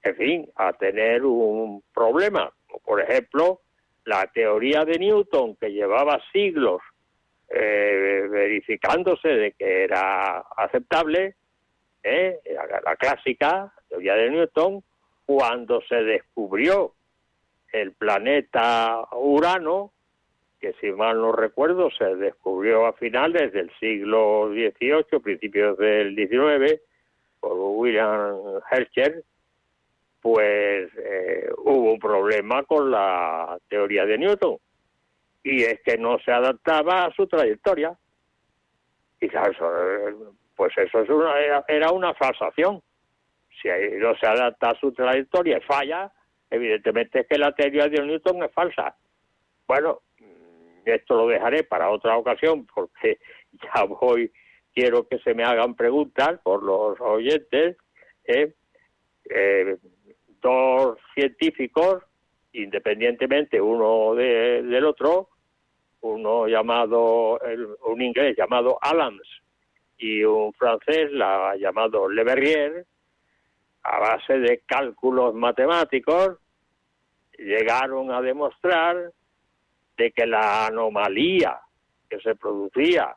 [0.03, 2.53] en fin, a tener un problema.
[2.85, 3.61] Por ejemplo,
[4.05, 6.81] la teoría de Newton, que llevaba siglos
[7.49, 11.37] eh, verificándose de que era aceptable,
[12.03, 12.41] ¿eh?
[12.85, 14.83] la, clásica teoría de Newton,
[15.27, 16.93] cuando se descubrió
[17.73, 19.93] el planeta Urano,
[20.61, 26.81] que si mal no recuerdo se descubrió a finales del siglo XVIII, principios del XIX,
[27.41, 29.25] por William Herschel,
[30.25, 34.57] pues eh, hubo un problema con la teoría de Newton
[35.43, 37.95] y es que no se adaptaba a su trayectoria.
[39.21, 39.53] Y claro,
[40.57, 41.35] pues eso es una,
[41.69, 42.81] era, una falsación.
[43.61, 43.69] Si
[43.99, 46.11] no se adapta a su trayectoria y falla,
[46.49, 48.97] evidentemente es que la teoría de Newton es falsa.
[49.67, 53.19] Bueno, mm, esto lo dejaré para otra ocasión porque
[53.53, 54.33] ya voy,
[54.75, 57.77] quiero que se me hagan preguntas por los oyentes.
[58.25, 58.55] ¿eh?
[59.29, 59.77] Eh,
[60.45, 62.03] dos científicos,
[62.53, 65.31] independientemente uno del otro,
[66.03, 67.41] uno llamado,
[67.87, 69.27] un inglés llamado Allans
[69.97, 72.85] y un francés la, llamado Le Verrier,
[73.85, 76.37] a base de cálculos matemáticos,
[77.39, 79.13] llegaron a demostrar
[79.97, 81.59] de que la anomalía
[82.09, 83.17] que se producía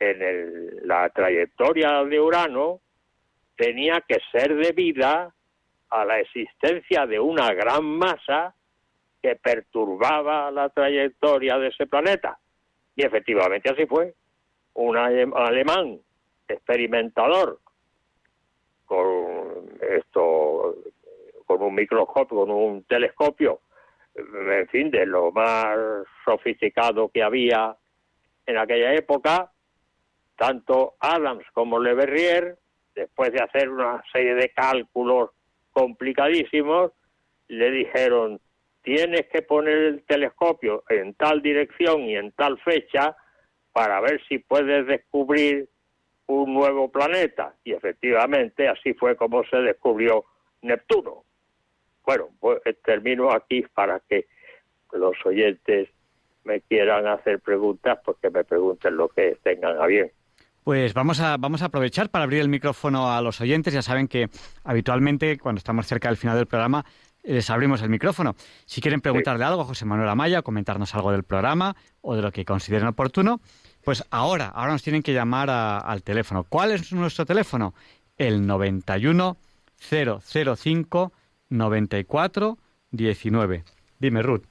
[0.00, 2.80] en la trayectoria de Urano
[3.56, 5.32] tenía que ser debida
[5.90, 8.54] a la existencia de una gran masa
[9.22, 12.38] que perturbaba la trayectoria de ese planeta.
[12.94, 14.14] Y efectivamente así fue.
[14.74, 15.98] Un alemán
[16.46, 17.58] experimentador
[18.86, 20.76] con esto,
[21.46, 23.60] con un microscopio, con un telescopio,
[24.14, 25.76] en fin, de lo más
[26.24, 27.76] sofisticado que había
[28.46, 29.50] en aquella época,
[30.36, 32.56] tanto Adams como Le Verrier,
[32.94, 35.30] después de hacer una serie de cálculos
[35.78, 36.92] complicadísimos,
[37.46, 38.40] le dijeron,
[38.82, 43.16] tienes que poner el telescopio en tal dirección y en tal fecha
[43.72, 45.68] para ver si puedes descubrir
[46.26, 47.54] un nuevo planeta.
[47.62, 50.24] Y efectivamente así fue como se descubrió
[50.62, 51.24] Neptuno.
[52.04, 54.26] Bueno, pues termino aquí para que
[54.92, 55.90] los oyentes
[56.42, 60.10] me quieran hacer preguntas, porque me pregunten lo que tengan a bien.
[60.64, 63.72] Pues vamos a, vamos a aprovechar para abrir el micrófono a los oyentes.
[63.72, 64.28] Ya saben que
[64.64, 66.84] habitualmente, cuando estamos cerca del final del programa,
[67.22, 68.36] les abrimos el micrófono.
[68.66, 72.32] Si quieren preguntarle algo a José Manuel Amaya, comentarnos algo del programa o de lo
[72.32, 73.40] que consideren oportuno,
[73.82, 76.44] pues ahora, ahora nos tienen que llamar al teléfono.
[76.44, 77.74] ¿Cuál es nuestro teléfono?
[78.16, 79.36] El 91
[79.78, 81.12] 005
[81.48, 82.58] 94
[82.90, 83.64] 19.
[83.98, 84.44] Dime, Ruth.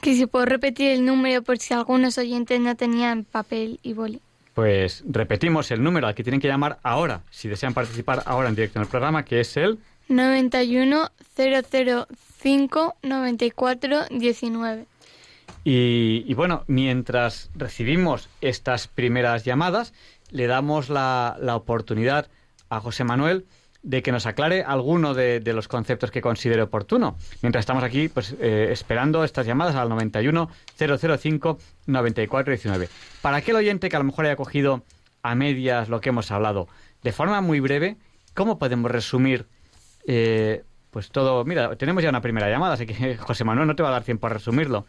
[0.00, 4.20] Que si puedo repetir el número por si algunos oyentes no tenían papel y boli.
[4.56, 8.54] Pues repetimos el número al que tienen que llamar ahora, si desean participar ahora en
[8.54, 9.78] directo en el programa, que es el
[10.08, 14.86] 91 005 94 19.
[15.62, 19.92] Y, y bueno, mientras recibimos estas primeras llamadas,
[20.30, 22.30] le damos la, la oportunidad
[22.70, 23.44] a José Manuel
[23.86, 27.16] de que nos aclare alguno de, de los conceptos que considere oportuno.
[27.40, 32.88] Mientras estamos aquí, pues eh, esperando estas llamadas al 91 005 94 19.
[33.22, 34.82] Para aquel oyente que a lo mejor haya cogido
[35.22, 36.66] a medias lo que hemos hablado,
[37.04, 37.96] de forma muy breve,
[38.34, 39.46] ¿cómo podemos resumir
[40.08, 41.44] eh, pues todo?
[41.44, 44.02] Mira, tenemos ya una primera llamada, así que José Manuel no te va a dar
[44.02, 44.84] tiempo a resumirlo.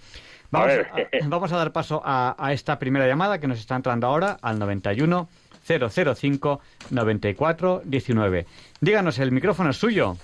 [0.49, 4.07] Vamos a, vamos a dar paso a, a esta primera llamada que nos está entrando
[4.07, 5.29] ahora al 91
[5.67, 6.61] 005
[6.91, 8.45] 94 19.
[8.81, 10.15] Díganos, el micrófono es suyo.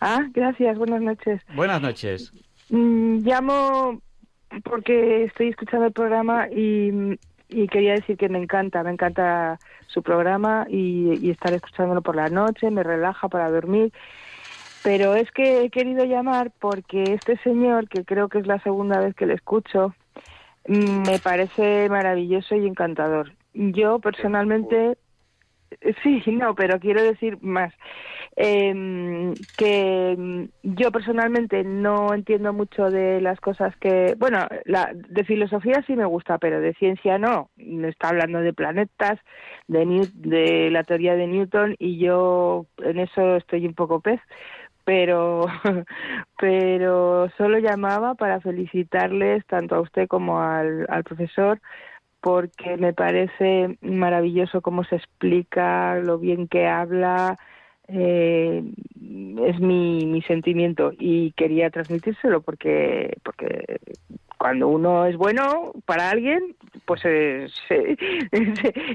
[0.00, 1.40] Ah, gracias, buenas noches.
[1.54, 2.32] Buenas noches.
[2.70, 4.00] Mm, llamo
[4.64, 7.18] porque estoy escuchando el programa y,
[7.48, 12.16] y quería decir que me encanta, me encanta su programa y, y estar escuchándolo por
[12.16, 13.92] la noche, me relaja para dormir.
[14.82, 19.00] Pero es que he querido llamar porque este señor, que creo que es la segunda
[19.00, 19.94] vez que le escucho,
[20.68, 23.32] mm, me parece maravilloso y encantador.
[23.58, 24.98] Yo personalmente,
[26.02, 27.72] sí, no, pero quiero decir más.
[28.36, 35.24] Eh, que mm, yo personalmente no entiendo mucho de las cosas que, bueno, la, de
[35.24, 37.50] filosofía sí me gusta, pero de ciencia no.
[37.56, 39.18] Está hablando de planetas,
[39.68, 44.20] de, New- de la teoría de Newton y yo en eso estoy un poco pez
[44.84, 45.46] pero
[46.38, 51.60] pero solo llamaba para felicitarles tanto a usted como al, al profesor
[52.26, 57.38] porque me parece maravilloso cómo se explica, lo bien que habla,
[57.86, 58.64] eh,
[59.44, 63.78] es mi, mi sentimiento y quería transmitírselo porque porque
[64.38, 67.96] cuando uno es bueno para alguien, pues eh, se-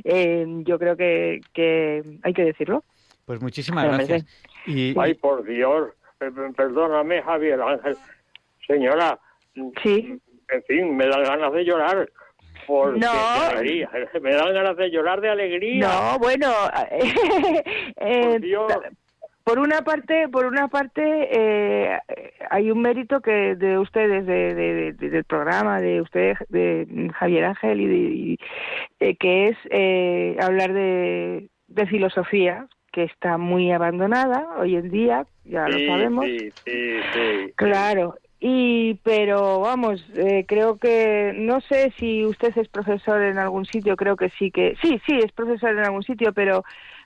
[0.03, 2.83] eh, yo creo que, que hay que decirlo.
[3.25, 4.25] Pues muchísimas gracias.
[4.65, 7.95] Y, Ay, por Dios, eh, perdóname, Javier Ángel.
[8.67, 9.17] Señora,
[9.81, 10.19] sí.
[10.49, 12.09] en fin, me dan ganas de llorar.
[12.67, 13.11] Porque No.
[13.11, 13.89] de alegría.
[14.21, 15.87] Me dan ganas de llorar de alegría.
[15.87, 16.47] No, bueno,
[17.97, 18.39] eh,
[19.43, 21.97] por una parte, por una parte eh,
[22.49, 27.45] hay un mérito que de ustedes, de, de- de- del programa, de usted, de Javier
[27.45, 27.85] Ángel y,
[28.33, 28.37] y,
[28.99, 35.25] eh, que es eh, hablar de, de filosofía que está muy abandonada hoy en día,
[35.45, 36.25] ya Sí, lo sabemos.
[36.25, 37.53] Sí, sí, sí.
[37.55, 43.65] Claro, y pero vamos, eh, creo que no sé si usted es profesor en algún
[43.65, 46.63] sitio, creo que sí que sí, sí es profesor en algún sitio, pero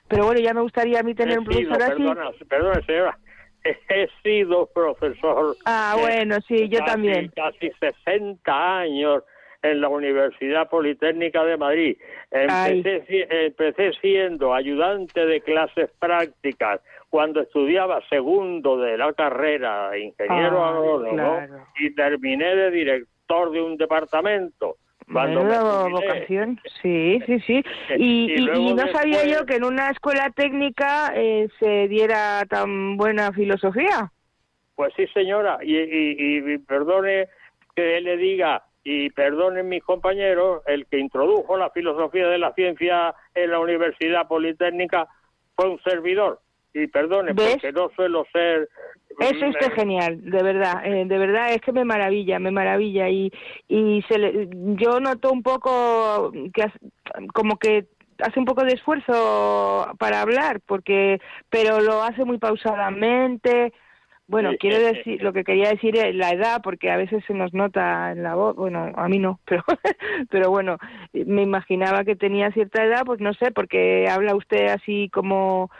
[0.08, 2.02] pero bueno, ya me gustaría a mí tener He un sido, profesor así.
[2.02, 3.18] perdona, perdona, señora.
[3.64, 5.56] He sido profesor.
[5.66, 7.32] Ah, eh, bueno, sí, yo casi- también.
[7.34, 9.24] Casi 60 años
[9.62, 11.96] en la Universidad Politécnica de Madrid.
[12.30, 16.80] Empecé, empecé siendo ayudante de clases prácticas
[17.16, 21.66] cuando estudiaba segundo de la carrera ingeniero Ay, agrónomo claro.
[21.80, 24.76] y terminé de director de un departamento.
[25.10, 25.58] Cuando me
[25.90, 27.64] vocación, sí, sí, sí.
[27.96, 31.88] Y, Y y- luego y no sabía yo que en una escuela técnica eh, se
[31.88, 34.12] diera tan buena filosofía.
[34.74, 37.28] Pues sí, señora, y, y- y perdone
[37.74, 43.14] que le diga, y perdonen mis compañeros, el que introdujo la filosofía de la ciencia
[43.34, 45.08] en la Universidad Politécnica
[45.54, 46.40] fue un servidor.
[46.78, 47.52] Y perdone, ¿Ves?
[47.54, 48.68] porque no suelo ser...
[49.18, 53.08] Eso está eh, genial, de verdad, eh, de verdad es que me maravilla, me maravilla
[53.08, 53.32] y
[53.66, 54.46] y se le-
[54.78, 56.64] yo noto un poco que
[57.32, 57.86] como que
[58.18, 63.72] hace un poco de esfuerzo para hablar, porque pero lo hace muy pausadamente.
[64.28, 67.34] Bueno, quiero eh, decir, lo que quería decir es la edad, porque a veces se
[67.34, 69.62] nos nota en la voz, bueno, a mí no, pero,
[70.30, 70.78] pero bueno,
[71.12, 75.70] me imaginaba que tenía cierta edad, pues no sé, porque habla usted así como,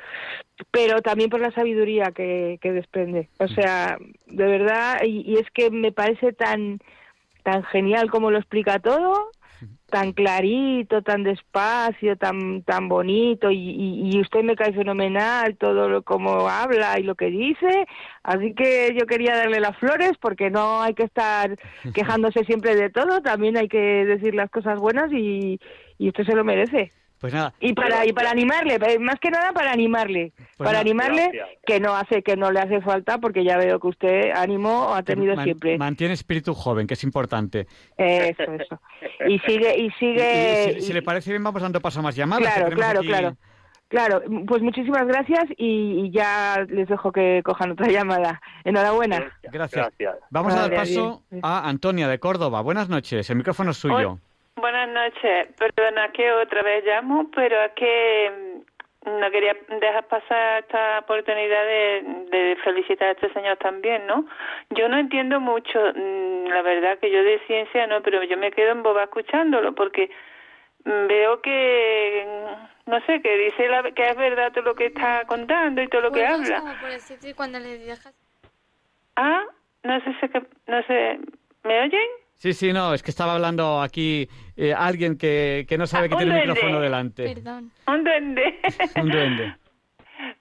[0.70, 3.28] pero también por la sabiduría que, que desprende.
[3.38, 6.78] O sea, de verdad, y, y es que me parece tan,
[7.42, 9.30] tan genial como lo explica todo,
[9.90, 15.88] tan clarito, tan despacio, tan tan bonito y, y, y usted me cae fenomenal todo
[15.88, 17.86] lo como habla y lo que dice,
[18.22, 21.56] así que yo quería darle las flores porque no hay que estar
[21.94, 25.60] quejándose siempre de todo, también hay que decir las cosas buenas y,
[25.98, 26.92] y usted se lo merece.
[27.18, 27.54] Pues nada.
[27.60, 31.30] Y para y para animarle, eh, más que nada para animarle, Pues para nada, animarle
[31.32, 31.48] gracias.
[31.64, 35.02] que no hace que no le hace falta porque ya veo que usted ánimo ha
[35.02, 35.78] tenido Man- siempre.
[35.78, 37.66] Mantiene espíritu joven, que es importante.
[37.96, 38.80] Eso, eso.
[39.28, 42.14] Y sigue y sigue y si, si le parece bien, vamos dando paso a más
[42.14, 42.52] llamadas.
[42.54, 43.36] Claro, claro, aquí- claro.
[43.88, 48.40] Claro, pues muchísimas gracias y, y ya les dejo que cojan otra llamada.
[48.64, 49.32] Enhorabuena.
[49.44, 49.88] Gracias.
[50.28, 51.40] Vamos a dar paso bien.
[51.44, 52.62] a Antonia de Córdoba.
[52.62, 54.18] Buenas noches, el micrófono es suyo.
[54.56, 55.48] Buenas noches.
[55.58, 58.62] Perdona que otra vez llamo, pero es que
[59.04, 64.26] no quería dejar pasar esta oportunidad de, de felicitar a este señor también, ¿no?
[64.70, 68.50] Yo no entiendo mucho, mm, la verdad que yo de ciencia no, pero yo me
[68.50, 70.10] quedo en boba escuchándolo porque
[70.84, 74.86] mm, veo que, mm, no sé, que dice la, que es verdad todo lo que
[74.86, 76.60] está contando y todo lo que Bueno, habla.
[76.60, 78.14] como por decirte cuando le dejas...
[79.16, 79.44] Ah,
[79.84, 81.20] no sé, que, no sé,
[81.62, 82.08] ¿me oyen?
[82.38, 86.14] Sí, sí, no, es que estaba hablando aquí eh, alguien que, que no sabe que
[86.14, 87.24] Ah, un tiene el micrófono delante.
[87.34, 87.70] Perdón.
[87.86, 88.58] Un duende.
[89.02, 89.54] Un duende.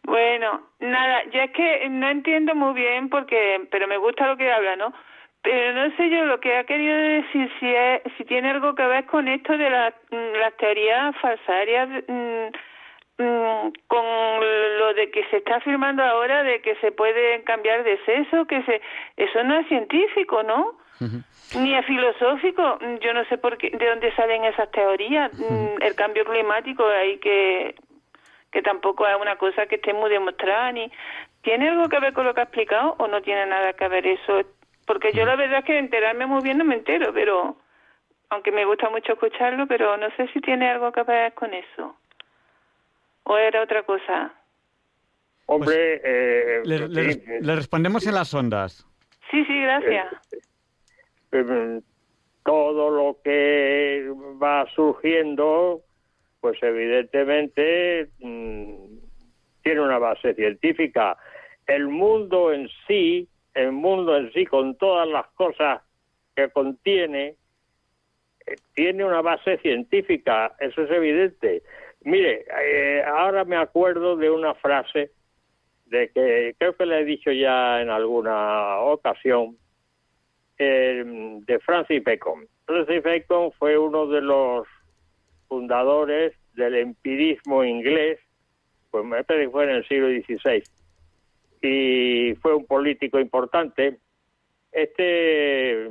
[0.03, 4.51] Bueno, nada, yo es que no entiendo muy bien porque, pero me gusta lo que
[4.51, 4.93] habla, ¿no?
[5.41, 8.85] Pero no sé yo lo que ha querido decir si es, si tiene algo que
[8.85, 14.05] ver con esto de la- mm, las teorías falsarias mm, mm, con
[14.79, 18.63] lo de que se está afirmando ahora de que se puede cambiar de sexo, que
[18.63, 18.81] se
[19.17, 20.77] eso no es científico, ¿no?
[21.55, 25.31] Ni es filosófico, yo no sé por qué, de dónde salen esas teorías.
[25.37, 27.75] Mm, El cambio climático hay que
[28.51, 30.89] que tampoco es una cosa que esté muy demostrada ni
[31.41, 34.07] tiene algo que ver con lo que ha explicado o no tiene nada que ver
[34.07, 34.43] eso
[34.85, 37.57] porque yo la verdad es que enterarme muy bien no me entero pero
[38.29, 41.97] aunque me gusta mucho escucharlo pero no sé si tiene algo que ver con eso.
[43.23, 44.33] O era otra cosa
[45.47, 48.85] Hombre, eh, Le, le sí, res- le respondemos en las ondas.
[49.31, 50.13] sí sí gracias.
[50.31, 50.37] eh,
[52.43, 54.07] todo lo que
[54.41, 55.81] va surgiendo,
[56.41, 58.85] pues evidentemente mm,
[59.63, 61.17] tiene una base científica.
[61.65, 65.81] El mundo en sí, el mundo en sí, con todas las cosas
[66.35, 67.35] que contiene,
[68.45, 71.63] eh, tiene una base científica, eso es evidente.
[72.01, 75.09] Mire, eh, ahora me acuerdo de una frase
[75.87, 79.57] de que creo que le he dicho ya en alguna ocasión,
[80.57, 82.47] eh, de Francis Bacon.
[82.65, 84.67] Francis Bacon fue uno de los
[85.47, 88.19] fundadores del empirismo inglés,
[88.91, 90.63] pues me parece que fue en el siglo XVI,
[91.61, 93.99] y fue un político importante.
[94.71, 95.89] Este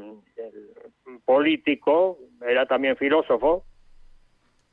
[1.25, 3.65] político era también filósofo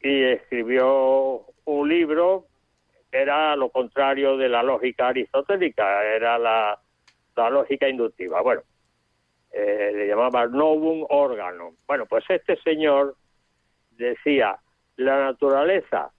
[0.02, 2.48] y escribió un libro
[3.12, 6.80] era lo contrario de la lógica aristotélica, era la,
[7.36, 8.42] la lógica inductiva.
[8.42, 8.62] Bueno,
[9.54, 11.72] eh, le llamaba novum órgano.
[11.88, 13.16] Bueno, pues este señor
[13.92, 14.58] decía,
[14.98, 16.12] la naturaleza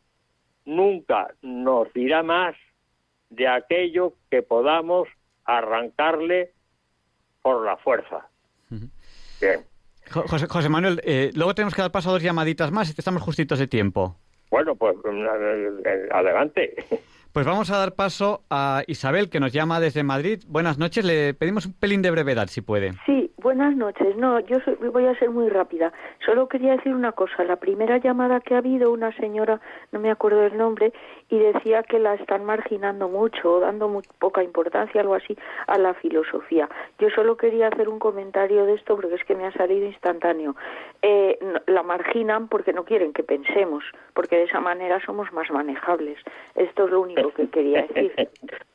[0.65, 2.55] nunca nos dirá más
[3.31, 5.09] de aquello que podamos
[5.45, 6.53] arrancarle
[7.43, 8.29] por la fuerza.
[9.41, 9.65] Bien.
[10.11, 12.95] Jo- José, José Manuel, eh, luego tenemos que dar paso a dos llamaditas más y
[12.97, 14.17] estamos justitos de tiempo.
[14.51, 16.75] Bueno, pues eh, adelante.
[17.33, 20.41] Pues vamos a dar paso a Isabel, que nos llama desde Madrid.
[20.49, 22.93] Buenas noches, le pedimos un pelín de brevedad, si puede.
[23.07, 24.15] Sí, buenas noches.
[24.19, 25.95] No, yo soy- voy a ser muy rápida.
[26.27, 27.43] Solo quería decir una cosa.
[27.45, 30.93] La primera llamada que ha habido, una señora, no me acuerdo del nombre,
[31.31, 35.35] y decía que la están marginando mucho, dando muy poca importancia, algo así,
[35.67, 36.69] a la filosofía.
[36.99, 40.55] Yo solo quería hacer un comentario de esto porque es que me ha salido instantáneo.
[41.01, 46.19] Eh, la marginan porque no quieren que pensemos, porque de esa manera somos más manejables.
[46.55, 48.13] Esto es lo único que quería decir.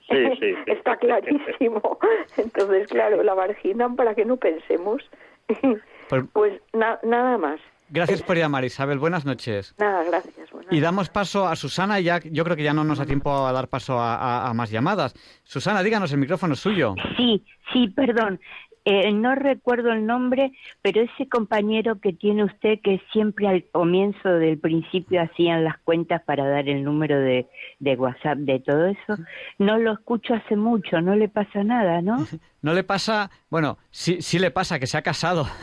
[0.10, 0.56] Sí, sí, sí.
[0.68, 1.99] Está clarísimo.
[2.38, 5.03] Entonces, claro, la marginan para que no pensemos.
[6.10, 7.60] Pues- Pues na- nada más.
[7.90, 8.98] Gracias por llamar, Isabel.
[8.99, 9.76] Buenas noches.
[9.78, 10.49] Nada, gracias.
[10.52, 13.45] Buenas Y damos paso a Susana, ya yo creo que ya no nos da tiempo
[13.45, 15.14] a dar paso a, a- a más llamadas.
[15.44, 16.95] Susana, díganos, el micrófono es suyo.
[17.18, 17.44] Sí,
[17.74, 18.40] sí, perdón.
[18.89, 24.30] Eh, no recuerdo el nombre, pero ese compañero que tiene usted que siempre al comienzo
[24.30, 27.47] del principio hacían las cuentas para dar el número de,
[27.80, 29.18] de WhatsApp de todo eso,
[29.59, 32.15] no lo escucho hace mucho, no le pasa nada, ¿no?
[32.61, 35.47] No le pasa, bueno, sí, sí le pasa que se ha casado.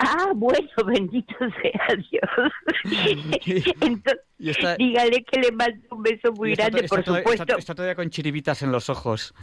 [0.00, 2.52] Ah, bueno, bendito sea Dios.
[3.80, 7.42] Entonces, Y está- dígale que le mando un beso muy grande, está por to- supuesto.
[7.42, 9.34] está- está todavía con chiribitas en los ojos.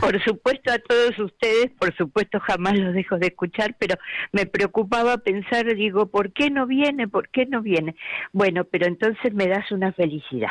[0.00, 3.96] Por supuesto a todos ustedes, por supuesto jamás los dejo de escuchar, pero
[4.32, 7.08] me preocupaba pensar, digo, ¿por qué no viene?
[7.08, 7.96] ¿Por qué no viene?
[8.32, 10.50] Bueno, pero entonces me das una felicidad.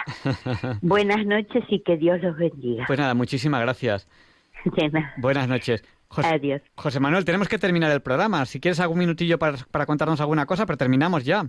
[0.81, 2.85] Buenas noches y que Dios los bendiga.
[2.87, 4.07] Pues nada, muchísimas gracias.
[5.17, 5.83] Buenas noches.
[6.07, 6.61] José, Adiós.
[6.75, 8.45] José Manuel, tenemos que terminar el programa.
[8.45, 11.45] Si quieres algún minutillo para, para contarnos alguna cosa, pero terminamos ya.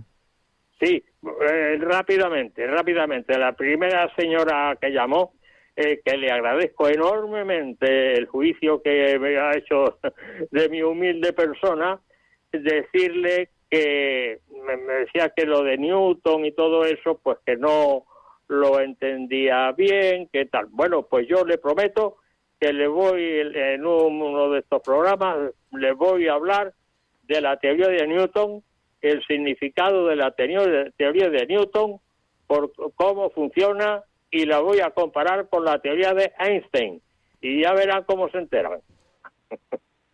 [0.79, 3.37] Sí, eh, rápidamente, rápidamente.
[3.37, 5.33] La primera señora que llamó,
[5.75, 9.99] eh, que le agradezco enormemente el juicio que me ha hecho
[10.51, 11.99] de mi humilde persona,
[12.51, 18.05] decirle que me, me decía que lo de Newton y todo eso, pues que no
[18.47, 20.67] lo entendía bien, que tal.
[20.69, 22.17] Bueno, pues yo le prometo
[22.63, 23.21] que le voy
[23.53, 25.35] en uno de estos programas,
[25.73, 26.73] le voy a hablar
[27.23, 28.63] de la teoría de Newton,
[29.01, 31.97] el significado de la teo- teoría de Newton,
[32.47, 37.01] por cómo funciona y la voy a comparar con la teoría de Einstein
[37.41, 38.79] y ya verán cómo se enteran.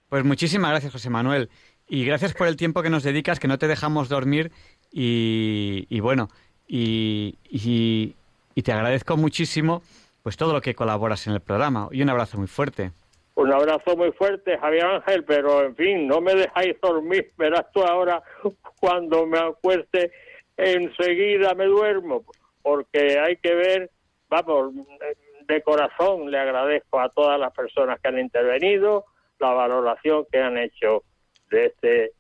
[0.10, 1.50] Pues muchísimas gracias, José Manuel.
[1.88, 4.52] Y gracias por el tiempo que nos dedicas, que no te dejamos dormir.
[4.92, 6.30] Y, bueno,
[6.68, 8.16] y, y,
[8.64, 9.84] te agradezco muchísimo
[10.30, 11.90] pues todo lo que colaboras en el programa.
[11.92, 12.92] Y un abrazo muy fuerte.
[13.34, 17.32] Un abrazo muy fuerte, Javier Ángel, pero en fin, no me dejáis dormir.
[17.36, 18.22] Verás tú ahora,
[18.80, 20.12] cuando me acueste,
[20.56, 22.24] enseguida me duermo,
[22.62, 23.90] porque hay que ver,
[24.30, 24.72] vamos,
[25.48, 29.06] de corazón le agradezco a todas las personas que han intervenido
[29.40, 31.06] la valoración que han hecho
[31.50, 32.12] de este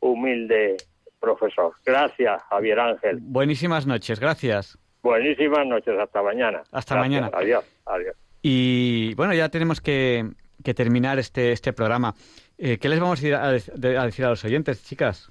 [0.00, 0.76] humilde
[1.20, 1.72] profesor.
[1.86, 3.18] Gracias, Javier Ángel.
[3.20, 4.76] Buenísimas noches, gracias.
[5.04, 6.62] Buenísimas noches, hasta mañana.
[6.72, 7.30] Hasta mañana.
[7.34, 8.16] Adiós, adiós.
[8.40, 10.30] Y bueno, ya tenemos que,
[10.74, 12.14] terminar este, este programa.
[12.56, 15.30] Eh, ¿Qué les vamos a, a decir a los oyentes, chicas?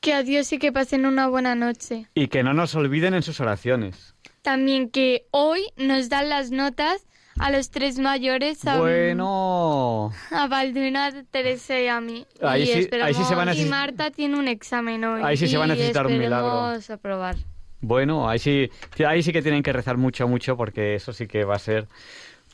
[0.00, 2.06] Que adiós y que pasen una buena noche.
[2.14, 4.16] Y que no nos olviden en sus oraciones.
[4.42, 7.06] También que hoy nos dan las notas
[7.38, 8.66] a los tres mayores.
[8.66, 10.10] A, bueno.
[10.32, 12.26] A Balduina, a Teresa y a mí.
[12.42, 15.22] Ahí, y sí, ahí sí se van a Y Marta tiene un examen hoy.
[15.24, 16.80] Ahí sí se va a necesitar un milagro.
[16.92, 17.36] aprobar.
[17.86, 18.70] Bueno, ahí sí,
[19.06, 21.86] ahí sí que tienen que rezar mucho, mucho, porque eso sí que va a ser.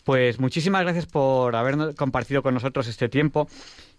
[0.05, 3.49] Pues muchísimas gracias por haber compartido con nosotros este tiempo.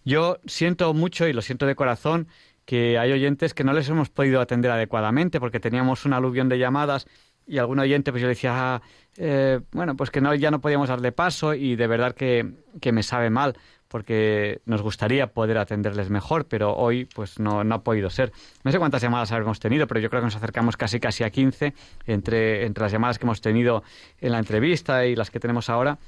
[0.03, 2.28] Yo siento mucho y lo siento de corazón
[2.66, 6.60] que hay oyentes que no les hemos podido atender adecuadamente porque teníamos un aluvión de
[6.60, 7.08] llamadas
[7.48, 8.82] y algún oyente pues yo decía, ah,
[9.18, 12.45] eh, bueno, pues que no, ya no podíamos darle paso y de verdad que,
[12.91, 13.56] me sabe mal
[13.91, 18.31] porque nos gustaría poder atenderles mejor, pero hoy pues no, no ha podido ser.
[18.63, 21.30] No sé cuántas llamadas habremos tenido, pero yo creo que nos acercamos casi casi a
[21.30, 21.73] 15
[22.05, 23.84] entre, entre las llamadas que hemos tenido
[24.22, 25.99] en la entrevista y las que tenemos ahora.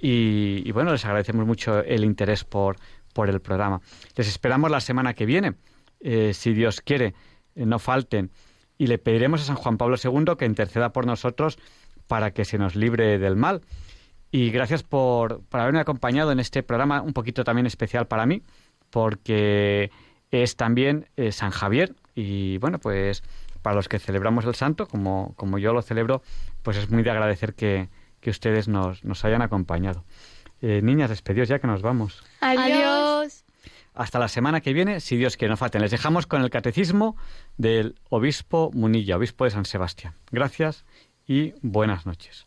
[0.00, 2.76] Y, bueno, les agradecemos mucho el interés por,
[3.12, 3.80] por el programa.
[4.14, 5.54] Les esperamos la semana que viene,
[5.98, 7.14] eh, si Dios quiere,
[7.56, 8.30] eh, no falten
[8.78, 11.58] y le pediremos a San Juan Pablo II que interceda por nosotros
[12.06, 13.62] para que se nos libre del mal.
[14.34, 18.42] Y gracias por, haberme acompañado en este programa un poquito también especial para mí,
[18.88, 19.90] porque
[20.30, 23.22] es también eh, San Javier y bueno, pues
[23.60, 26.22] para los que celebramos el santo, como, como yo lo celebro,
[26.62, 27.88] pues es muy de agradecer que,
[28.26, 30.04] ustedes nos, nos hayan acompañado.
[30.62, 32.24] Eh, niñas, despedidos ya que nos vamos.
[32.40, 33.44] Adiós.
[33.94, 35.82] Hasta la semana que viene, si Dios quiere, no falten.
[35.82, 37.16] Les dejamos con el catecismo
[37.58, 40.14] del obispo Munilla, obispo de San Sebastián.
[40.30, 40.86] Gracias
[41.26, 42.46] y buenas noches.